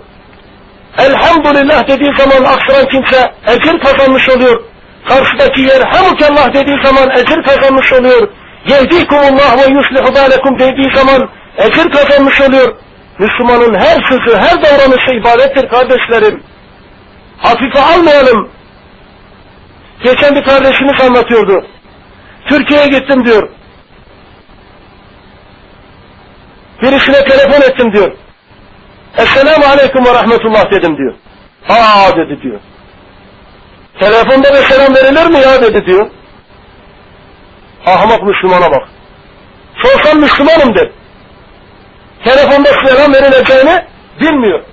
Elhamdülillah 0.97 1.87
dediği 1.87 2.17
zaman 2.17 2.43
aksıran 2.43 2.85
kimse 2.85 3.33
ecir 3.47 3.79
kazanmış 3.79 4.29
oluyor. 4.29 4.63
Karşıdaki 5.07 5.61
yerhamukallah 5.61 6.53
dediği 6.53 6.83
zaman 6.83 7.09
ecir 7.09 7.43
kazanmış 7.43 7.93
oluyor. 7.93 8.29
Yehdikumullah 8.67 9.57
ve 9.57 9.73
yuslihu 9.73 10.15
balekum 10.15 10.59
dediği 10.59 10.95
zaman 10.95 11.29
ecir 11.57 11.91
kazanmış 11.91 12.41
oluyor. 12.41 12.75
Müslümanın 13.19 13.75
her 13.79 13.97
sözü, 14.09 14.37
her 14.37 14.63
davranışı 14.63 15.11
ibadettir 15.11 15.69
kardeşlerim. 15.69 16.43
Hafife 17.37 17.79
almayalım. 17.79 18.49
Geçen 20.03 20.35
bir 20.35 20.43
kardeşimiz 20.43 21.01
anlatıyordu. 21.01 21.65
Türkiye'ye 22.49 22.87
gittim 22.87 23.25
diyor. 23.25 23.49
Birisine 26.81 27.23
telefon 27.23 27.61
ettim 27.61 27.93
diyor. 27.93 28.11
Esselamu 29.17 29.65
Aleyküm 29.65 30.05
ve 30.05 30.13
Rahmetullah 30.13 30.71
dedim 30.71 30.97
diyor. 30.97 31.13
Aa 31.69 32.17
dedi 32.17 32.41
diyor. 32.41 32.59
Telefonda 33.99 34.53
da 34.53 34.61
selam 34.61 34.95
verilir 34.95 35.27
mi 35.27 35.39
ya 35.39 35.61
dedi 35.61 35.85
diyor. 35.85 36.09
Ahmak 37.85 38.23
Müslümana 38.23 38.71
bak. 38.71 38.87
Sorsam 39.83 40.19
Müslümanım 40.19 40.75
der. 40.75 40.89
Telefonda 42.23 42.69
selam 42.69 43.13
verileceğini 43.13 43.85
bilmiyor. 44.21 44.63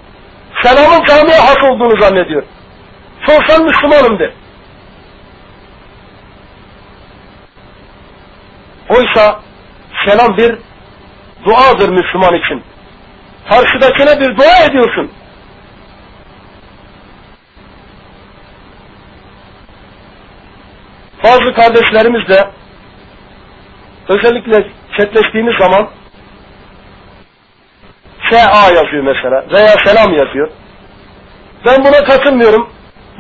Selamın 0.63 1.05
camiye 1.05 1.39
has 1.39 1.63
olduğunu 1.63 2.01
zannediyor. 2.01 2.43
Sorsam 3.27 3.65
Müslümanım 3.65 4.19
der. 4.19 4.31
Oysa 8.89 9.41
selam 10.07 10.37
bir 10.37 10.59
duadır 11.45 11.89
Müslüman 11.89 12.35
için. 12.35 12.63
Karşıdakine 13.49 14.21
bir 14.21 14.37
dua 14.37 14.65
ediyorsun. 14.65 15.11
Bazı 21.25 21.55
kardeşlerimiz 21.55 22.29
de 22.29 22.51
özellikle 24.09 24.71
chatleştiğimiz 24.97 25.55
zaman 25.61 25.89
S.A. 28.31 28.69
yazıyor 28.71 29.03
mesela 29.03 29.45
veya 29.53 29.75
selam 29.85 30.15
yazıyor. 30.15 30.51
Ben 31.67 31.85
buna 31.85 32.05
katılmıyorum. 32.05 32.71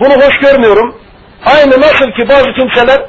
Bunu 0.01 0.15
hoş 0.15 0.39
görmüyorum. 0.39 1.01
Aynı 1.45 1.81
nasıl 1.81 2.11
ki 2.11 2.29
bazı 2.29 2.53
kimseler 2.53 3.07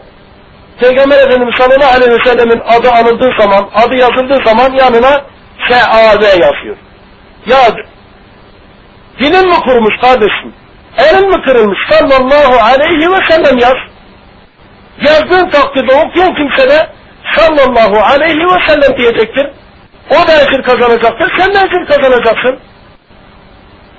Peygamber 0.79 1.17
Efendimiz 1.17 1.55
sallallahu 1.57 1.95
aleyhi 1.95 2.11
ve 2.11 2.23
sellemin 2.25 2.61
adı 2.67 2.91
anıldığı 2.91 3.31
zaman, 3.39 3.69
adı 3.75 3.95
yazıldığı 3.95 4.45
zaman 4.45 4.71
yanına 4.71 5.21
S.A.V. 5.69 6.25
yazıyor. 6.25 6.77
Ya 7.47 7.75
dilin 9.19 9.47
mi 9.47 9.55
kurmuş 9.55 9.93
kardeşim? 10.01 10.53
Elin 10.97 11.29
mi 11.29 11.43
kırılmış? 11.45 11.79
Sallallahu 11.89 12.63
aleyhi 12.63 13.11
ve 13.11 13.25
sellem 13.29 13.57
yaz. 13.57 13.77
Yazdığın 15.01 15.49
takdirde 15.49 15.93
okuyan 15.93 16.35
kimse 16.35 16.69
de 16.69 16.89
sallallahu 17.35 17.99
aleyhi 17.99 18.45
ve 18.45 18.67
sellem 18.67 18.97
diyecektir. 18.97 19.47
O 20.09 20.27
da 20.27 20.41
ecir 20.41 20.63
kazanacaktır, 20.63 21.31
sen 21.37 21.53
de 21.53 21.57
ecir 21.57 21.85
kazanacaksın. 21.85 22.59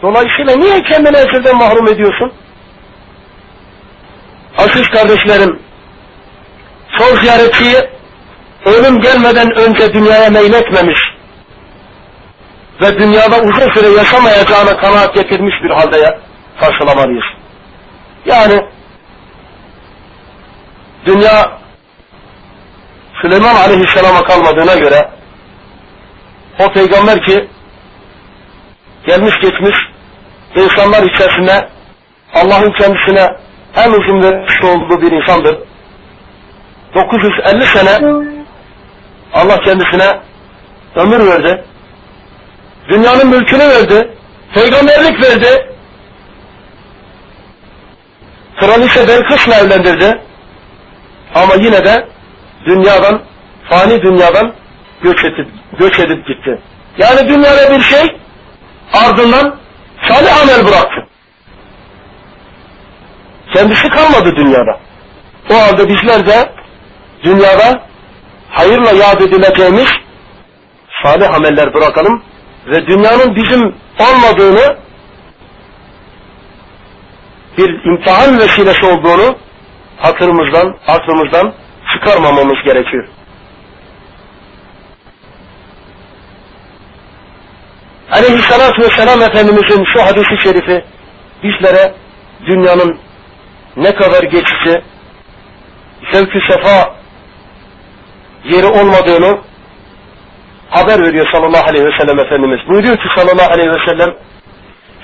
Dolayısıyla 0.03 0.57
niye 0.57 0.83
kendini 0.83 1.17
ecirden 1.17 1.57
mahrum 1.57 1.89
ediyorsun? 1.89 2.33
Aziz 4.59 4.89
kardeşlerim, 4.89 5.63
son 6.99 7.17
ziyaretçiyi 7.17 7.77
ölüm 8.65 9.01
gelmeden 9.01 9.55
önce 9.59 9.93
dünyaya 9.95 10.31
meyletmemiş 10.31 11.08
ve 12.81 12.99
dünyada 12.99 13.37
uzun 13.37 13.73
süre 13.75 13.89
yaşamayacağına 13.89 14.77
kanaat 14.77 15.15
getirmiş 15.15 15.55
bir 15.63 15.71
halde 15.71 16.19
karşılamalıyız. 16.61 17.25
Yani 18.27 18.67
dünya 21.07 21.59
Süleyman 23.23 23.55
Aleyhisselam'a 23.55 24.23
kalmadığına 24.23 24.75
göre 24.75 25.11
o 26.59 26.73
peygamber 26.73 27.27
ki 27.27 27.49
gelmiş 29.07 29.35
geçmiş 29.43 29.77
insanlar 30.55 31.03
içerisinde 31.03 31.69
Allah'ın 32.35 32.73
kendisine 32.73 33.37
en 33.77 33.91
uzun 33.91 34.23
vermiş 34.23 34.65
olduğu 34.65 35.03
bir 35.03 35.13
insandır. 35.13 35.59
950 36.95 37.67
sene 37.67 38.25
Allah 39.35 39.61
kendisine 39.61 40.21
ömür 40.97 41.27
verdi. 41.27 41.65
Dünyanın 42.89 43.29
mülkünü 43.29 43.69
verdi. 43.69 44.11
Peygamberlik 44.55 45.25
verdi. 45.25 45.69
Kraliçe 48.61 49.09
Belkıs'la 49.09 49.55
evlendirdi. 49.55 50.21
Ama 51.35 51.55
yine 51.55 51.85
de 51.85 52.09
dünyadan, 52.67 53.23
fani 53.71 54.03
dünyadan 54.03 54.55
göç 55.03 55.25
edip, 55.25 55.49
göç 55.79 55.99
edip 55.99 56.27
gitti. 56.27 56.61
Yani 56.99 57.29
dünyada 57.29 57.71
bir 57.71 57.83
şey 57.83 58.17
ardından 58.93 59.57
salih 60.09 60.43
amel 60.43 60.67
bıraktı. 60.67 61.07
Kendisi 63.55 63.89
kalmadı 63.89 64.37
dünyada. 64.37 64.81
O 65.51 65.55
halde 65.55 65.89
bizler 65.89 66.27
de 66.27 66.53
dünyada 67.23 67.83
hayırla 68.51 68.91
yad 68.91 69.21
edileceğimiz 69.21 69.89
salih 71.03 71.35
ameller 71.35 71.75
bırakalım 71.75 72.23
ve 72.69 72.87
dünyanın 72.87 73.37
bizim 73.37 73.75
olmadığını 73.99 74.77
bir 77.59 77.85
imtihan 77.85 78.39
vesilesi 78.39 78.87
olduğunu 78.87 79.37
hatırımızdan, 79.97 80.77
aklımızdan 80.87 81.55
çıkarmamamız 81.93 82.65
gerekiyor. 82.65 83.09
Aleyhissalatü 88.13 88.83
vesselam 88.83 89.23
Efendimizin 89.23 89.85
şu 89.95 90.03
hadisi 90.03 90.43
şerifi 90.45 90.85
bizlere 91.43 91.95
dünyanın 92.47 92.99
ne 93.77 93.95
kadar 93.95 94.23
geçici, 94.23 94.83
zevk-ü 96.13 96.41
sefa 96.51 96.95
yeri 98.45 98.67
olmadığını 98.67 99.39
haber 100.71 101.07
veriyor 101.07 101.29
sallallahu 101.33 101.69
aleyhi 101.69 101.87
ve 101.87 101.99
sellem 101.99 102.19
Efendimiz. 102.19 102.69
Buyuruyor 102.69 102.97
ki 102.97 103.09
sallallahu 103.17 103.53
aleyhi 103.53 103.71
ve 103.71 103.87
sellem 103.89 104.15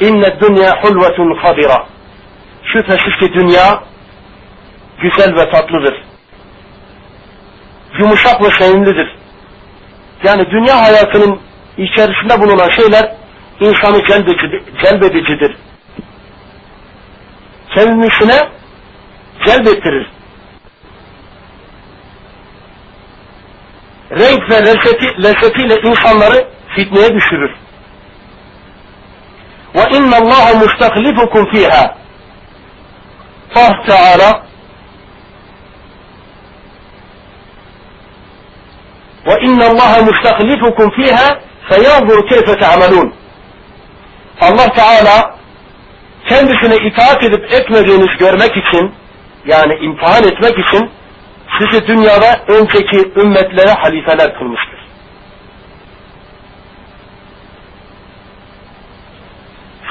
İnne 0.01 0.41
dünya 0.41 0.83
hulvetun 0.83 1.37
habira. 1.37 1.87
Şüphesiz 2.73 3.19
ki 3.21 3.35
dünya 3.35 3.83
güzel 5.01 5.35
ve 5.35 5.51
tatlıdır. 5.51 5.95
Yumuşak 7.99 8.43
ve 8.43 8.51
sevimlidir. 8.51 9.17
Yani 10.25 10.51
dünya 10.51 10.83
hayatının 10.83 11.41
içerisinde 11.79 12.41
bulunan 12.41 12.71
şeyler 12.71 13.15
insanı 13.61 14.07
celbedicidir. 14.85 15.57
Sevimlisine 17.75 18.39
celbettirir. 19.47 20.11
Renk 24.11 24.51
ve 24.51 24.55
lezzeti, 24.55 25.23
lezzetiyle 25.23 25.81
insanları 25.81 26.49
fitneye 26.77 27.15
düşürür. 27.15 27.51
Ve 29.75 29.97
inna 29.97 30.17
Allah 30.17 30.59
mustaklifukum 30.59 31.51
fiha. 31.51 31.97
Allah 33.55 33.83
Teala 33.87 34.47
ve 39.27 39.41
inna 39.41 39.65
Allah 39.67 40.03
mustaklifukum 40.03 40.91
fiha 40.91 41.41
feyanzur 41.69 42.29
keyfe 42.29 42.59
te'amelun. 42.59 43.15
Allah 44.41 44.73
Teala 44.73 45.39
kendisine 46.29 46.89
itaat 46.89 47.25
edip 47.25 47.53
etmediğiniz 47.53 48.19
görmek 48.19 48.51
için 48.57 48.95
yani 49.47 49.75
imtihan 49.75 50.25
etmek 50.25 50.59
için 50.59 50.91
sizi 51.59 51.87
dünyada 51.87 52.45
önceki 52.49 53.13
ümmetlere 53.17 53.73
halifeler 53.73 54.39
kılmıştır. 54.39 54.79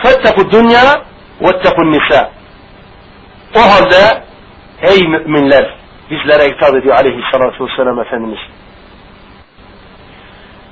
Fetteku 0.04 0.52
dünya 0.52 1.04
vettekun 1.42 1.92
nisa. 1.92 2.32
O 3.56 3.60
halde 3.60 4.24
ey 4.82 5.08
müminler 5.08 5.78
bizlere 6.10 6.56
hitap 6.56 6.76
ediyor 6.76 6.96
aleyhissalatu 6.96 7.66
vesselam 7.68 8.00
Efendimiz. 8.00 8.40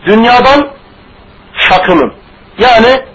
Dünyadan 0.05 0.69
sakının. 1.69 2.13
Yani 2.59 3.05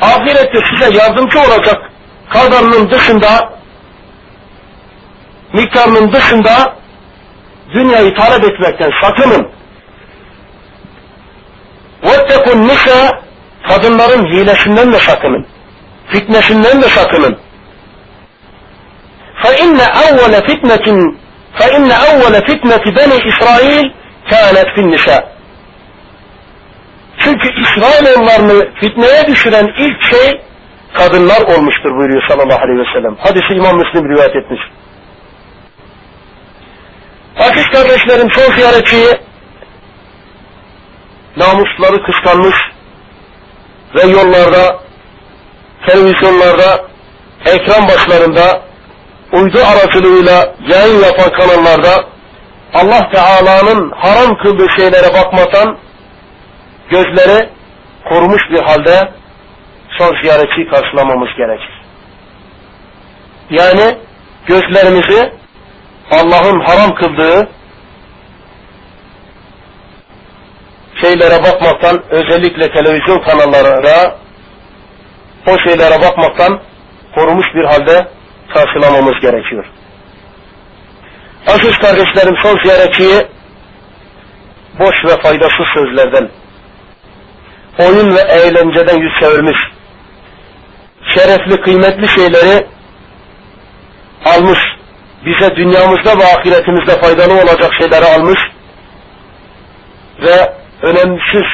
ahirette 0.00 0.58
size 0.70 0.98
yardımcı 0.98 1.38
olacak 1.38 1.90
kadarının 2.28 2.90
dışında 2.90 3.52
miktarının 5.52 6.12
dışında 6.12 6.74
dünyayı 7.73 8.15
talep 8.15 8.43
etmekten 8.43 8.91
sakının. 9.01 9.47
وَاتَّقُوا 12.03 12.67
nisa 12.67 13.19
Kadınların 13.67 14.25
hilesinden 14.25 14.93
de 14.93 14.97
sakının. 14.97 15.45
Fitnesinden 16.07 16.81
de 16.81 16.87
sakının. 16.87 17.37
فَاِنَّ 19.43 19.79
اَوَّلَ 20.05 20.33
فِتْنَةٍ 20.47 20.87
فَاِنَّ 21.59 21.91
اَوَّلَ 22.07 22.35
فِتْنَةِ 22.47 22.85
بَنِي 22.97 23.17
İsrail 23.29 23.85
كَانَتْ 24.29 24.69
فِي 24.75 24.81
النِّسَاءِ 24.81 25.23
Çünkü 27.17 27.47
İsrailoğullarını 27.61 28.73
fitneye 28.79 29.27
düşüren 29.27 29.67
ilk 29.77 30.03
şey 30.03 30.41
kadınlar 30.93 31.41
olmuştur 31.41 31.91
buyuruyor 31.97 32.23
sallallahu 32.29 32.63
aleyhi 32.63 32.79
ve 32.79 32.93
sellem. 32.93 33.15
Hadisi 33.15 33.53
İmam 33.53 33.77
Müslim 33.77 34.09
rivayet 34.09 34.35
etmiş. 34.35 34.61
Aziz 37.38 37.66
kardeşlerim 37.66 38.30
son 38.32 38.54
ziyaretçiyi 38.54 39.08
namusları 41.36 42.02
kıskanmış 42.02 42.56
ve 43.94 44.02
yollarda, 44.10 44.80
televizyonlarda, 45.86 46.84
ekran 47.46 47.88
başlarında, 47.88 48.62
uydu 49.32 49.58
aracılığıyla 49.58 50.54
yayın 50.68 51.02
yapan 51.02 51.30
kanallarda 51.30 52.04
Allah 52.74 53.10
Teala'nın 53.10 53.90
haram 53.90 54.38
kıldığı 54.38 54.66
şeylere 54.76 55.14
bakmadan 55.14 55.78
gözleri 56.90 57.50
korumuş 58.08 58.42
bir 58.50 58.62
halde 58.62 59.12
son 59.98 60.22
ziyaretçiyi 60.22 60.68
karşılamamız 60.68 61.28
gerekir. 61.36 61.82
Yani 63.50 63.98
gözlerimizi 64.46 65.43
Allah'ın 66.10 66.60
haram 66.60 66.94
kıldığı 66.94 67.48
şeylere 71.00 71.42
bakmaktan 71.42 72.02
özellikle 72.10 72.72
televizyon 72.72 73.18
kanallarına 73.18 74.14
o 75.46 75.58
şeylere 75.68 76.02
bakmaktan 76.02 76.60
korumuş 77.14 77.46
bir 77.54 77.64
halde 77.64 78.08
karşılamamız 78.54 79.20
gerekiyor. 79.20 79.64
Aziz 81.46 81.78
kardeşlerim 81.78 82.36
son 82.42 82.62
ziyaretçiyi 82.62 83.28
boş 84.78 85.04
ve 85.04 85.22
faydasız 85.22 85.66
sözlerden, 85.74 86.28
oyun 87.78 88.14
ve 88.14 88.20
eğlenceden 88.20 89.00
yüz 89.00 89.12
çevirmiş, 89.20 89.58
şerefli 91.14 91.60
kıymetli 91.60 92.08
şeyleri 92.08 92.66
almış, 94.24 94.58
bize 95.26 95.56
dünyamızda 95.56 96.18
ve 96.18 96.24
ahiretimizde 96.24 97.00
faydalı 97.00 97.34
olacak 97.34 97.70
şeyleri 97.80 98.04
almış 98.04 98.40
ve 100.22 100.52
önemsiz, 100.82 101.48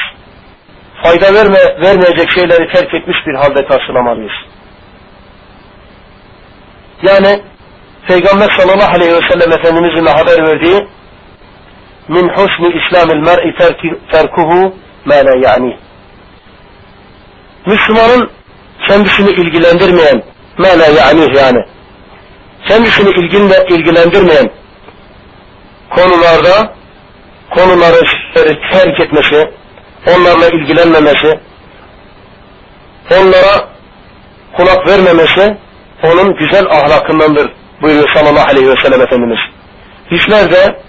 fayda 1.03 1.35
verme, 1.35 1.59
vermeyecek 1.81 2.31
şeyleri 2.35 2.73
terk 2.73 2.95
etmiş 2.95 3.17
bir 3.27 3.35
halde 3.35 3.67
karşılamalıyız. 3.67 4.33
Yani 7.03 7.43
Peygamber 8.09 8.49
sallallahu 8.59 8.95
aleyhi 8.95 9.13
ve 9.13 9.29
sellem 9.31 9.53
Efendimizin 9.53 10.07
haber 10.07 10.47
verdiği 10.49 10.89
min 12.09 12.29
husni 12.29 12.81
İslamil 12.81 13.21
mer'i 13.27 13.55
terkuhu 14.13 14.75
ma 15.05 15.15
la 15.15 15.49
yani. 15.49 15.79
Müslümanın 17.67 18.31
kendisini 18.89 19.31
ilgilendirmeyen 19.31 20.23
ma 20.59 20.69
la 20.69 20.87
yani 20.87 21.37
yani 21.37 21.65
kendisini 22.71 23.11
ilginle, 23.11 23.67
ilgilendirmeyen 23.69 24.51
konularda 25.91 26.75
konuları 27.51 28.01
terk 28.73 29.01
etmesi, 29.01 29.51
onlarla 30.07 30.49
ilgilenmemesi, 30.49 31.41
onlara 33.11 33.69
kulak 34.57 34.89
vermemesi 34.89 35.57
onun 36.03 36.37
güzel 36.37 36.67
ahlakındandır 36.67 37.51
buyuruyor 37.83 38.11
sallallahu 38.15 38.49
aleyhi 38.49 38.69
ve 38.69 38.83
sellem 38.83 39.01
Efendimiz. 39.01 39.39
Bizler 40.11 40.51
de 40.51 40.81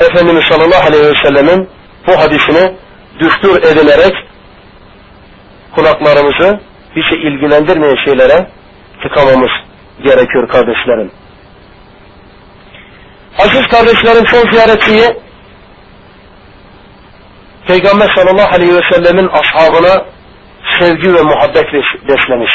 Efendimiz 0.00 0.44
sallallahu 0.44 0.86
aleyhi 0.88 1.04
ve 1.04 1.14
sellemin 1.22 1.68
bu 2.06 2.18
hadisini 2.18 2.72
düstur 3.20 3.62
edinerek 3.62 4.14
kulaklarımızı 5.74 6.60
bizi 6.96 7.14
ilgilendirmeyen 7.14 8.04
şeylere 8.04 8.46
tıkamamız 9.02 9.50
gerekiyor 10.04 10.48
kardeşlerim. 10.48 11.10
Aziz 13.38 13.66
kardeşlerim 13.66 14.26
son 14.26 14.50
ziyaretçiyi 14.50 15.22
Peygamber 17.66 18.14
sallallahu 18.16 18.54
aleyhi 18.54 18.74
ve 18.74 18.80
sellemin 18.92 19.28
ashabına 19.28 20.04
sevgi 20.80 21.14
ve 21.14 21.22
muhabbet 21.22 21.66
beslemiş. 22.08 22.52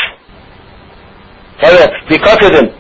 Evet 1.61 1.89
dikkat 2.09 2.43
edin. 2.43 2.73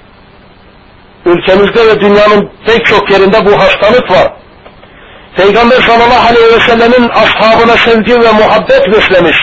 Ülkemizde 1.25 1.87
ve 1.87 1.99
dünyanın 1.99 2.51
pek 2.67 2.85
çok 2.85 3.11
yerinde 3.11 3.45
bu 3.45 3.59
hastalık 3.59 4.11
var. 4.11 4.33
Peygamber 5.37 5.75
sallallahu 5.75 6.27
aleyhi 6.27 6.55
ve 6.55 6.59
sellemin 6.59 7.09
ashabına 7.09 7.77
sevgi 7.77 8.13
ve 8.13 8.31
muhabbet 8.31 8.87
beslemiş. 8.87 9.37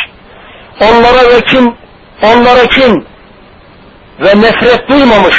Onlara 0.81 1.29
ve 1.31 1.41
kim, 1.41 1.75
onlara 2.23 2.67
kim 2.67 3.07
ve 4.21 4.41
nefret 4.41 4.89
duymamış 4.89 5.37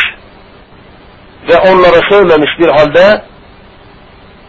ve 1.50 1.58
onlara 1.58 2.10
söylemiş 2.10 2.50
bir 2.60 2.68
halde 2.68 3.26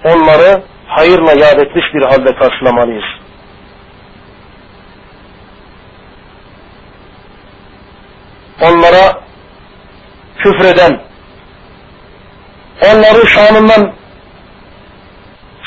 onları 0.04 0.62
hayırla 0.86 1.30
yad 1.30 1.58
etmiş 1.58 1.84
bir 1.94 2.02
halde 2.02 2.34
karşılamalıyız. 2.34 3.04
Onlara 8.62 9.20
küfreden, 10.38 11.00
onların 12.82 13.26
şanından 13.26 13.94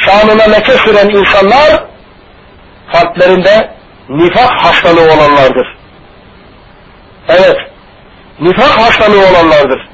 şanına 0.06 0.44
leke 0.44 0.72
süren 0.72 1.10
insanlar 1.10 1.84
kalplerinde 2.92 3.76
nifak 4.10 4.52
hastalığı 4.52 5.14
olanlardır. 5.14 5.78
Evet, 7.28 7.58
nifak 8.42 8.70
hastalığı 8.70 9.30
olanlardır. 9.30 9.90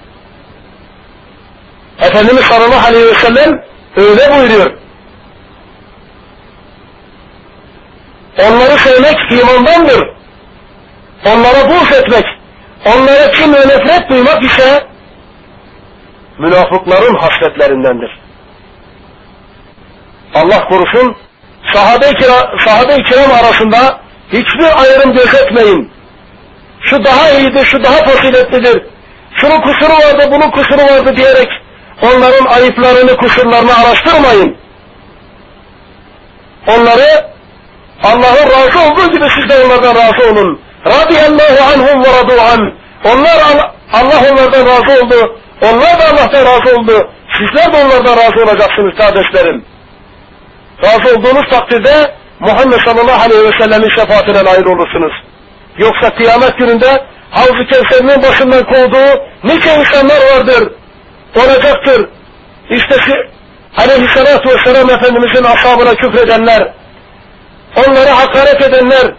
Efendimiz 1.99 2.43
sallallahu 2.43 2.87
aleyhi 2.87 3.05
ve 3.05 3.13
sellem 3.13 3.63
öyle 3.95 4.35
buyuruyor. 4.35 4.77
Onları 8.39 8.77
sevmek 8.77 9.17
imandandır. 9.31 10.15
Onlara 11.25 11.69
buğz 11.69 11.91
etmek, 11.91 12.25
onlara 12.85 13.31
kim 13.31 13.51
nefret 13.51 14.09
duymak 14.09 14.43
ise 14.43 14.87
münafıkların 16.39 17.15
hasretlerindendir. 17.15 18.19
Allah 20.33 20.67
korusun 20.67 21.15
sahabe-i 21.73 22.15
kiram, 22.15 22.59
sahabe 22.65 23.03
kiram 23.03 23.31
arasında 23.31 23.99
hiçbir 24.31 24.81
ayrım 24.81 25.13
gözetmeyin. 25.13 25.94
Şu 26.89 27.03
daha 27.03 27.29
iyidir, 27.29 27.65
şu 27.65 27.83
daha 27.83 27.97
faziletlidir. 27.97 28.83
Şunun 29.41 29.61
kusuru 29.61 29.93
vardı, 29.93 30.27
bunun 30.31 30.51
kusuru 30.51 30.81
vardı 30.81 31.15
diyerek 31.15 31.49
onların 32.01 32.45
ayıplarını, 32.45 33.17
kusurlarını 33.17 33.71
araştırmayın. 33.77 34.57
Onları 36.67 37.35
Allah'ın 38.03 38.49
razı 38.49 38.79
olduğu 38.79 39.11
gibi 39.11 39.25
siz 39.35 39.49
de 39.49 39.65
onlardan 39.65 39.95
razı 39.95 40.31
olun. 40.31 40.61
Radiyallahu 40.87 41.73
anhum 41.73 42.03
ve 42.03 42.07
radu 42.19 42.41
an. 42.41 42.73
Onlar 43.05 43.37
Allah 43.93 44.31
onlardan 44.31 44.65
razı 44.65 45.03
oldu. 45.03 45.39
Onlar 45.61 45.99
da 45.99 46.05
Allah'tan 46.13 46.45
razı 46.45 46.75
oldu. 46.77 47.09
Sizler 47.37 47.73
de 47.73 47.85
onlardan 47.85 48.17
razı 48.17 48.43
olacaksınız 48.43 48.97
kardeşlerim. 48.97 49.65
Razı 50.83 51.17
olduğunuz 51.17 51.49
takdirde 51.49 52.15
Muhammed 52.39 52.79
sallallahu 52.85 53.21
aleyhi 53.21 53.43
ve 53.43 53.59
sellemin 53.59 53.89
şefaatine 53.89 54.45
nail 54.45 54.65
olursunuz. 54.65 55.13
Yoksa 55.77 56.15
kıyamet 56.15 56.57
gününde 56.57 57.05
Havz-ı 57.31 57.65
Kevser'in 57.71 58.23
başından 58.23 58.63
kovduğu 58.63 59.23
nice 59.43 59.75
insanlar 59.75 60.19
vardır. 60.35 60.71
Olacaktır. 61.35 62.09
İşte 62.69 62.95
aleyhissalatu 63.77 64.49
vesselam 64.49 64.89
Efendimizin 64.89 65.43
ashabına 65.43 65.95
küfredenler, 65.95 66.73
onlara 67.75 68.17
hakaret 68.19 68.61
edenler, 68.61 69.13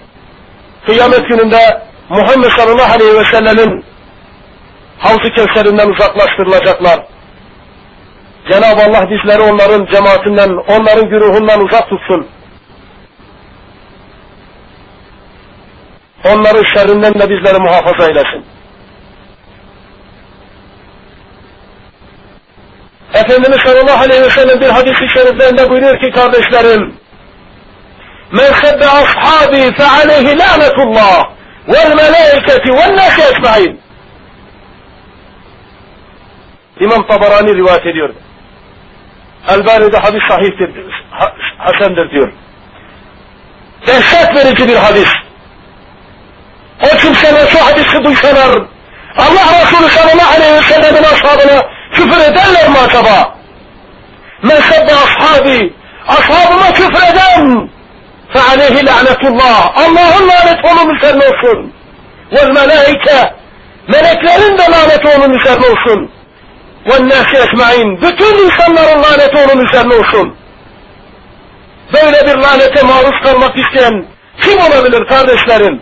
kıyamet 0.87 1.29
gününde 1.29 1.83
Muhammed 2.09 2.51
sallallahu 2.51 2.93
aleyhi 2.95 3.19
ve 3.19 3.25
sellemin 3.25 3.85
Havz-ı 4.99 5.31
Kevser'inden 5.37 5.89
uzaklaştırılacaklar. 5.91 7.01
Cenab-ı 8.51 8.83
Allah 8.83 9.11
bizleri 9.11 9.43
onların 9.43 9.87
cemaatinden, 9.93 10.51
onların 10.69 11.09
güruhundan 11.09 11.65
uzak 11.65 11.89
tutsun. 11.89 12.27
Onların 16.33 16.65
şerrinden 16.75 17.15
de 17.15 17.31
bizleri 17.31 17.59
muhafaza 17.59 18.09
eylesin. 18.09 18.45
Efendimiz 23.15 23.59
sallallahu 23.67 24.05
aleyhi 24.05 24.23
ve 24.23 24.31
sellem 24.31 24.61
bir 24.61 24.69
hadis-i 24.69 25.09
şeriflerinde 25.15 25.71
buyuruyor 25.71 26.01
ki 26.01 26.11
kardeşlerim, 26.11 26.95
Men 28.33 28.53
sebbe 28.53 28.87
ashabi 28.87 29.77
fe 29.77 29.85
aleyhi 29.85 30.39
lanetullah 30.39 31.25
vel 31.69 31.95
melaiketi 31.95 32.73
vel 32.73 32.97
nasi 32.97 33.23
esma'in. 33.23 33.81
İmam 36.81 37.07
Tabarani 37.07 37.55
rivayet 37.57 37.87
ediyor. 37.87 38.15
Elbani'de 39.49 39.99
hadis 39.99 40.23
sahihtir, 40.29 40.71
hasendir 41.59 42.11
diyor. 42.11 42.33
dehşet 43.87 44.37
verici 44.37 44.69
bir 44.69 44.77
hadis. 44.77 45.26
O 46.82 46.98
kimseler 46.98 47.48
şu 47.48 47.66
hadisi 47.66 48.04
duysalar, 48.04 48.50
Allah 49.18 49.62
Resulü 49.62 49.90
sallallahu 49.90 50.36
aleyhi 50.36 50.54
ve 50.54 50.62
sellemin 50.62 51.04
ashabına 51.04 51.62
küfür 51.94 52.22
ederler 52.22 52.70
mi 52.70 52.78
acaba? 52.88 53.36
Men 54.44 54.62
sebbe 54.62 54.94
ashabi, 54.94 55.74
ashabıma 56.08 56.74
küfür 56.74 57.04
eden, 57.14 57.70
فعليه 58.34 58.76
لعنة 58.90 59.22
الله 59.30 59.58
Allah'ın 59.76 60.28
laneti 60.28 60.68
onun 60.68 60.96
üzerine 60.96 61.24
olsun. 61.26 61.74
Vel 62.32 62.50
melaike 62.50 63.34
meleklerin 63.88 64.58
de 64.58 64.64
laneti 64.72 65.08
onun 65.08 65.34
üzerine 65.34 65.66
olsun. 65.66 66.12
Ve 66.86 67.10
nâsi 67.10 67.38
ecmaîn 67.38 68.02
bütün 68.02 68.46
insanların 68.46 69.04
laneti 69.04 69.38
onun 69.38 69.66
üzerine 69.66 69.94
olsun. 69.94 70.36
Böyle 71.94 72.28
bir 72.28 72.38
lanete 72.38 72.82
maruz 72.82 73.24
kalmak 73.24 73.58
isteyen 73.58 74.06
kim 74.42 74.60
olabilir 74.60 75.08
kardeşlerim? 75.08 75.82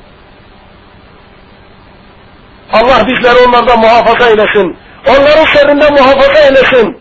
Allah 2.73 3.07
bizleri 3.07 3.49
onlardan 3.49 3.81
muhafaza 3.81 4.31
eylesin. 4.31 4.77
Onların 5.09 5.45
şerrinden 5.45 5.93
muhafaza 5.93 6.41
eylesin. 6.41 7.01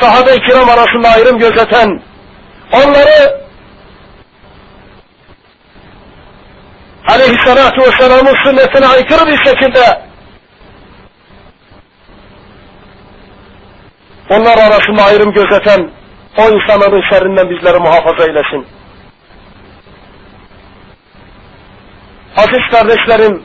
Sahabe-i 0.00 0.40
kiram 0.40 0.68
arasında 0.68 1.08
ayrım 1.08 1.38
gözeten, 1.38 2.02
onları 2.72 3.46
aleyhissalatu 7.08 7.80
vesselamın 7.80 8.34
sünnetine 8.44 8.86
aykırı 8.86 9.26
bir 9.26 9.44
şekilde 9.44 10.06
onlar 14.30 14.58
arasında 14.58 15.04
ayrım 15.04 15.32
gözeten 15.32 15.90
o 16.38 16.42
insanların 16.50 17.02
şerrinden 17.10 17.50
bizleri 17.50 17.78
muhafaza 17.78 18.24
eylesin. 18.24 18.66
Aziz 22.36 22.70
kardeşlerim, 22.70 23.42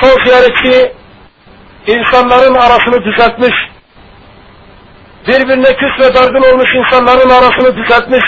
son 0.00 0.24
ziyaretçi 0.24 0.92
insanların 1.86 2.54
arasını 2.54 3.04
düzeltmiş, 3.04 3.54
birbirine 5.28 5.76
küs 5.76 6.00
ve 6.00 6.14
dargın 6.14 6.52
olmuş 6.52 6.74
insanların 6.74 7.30
arasını 7.30 7.76
düzeltmiş 7.76 8.24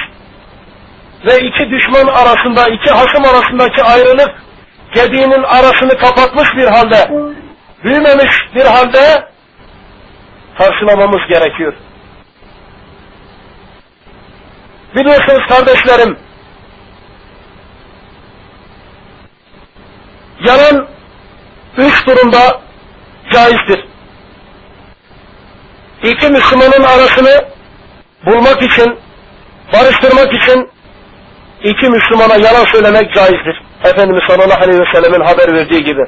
ve 1.26 1.36
iki 1.36 1.70
düşman 1.70 2.06
arasında, 2.06 2.68
iki 2.68 2.90
hasım 2.90 3.24
arasındaki 3.24 3.82
ayrılık 3.82 4.42
gediğinin 4.94 5.42
arasını 5.42 5.98
kapatmış 5.98 6.48
bir 6.56 6.66
halde, 6.66 7.08
büyümemiş 7.84 8.36
bir 8.54 8.64
halde 8.64 9.28
karşılamamız 10.58 11.28
gerekiyor. 11.28 11.74
Biliyorsunuz 14.96 15.46
kardeşlerim, 15.48 16.18
yalan 20.44 20.88
üç 21.76 22.06
durumda 22.06 22.60
caizdir. 23.32 23.84
İki 26.02 26.28
Müslümanın 26.28 26.82
arasını 26.82 27.44
bulmak 28.26 28.62
için, 28.62 28.98
barıştırmak 29.72 30.34
için 30.34 30.70
iki 31.64 31.88
Müslümana 31.88 32.34
yalan 32.34 32.64
söylemek 32.64 33.14
caizdir. 33.14 33.62
Efendimiz 33.84 34.22
sallallahu 34.28 34.62
aleyhi 34.62 34.80
ve 34.80 34.92
sellemin 34.94 35.24
haber 35.24 35.54
verdiği 35.54 35.84
gibi. 35.84 36.04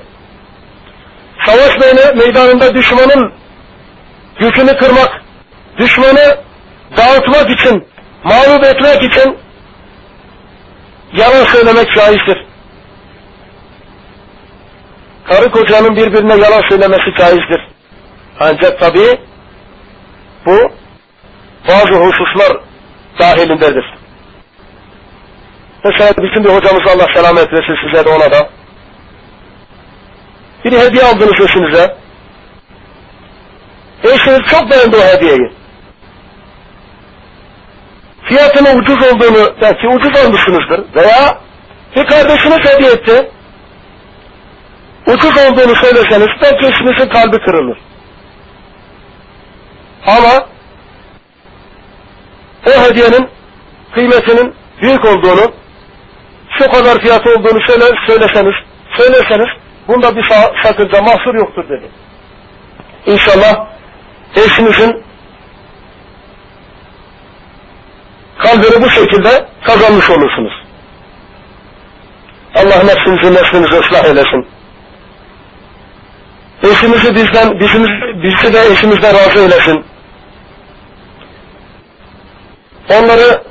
Savaş 1.47 1.78
meydanında 2.14 2.74
düşmanın 2.74 3.32
gücünü 4.39 4.76
kırmak, 4.76 5.22
düşmanı 5.78 6.39
dağıtmak 6.97 7.51
için, 7.51 7.87
mağlup 8.24 8.64
etmek 8.64 9.03
için 9.03 9.39
yalan 11.12 11.45
söylemek 11.45 11.95
caizdir. 11.95 12.54
Karı 15.29 15.51
kocanın 15.51 15.97
birbirine 15.97 16.35
yalan 16.35 16.68
söylemesi 16.68 17.18
caizdir. 17.18 17.68
Ancak 18.41 18.81
tabi 18.81 19.18
bu 20.47 20.70
bazı 21.68 21.95
hususlar 21.95 22.61
dahilindedir. 23.20 23.95
Mesela 25.85 26.11
bizim 26.18 26.45
bir 26.45 26.49
hocamız 26.49 26.83
Allah 26.87 27.07
selamet 27.14 27.53
versin 27.53 27.77
size 27.87 28.05
de 28.05 28.09
ona 28.09 28.31
da. 28.33 28.49
Bir 30.64 30.72
hediye 30.72 31.03
aldınız 31.05 31.41
eşinize. 31.41 31.97
Eşiniz 34.05 34.41
çok 34.51 34.70
beğendi 34.70 34.97
o 34.97 35.01
hediyeyi. 35.01 35.53
Fiyatının 38.22 38.79
ucuz 38.79 38.97
olduğunu 38.97 39.55
belki 39.62 39.89
ucuz 39.89 40.16
almışsınızdır. 40.16 40.95
Veya 40.97 41.39
bir 41.97 42.07
kardeşiniz 42.07 42.59
hediye 42.59 42.91
etti. 42.91 43.31
Ucuz 45.07 45.37
olduğunu 45.39 45.77
söyleseniz 45.77 46.29
belki 46.43 46.67
eşinizin 46.67 47.09
kalbi 47.09 47.39
kırılır. 47.39 47.79
Ama 50.07 50.47
o 52.67 52.71
hediyenin 52.71 53.29
kıymetinin 53.95 54.55
büyük 54.83 55.05
olduğunu 55.05 55.53
şu 56.59 56.71
kadar 56.71 56.99
fiyatı 57.01 57.31
olduğunu 57.31 57.61
söyle, 57.67 57.85
söyleseniz, 58.07 58.55
söylerseniz 58.97 59.49
bunda 59.89 60.17
bir 60.17 60.25
sakınca 60.63 61.03
mahsur 61.03 61.35
yoktur 61.35 61.69
dedi. 61.69 61.89
İnşallah 63.07 63.67
eşinizin 64.37 65.05
kalbini 68.39 68.83
bu 68.83 68.91
şekilde 68.91 69.49
kazanmış 69.65 70.11
olursunuz. 70.11 70.53
Allah 72.55 72.83
nefsinizi 72.85 73.35
neslinizi 73.35 73.77
ıslah 73.77 74.05
eylesin. 74.05 74.54
Eşimizi 76.65 77.15
bizden, 77.15 77.61
bizimiz, 77.61 77.91
bizi 78.23 78.53
de 78.55 78.73
eşimizden 78.73 79.15
razı 79.15 79.39
eylesin. 79.39 79.85
Onları 82.91 83.43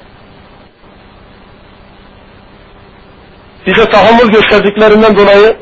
bize 3.68 3.89
tahammül 3.89 4.32
gösterdiklerinden 4.32 5.18
dolayı 5.18 5.57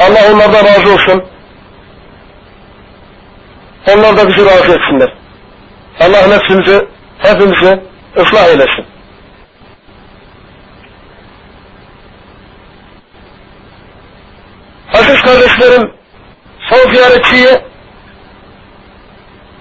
Allah 0.00 0.32
onlardan 0.32 0.64
razı 0.64 0.92
olsun. 0.92 1.24
Onlar 3.88 4.16
da 4.16 4.28
bizi 4.28 4.46
razı 4.46 4.72
etsinler. 4.72 5.14
Allah 6.00 6.26
nefsimizi, 6.26 6.88
hepimizi 7.18 7.80
ıslah 8.16 8.48
eylesin. 8.48 8.84
Aziz 14.94 15.22
kardeşlerim, 15.22 15.99
son 16.70 16.94
ziyaretçiyi 16.94 17.48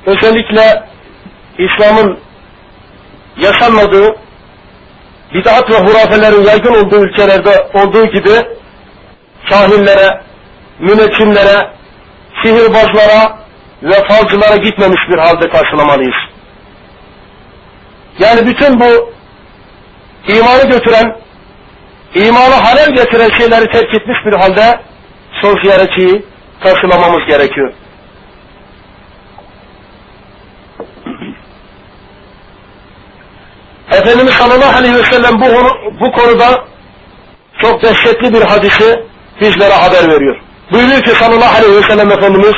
özellikle 0.05 0.83
İslam'ın 1.57 2.19
yaşanmadığı 3.37 4.15
bid'at 5.33 5.71
ve 5.71 5.77
hurafelerin 5.77 6.45
yaygın 6.45 6.85
olduğu 6.85 7.05
ülkelerde 7.05 7.69
olduğu 7.73 8.05
gibi 8.05 8.47
kahinlere, 9.49 10.21
müneccimlere, 10.79 11.71
sihirbazlara 12.43 13.39
ve 13.83 14.07
falcılara 14.07 14.55
gitmemiş 14.55 15.01
bir 15.09 15.17
halde 15.17 15.49
karşılamalıyız. 15.49 16.15
Yani 18.19 18.47
bütün 18.47 18.79
bu 18.79 19.13
imanı 20.27 20.69
götüren, 20.69 21.17
imanı 22.15 22.53
halel 22.53 22.95
getiren 22.95 23.29
şeyleri 23.37 23.71
terk 23.71 23.95
etmiş 23.95 24.17
bir 24.25 24.33
halde 24.33 24.81
son 25.41 25.63
ziyaretçiyi 25.63 26.25
karşılamamız 26.63 27.27
gerekiyor. 27.27 27.73
Efendimiz 33.91 34.33
sallallahu 34.33 34.77
aleyhi 34.77 34.95
ve 34.95 35.03
sellem 35.03 35.41
bu, 35.41 35.45
bu 35.99 36.11
konuda 36.11 36.63
çok 37.61 37.83
dehşetli 37.83 38.33
bir 38.33 38.41
hadisi 38.41 39.03
bizlere 39.41 39.73
haber 39.73 40.09
veriyor. 40.09 40.39
Buyuruyor 40.71 41.01
ki 41.01 41.09
sallallahu 41.09 41.57
aleyhi 41.57 41.75
ve 41.75 41.81
sellem 41.81 42.11
Efendimiz 42.11 42.55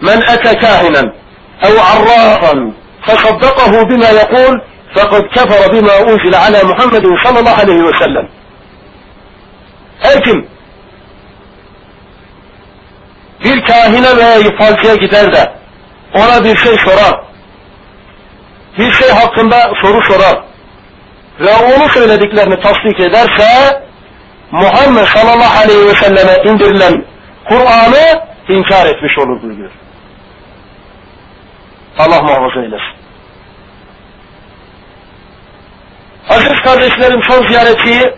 Men 0.00 0.20
ete 0.20 0.58
kahinen 0.58 1.14
ev 1.62 1.76
arrafan 1.76 2.74
fesaddakahu 3.06 3.90
bima 3.90 4.06
yekul 4.06 4.58
fekad 4.94 5.28
kefere 5.34 5.72
bima 5.72 6.12
unzile 6.12 6.36
ala 6.36 6.64
Muhammedin 6.64 7.16
sallallahu 7.24 7.62
aleyhi 7.62 7.84
ve 7.84 7.98
sellem. 7.98 8.28
Her 10.00 10.24
kim 10.24 10.48
bir 13.44 13.64
kahine 13.64 14.16
veya 14.16 14.56
falcıya 14.58 14.94
gider 14.94 15.32
de 15.32 15.52
ona 16.14 16.44
bir 16.44 16.56
şey 16.56 16.76
sorar, 16.76 17.20
bir 18.78 18.92
şey 18.92 19.08
hakkında 19.08 19.72
soru 19.82 20.02
sorar 20.04 20.44
ve 21.40 21.54
onu 21.54 21.88
söylediklerini 21.88 22.60
tasdik 22.60 23.00
ederse 23.00 23.82
Muhammed 24.50 25.04
sallallahu 25.04 25.58
aleyhi 25.64 25.86
ve 25.86 25.94
selleme 25.94 26.50
indirilen 26.50 27.04
Kur'an'ı 27.48 28.24
inkar 28.48 28.86
etmiş 28.86 29.18
olur 29.18 29.42
buyuruyor. 29.42 29.70
Allah 31.98 32.22
muhafaza 32.22 32.60
eylesin. 32.60 32.94
Aziz 36.28 36.60
kardeşlerim 36.60 37.22
son 37.22 37.48
ziyaretçiyi 37.48 38.14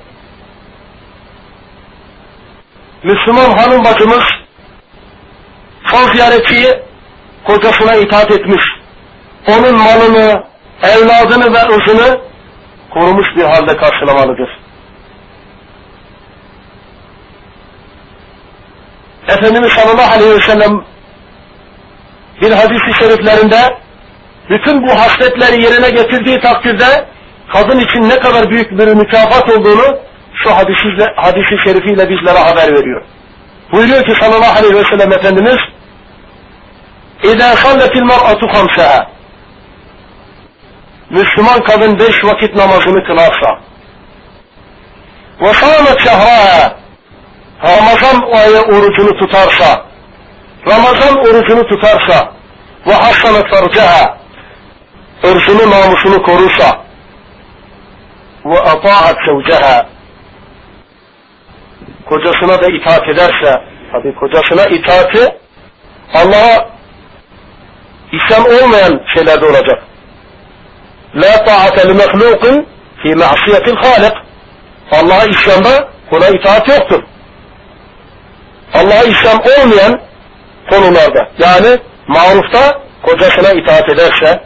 Müslüman 3.02 3.58
hanım 3.58 3.84
bacımız 3.84 4.24
son 5.90 6.14
ziyaretçiyi 6.14 6.72
kocasına 7.44 7.94
itaat 7.96 8.30
etmiş. 8.30 8.64
Onun 9.48 9.74
malını, 9.74 10.44
evladını 10.82 11.54
ve 11.54 11.74
ırzını 11.74 12.20
korumuş 12.94 13.26
bir 13.36 13.44
halde 13.44 13.76
karşılamalıdır. 13.76 14.48
Efendimiz 19.28 19.72
sallallahu 19.72 20.14
aleyhi 20.14 20.34
ve 20.34 20.40
sellem 20.40 20.84
bir 22.42 22.50
hadisi 22.50 22.98
şeriflerinde 22.98 23.78
bütün 24.50 24.82
bu 24.82 24.90
hasletleri 24.90 25.62
yerine 25.62 25.90
getirdiği 25.90 26.40
takdirde 26.40 27.06
kadın 27.52 27.78
için 27.78 28.08
ne 28.08 28.18
kadar 28.18 28.50
büyük 28.50 28.70
bir 28.70 28.86
mükafat 28.86 29.50
olduğunu 29.50 29.98
şu 30.44 30.50
hadisi, 30.50 31.12
hadisi 31.16 31.64
şerifiyle 31.64 32.10
bizlere 32.10 32.38
haber 32.38 32.74
veriyor. 32.74 33.02
Buyuruyor 33.72 34.04
ki 34.04 34.14
sallallahu 34.20 34.58
aleyhi 34.58 34.74
ve 34.74 34.84
sellem 34.84 35.12
Efendimiz 35.12 35.58
إذا 37.24 37.54
خلت 37.54 37.92
المرأة 37.96 38.52
خمسها 38.52 39.08
مسلمان 41.10 41.58
كذن 41.58 41.94
بيش 41.94 42.24
وقت 42.24 42.50
نمازون 42.50 43.06
كناسا 43.06 43.60
وصامت 45.40 45.98
شهرها. 45.98 46.76
رمضان 47.64 48.24
وهي 48.24 48.58
أرجل 48.58 49.20
تتارسا 49.20 49.86
رمضان 50.68 51.18
أرجل 51.18 51.62
تتارسا 51.70 52.32
وحصلت 52.86 53.54
فرجها. 53.54 54.18
أرجل 55.24 55.70
نامسون 55.70 56.18
كروسا. 56.18 56.84
وأطاعت 58.44 59.16
زوجها. 59.28 59.88
كجسنا 62.10 62.56
ده 62.56 62.68
إطاعت 62.76 63.10
درسا 63.10 63.54
هذه 63.94 64.14
كجسنا 64.20 64.62
إطاعت 64.62 65.34
الله 66.16 66.75
İslam 68.16 68.44
olmayan 68.44 69.00
şeylerde 69.14 69.46
olacak. 69.46 69.82
La 71.14 71.44
ta'ate 71.44 71.88
li 71.88 71.94
mehlukin 71.94 72.68
fi 73.02 73.14
ma'siyetil 73.14 73.76
halik. 73.76 74.12
Allah'a 74.92 75.24
İslam'da 75.24 75.88
ona 76.12 76.28
itaat 76.28 76.68
yoktur. 76.68 77.02
Allah'a 78.74 79.04
İslam 79.04 79.38
olmayan 79.40 80.00
konularda 80.70 81.28
yani 81.38 81.78
marufta 82.08 82.82
kocasına 83.02 83.52
itaat 83.52 83.88
ederse 83.88 84.42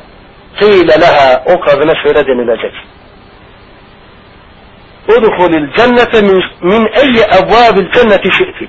kıyla 0.59 0.95
leha 0.97 1.45
o 1.47 1.61
kadına 1.61 2.03
şöyle 2.03 2.27
denilecek. 2.27 2.73
Udhulil 5.09 5.73
cennete 5.77 6.21
min, 6.23 6.43
min 6.63 6.89
eyye 7.03 7.25
evvabil 7.25 7.93
cenneti 7.93 8.33
şi'ti. 8.33 8.69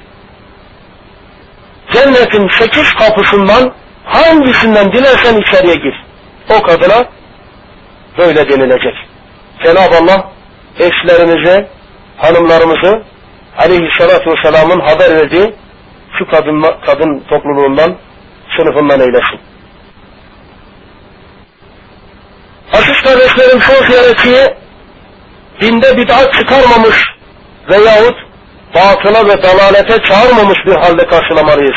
Cennetin 1.94 2.50
sekiz 2.60 2.94
kapısından 2.94 3.74
hangisinden 4.06 4.92
dilersen 4.92 5.38
içeriye 5.38 5.76
gir. 5.76 6.06
O 6.50 6.62
kadına 6.62 7.10
böyle 8.18 8.50
denilecek. 8.50 8.96
Cenab-ı 9.64 9.96
Allah 9.96 10.32
eşlerimizi, 10.80 11.68
hanımlarımızı 12.18 13.04
aleyhissalatü 13.58 14.32
vesselamın 14.32 14.80
haber 14.80 15.16
verdiği 15.16 15.54
şu 16.20 16.28
kadın, 16.32 16.66
kadın 16.86 17.24
topluluğundan, 17.30 17.98
sınıfından 18.58 19.00
eylesin. 19.00 19.40
Aziz 22.74 23.02
kardeşlerim 23.02 23.62
son 23.62 23.86
ziyaretçiyi 23.86 24.48
dinde 25.62 25.98
bid'at 25.98 26.34
çıkarmamış 26.34 26.98
veyahut 27.70 28.16
batıla 28.76 29.28
ve 29.28 29.44
dalalete 29.44 29.98
çağırmamış 30.04 30.58
bir 30.66 30.76
halde 30.76 31.08
karşılamalıyız. 31.08 31.76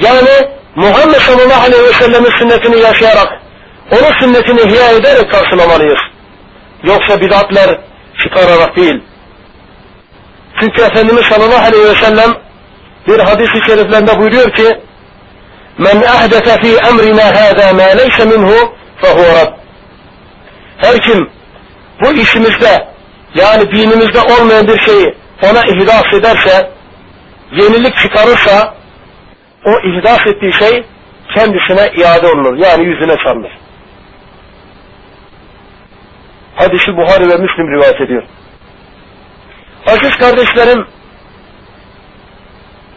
Yani 0.00 0.48
Muhammed 0.76 1.20
sallallahu 1.20 1.64
aleyhi 1.66 1.84
ve 1.84 1.92
sellemin 1.92 2.30
sünnetini 2.38 2.80
yaşayarak, 2.80 3.28
onun 3.90 4.20
sünnetini 4.20 4.60
ihya 4.60 4.90
ederek 4.90 5.30
karşılamalıyız. 5.30 6.00
Yoksa 6.82 7.20
bid'atler 7.20 7.80
çıkararak 8.22 8.76
değil. 8.76 9.02
Çünkü 10.60 10.82
Efendimiz 10.82 11.26
sallallahu 11.26 11.66
aleyhi 11.66 11.84
ve 11.84 11.94
sellem 11.94 12.34
bir 13.08 13.18
hadis-i 13.18 13.66
şeriflerinde 13.66 14.18
buyuruyor 14.18 14.50
ki 14.50 14.80
Men 15.78 16.02
ahdete 16.02 16.60
fi 16.60 16.76
emrina 16.76 17.24
hâzâ 17.24 17.72
mâ 17.72 17.82
leyse 17.82 18.24
minhu 18.24 18.74
fehuve 19.00 19.54
Her 20.78 21.00
kim 21.00 21.30
bu 22.02 22.12
işimizde 22.12 22.88
yani 23.34 23.70
dinimizde 23.70 24.20
olmayan 24.20 24.68
bir 24.68 24.80
şeyi 24.80 25.14
ona 25.42 25.60
ihdas 25.60 26.14
ederse, 26.14 26.70
yenilik 27.52 27.96
çıkarırsa, 27.96 28.74
o 29.66 29.70
ihdas 29.70 30.26
ettiği 30.26 30.52
şey 30.52 30.84
kendisine 31.34 31.90
iade 31.96 32.26
olunur. 32.26 32.56
Yani 32.56 32.84
yüzüne 32.84 33.16
çalınır. 33.24 33.52
Hadisi 36.56 36.96
Buhari 36.96 37.28
ve 37.28 37.36
Müslim 37.36 37.74
rivayet 37.74 38.00
ediyor. 38.00 38.22
Aziz 39.86 40.16
kardeşlerim, 40.16 40.86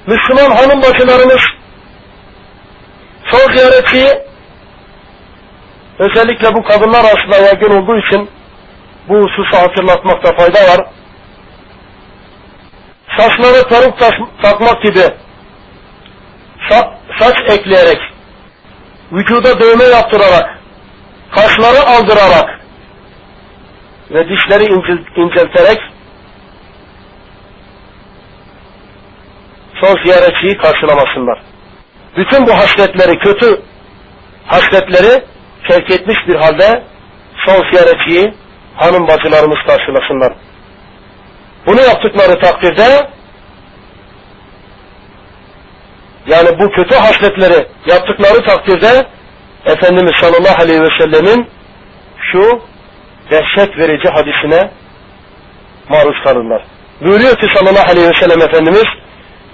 Müslüman 0.08 0.56
hanım 0.56 0.82
bacılarımız 0.82 1.41
son 3.32 3.56
ziyaretçiyi 3.56 4.10
özellikle 6.00 6.54
bu 6.54 6.64
kadınlar 6.64 7.00
arasında 7.00 7.46
yaygın 7.46 7.82
olduğu 7.82 7.98
için 7.98 8.30
bu 9.10 9.16
hususu 9.16 9.58
hatırlatmakta 9.58 10.36
fayda 10.36 10.60
var. 10.60 10.86
Saçları 13.18 13.70
peruk 13.70 14.00
takmak 14.41 14.84
gibi 14.84 15.02
saç 17.20 17.36
ekleyerek, 17.50 18.00
vücuda 19.12 19.60
dövme 19.60 19.84
yaptırarak, 19.84 20.60
kaşları 21.36 21.88
aldırarak 21.88 22.60
ve 24.12 24.30
dişleri 24.30 24.64
incel 24.64 25.06
incelterek 25.16 25.80
son 29.82 30.04
ziyaretçiyi 30.06 30.58
karşılamasınlar. 30.58 31.41
Bütün 32.18 32.48
bu 32.48 32.52
hasletleri, 32.52 33.20
kötü 33.20 33.62
hasletleri 34.46 35.24
terk 35.68 35.91
etmiş 35.91 36.18
bir 36.28 36.36
halde 36.36 36.84
son 37.46 37.72
ziyaretçiyi 37.72 38.34
hanım 38.76 39.08
bacılarımız 39.08 39.58
karşılasınlar. 39.68 40.34
Bunu 41.66 41.82
yaptıkları 41.82 42.40
takdirde 42.40 43.10
yani 46.28 46.60
bu 46.60 46.72
kötü 46.72 46.96
hasletleri 46.96 47.68
yaptıkları 47.86 48.46
takdirde 48.46 49.08
Efendimiz 49.66 50.12
sallallahu 50.22 50.64
aleyhi 50.64 50.82
ve 50.82 50.90
sellemin 51.00 51.48
şu 52.32 52.62
dehşet 53.32 53.78
verici 53.78 54.10
hadisine 54.10 54.72
maruz 55.90 56.24
kalırlar. 56.24 56.64
Buyuruyor 57.02 57.36
ki 57.36 57.48
sallallahu 57.56 57.91
aleyhi 57.91 58.10
ve 58.10 58.14
sellem 58.14 58.41
Efendimiz 58.41 58.86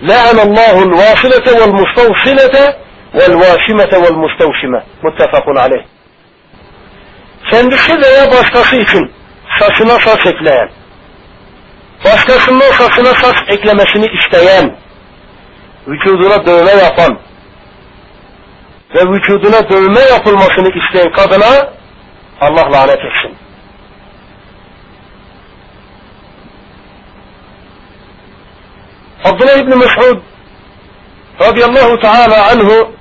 La'anallahu 0.02 0.92
l-vasilete 0.92 1.52
vel-mustavsilete 1.52 2.76
vel-vasimete 3.14 3.98
vel-mustavsime 4.04 4.84
muttefakun 5.04 5.56
aleyh. 5.56 5.84
Kendisi 7.52 8.02
veya 8.02 8.32
başkası 8.32 8.76
için 8.76 9.12
saçına 9.60 10.00
saç 10.00 10.26
ekleyen, 10.26 10.70
başkasının 12.06 12.72
saçına 12.72 13.14
saç 13.14 13.36
eklemesini 13.48 14.06
isteyen, 14.06 14.76
vücuduna 15.89 16.47
dövme 16.47 16.71
yapan 16.71 17.19
ve 18.95 19.01
vücuduna 19.01 19.71
dövme 19.71 20.01
yapılmasını 20.01 20.69
isteyen 20.69 21.13
kadına 21.13 21.73
Allah 22.41 22.73
lanet 22.73 22.99
etsin. 22.99 23.37
Abdullah 29.25 29.57
İbni 29.59 29.75
Mes'ud 29.75 30.21
radıyallahu 31.41 32.01
teala 32.01 32.51
anhu 32.51 32.93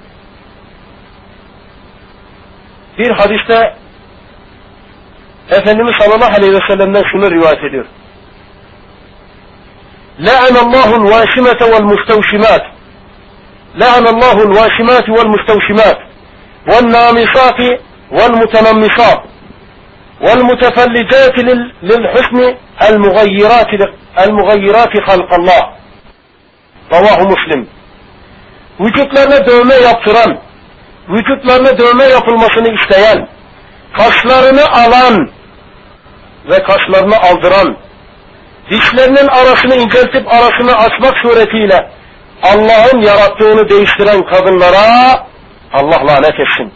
bir 2.98 3.12
hadiste 3.12 3.76
Efendimiz 5.50 5.96
sallallahu 6.00 6.36
aleyhi 6.36 6.54
ve 6.54 6.68
sellem'den 6.68 7.04
şunu 7.12 7.32
rivayet 7.32 7.64
ediyor. 7.64 7.86
لعن 10.20 10.56
الله 10.66 10.90
الواشمة 10.96 11.62
والمستوشمات 11.72 12.64
لعن 13.75 14.07
الله 14.07 14.43
الواشمات 14.43 15.09
والمستوشمات 15.09 15.99
والنامصات 16.69 17.61
والمتنمصات 18.11 19.23
والمتفلجات 20.21 21.39
للحسن 21.83 22.55
المغيرات 22.89 23.67
المغيرات 24.19 24.93
خلق 25.09 25.35
الله 25.35 25.63
رواه 26.93 27.19
مسلم 27.33 27.67
vücutlarına 28.81 29.47
dövme 29.47 29.75
yaptıran 29.75 30.39
vücutlarına 31.09 31.79
dövme 31.79 32.05
yapılmasını 32.05 32.75
isteyen 32.75 33.29
kaşlarını 33.97 34.71
alan 34.71 35.31
ve 36.51 36.63
kaşlarını 36.63 37.17
aldıran, 37.17 37.77
dişlerinin 38.71 39.29
arasını 39.29 39.75
inceltip 39.75 40.33
arasını 40.33 40.77
açmak 40.77 41.15
suretiyle 41.23 41.91
Allah'ın 42.43 43.03
yarattığını 43.03 43.69
değiştiren 43.69 44.23
kadınlara 44.23 45.27
Allah 45.73 46.07
lanet 46.07 46.41
etsin. 46.41 46.73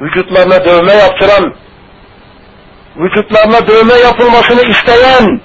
Vücutlarına 0.00 0.64
dövme 0.64 0.92
yaptıran, 0.92 1.54
vücutlarına 2.96 3.66
dövme 3.66 3.94
yapılmasını 3.94 4.62
isteyen, 4.62 5.40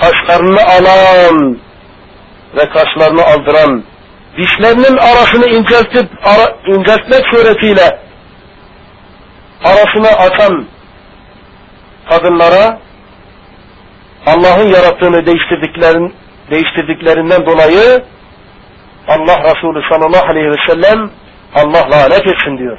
kaşlarını 0.00 0.60
alan 0.62 1.60
ve 2.56 2.68
kaşlarını 2.68 3.22
aldıran, 3.22 3.84
dişlerinin 4.38 4.96
arasını 4.96 5.46
inceltip 5.46 6.10
ara, 6.24 6.56
inceltmek 6.66 7.24
suretiyle 7.34 7.98
arasını 9.64 10.08
açan 10.08 10.66
kadınlara 12.10 12.78
Allah'ın 14.26 14.68
yarattığını 14.68 15.26
değiştirdiklerin, 15.26 16.14
değiştirdiklerinden 16.50 17.46
dolayı 17.46 18.04
Allah 19.08 19.38
Resulü 19.44 19.82
sallallahu 19.90 20.30
aleyhi 20.30 20.50
ve 20.50 20.66
sellem 20.66 21.10
Allah 21.54 21.90
lanet 21.90 22.26
etsin 22.26 22.58
diyor. 22.58 22.78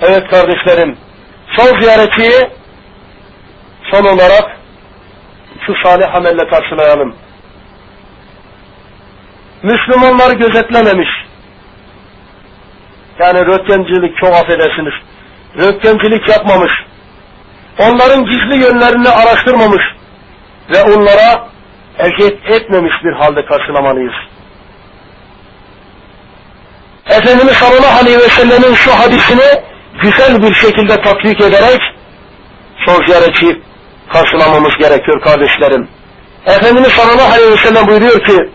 Evet 0.00 0.30
kardeşlerim, 0.30 0.96
son 1.56 1.80
ziyareti 1.80 2.50
son 3.90 4.04
olarak 4.04 4.56
şu 5.66 5.74
salih 5.84 6.14
amelle 6.14 6.48
karşılayalım. 6.48 7.14
Müslümanları 9.62 10.34
gözetlememiş. 10.34 11.08
Yani 13.18 13.46
röntgencilik 13.46 14.16
çok 14.16 14.34
affedersiniz. 14.34 14.94
Röntgencilik 15.58 16.28
yapmamış. 16.28 16.72
Onların 17.78 18.24
gizli 18.24 18.64
yönlerini 18.64 19.08
araştırmamış 19.08 19.82
ve 20.70 20.82
onlara 20.82 21.48
ecet 21.98 22.50
etmemiş 22.50 22.92
bir 23.04 23.12
halde 23.12 23.44
karşılamalıyız. 23.44 24.14
Efendimiz 27.06 27.52
sallallahu 27.52 28.00
aleyhi 28.00 28.18
ve 28.18 28.28
sellemin 28.28 28.74
şu 28.74 28.92
hadisini 28.92 29.62
güzel 30.02 30.42
bir 30.42 30.54
şekilde 30.54 31.02
tatbik 31.02 31.40
ederek 31.40 31.80
son 32.86 33.06
ziyaretçi 33.06 33.62
karşılamamız 34.12 34.76
gerekiyor 34.78 35.22
kardeşlerim. 35.22 35.88
Efendimiz 36.46 36.88
sallallahu 36.88 37.32
aleyhi 37.32 37.52
ve 37.52 37.56
sellem 37.56 37.86
buyuruyor 37.86 38.24
ki 38.26 38.50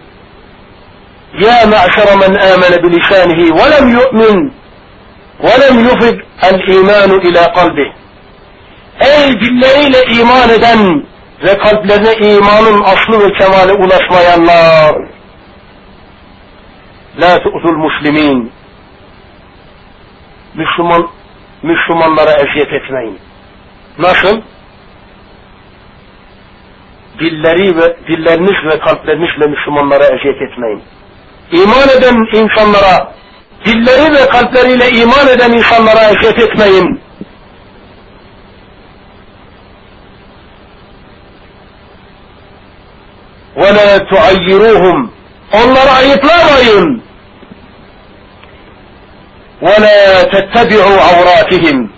Ya 1.34 1.66
me'şere 1.66 2.16
men 2.16 2.52
amene 2.54 2.84
bilisanihi 2.84 3.56
ve 3.56 3.72
lem 3.72 3.88
yu'min 3.88 4.54
ve 5.44 5.62
lem 5.62 5.80
yufid 5.80 6.20
el 6.42 6.76
imanu 6.76 7.22
ila 7.22 7.54
kalbi 7.54 7.94
Ey 9.00 9.28
dilleriyle 9.28 10.02
iman 10.20 10.50
eden 10.50 11.06
ve 11.44 11.58
kalplerine 11.58 12.14
imanın 12.28 12.82
aslı 12.82 13.20
ve 13.20 13.34
kemale 13.34 13.74
ulaşmayanlar 13.74 15.08
La 17.22 17.44
tu'tul 17.44 17.78
muslimin 17.78 18.52
Müslüman 20.56 21.08
Müslümanlara 21.64 22.32
eziyet 22.32 22.74
etmeyin. 22.74 23.20
Nasıl? 24.00 24.42
Dilleri 27.20 27.78
ve 27.78 27.98
dilleriniz 28.08 28.74
ve 28.74 28.80
kalplerinizle 28.80 29.48
Müslümanlara 29.48 30.04
eziyet 30.04 30.42
etmeyin. 30.42 30.84
İman 31.52 31.90
eden 31.98 32.40
insanlara, 32.40 33.14
dilleri 33.66 34.14
ve 34.14 34.30
kalpleriyle 34.30 34.90
iman 34.90 35.28
eden 35.28 35.52
insanlara 35.52 36.04
eziyet 36.04 36.40
etmeyin. 36.40 37.07
وَلَا 43.57 43.99
تُعَيِّرُوهُمْ 43.99 45.09
Onları 45.53 45.91
ayıplamayın. 45.91 47.03
وَلَا 49.63 50.23
تَتَّبِعُوا 50.33 50.99
عَوْرَاتِهِمْ 50.99 51.89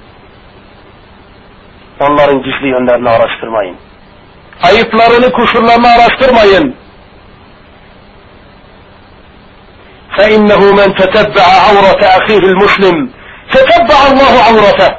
Onların 2.01 2.43
gizli 2.43 2.68
yönlerini 2.68 3.09
araştırmayın. 3.09 3.76
Ayıplarını, 4.62 5.32
kusurlarını 5.32 5.89
araştırmayın. 5.89 6.74
فإنه 10.18 10.62
من 10.78 10.94
تتبع 10.94 11.47
عورة 11.68 12.02
أخيه 12.18 12.39
المسلم 12.52 12.97
تتبع 13.52 13.98
الله 14.10 14.35
عورته 14.48 14.90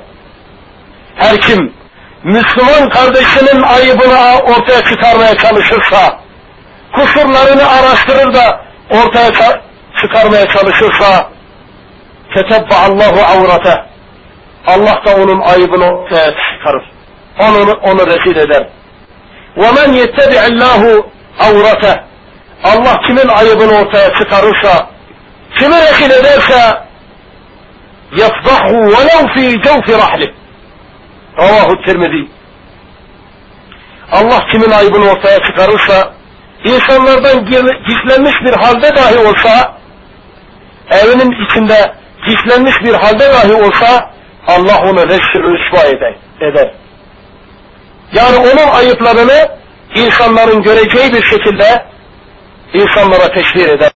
her 1.15 1.41
kim 1.41 1.73
Müslüman 2.23 2.89
kardeşinin 2.89 3.61
ayıbını 3.61 4.39
ortaya 4.39 4.81
çıkarmaya 4.81 5.37
çalışırsa, 5.37 6.18
kusurlarını 6.95 7.69
araştırır 7.69 8.33
da 8.33 8.61
ortaya 8.89 9.61
çıkarmaya 10.01 10.47
çalışırsa, 10.47 11.29
tetebba 12.33 12.75
Allahu 12.75 13.19
avrate. 13.19 13.85
Allah 14.67 15.01
da 15.05 15.15
onun 15.15 15.41
ayıbını 15.41 15.85
ortaya 15.85 16.25
çıkarır. 16.25 16.83
Onu, 17.39 17.71
onu 17.71 18.07
rezil 18.07 18.35
eder. 18.35 18.67
وَمَنْ 19.57 19.89
يَتَّبِعِ 19.95 20.47
اللّٰهُ 20.49 21.03
avrate. 21.39 22.03
Allah 22.63 23.01
kimin 23.07 23.27
ayıbını 23.27 23.79
ortaya 23.79 24.13
çıkarırsa, 24.13 24.89
kimi 25.59 25.75
rezil 25.75 26.11
ederse 26.11 26.85
yafdahu 28.15 28.73
velev 28.73 29.27
fi 29.35 29.61
cevfi 29.61 29.93
rahli. 29.93 30.33
Ravahu 31.37 31.85
Tirmizi. 31.85 32.31
Allah 34.11 34.39
kimin 34.51 34.71
ayıbını 34.71 35.11
ortaya 35.11 35.39
çıkarırsa, 35.39 36.13
insanlardan 36.64 37.44
gizlenmiş 37.88 38.34
bir 38.44 38.52
halde 38.52 38.96
dahi 38.96 39.18
olsa, 39.18 39.76
evinin 40.90 41.44
içinde 41.44 41.94
gizlenmiş 42.26 42.74
bir 42.84 42.94
halde 42.94 43.28
dahi 43.32 43.52
olsa, 43.52 44.10
Allah 44.46 44.78
onu 44.82 45.08
reşir 45.08 45.42
rüsva 45.42 45.86
eder. 45.86 46.14
Yani 48.12 48.36
onun 48.36 48.70
ayıplarını 48.70 49.48
insanların 49.94 50.62
göreceği 50.62 51.12
bir 51.12 51.24
şekilde 51.24 51.84
insanlara 52.74 53.32
teşhir 53.32 53.68
eder. 53.68 53.88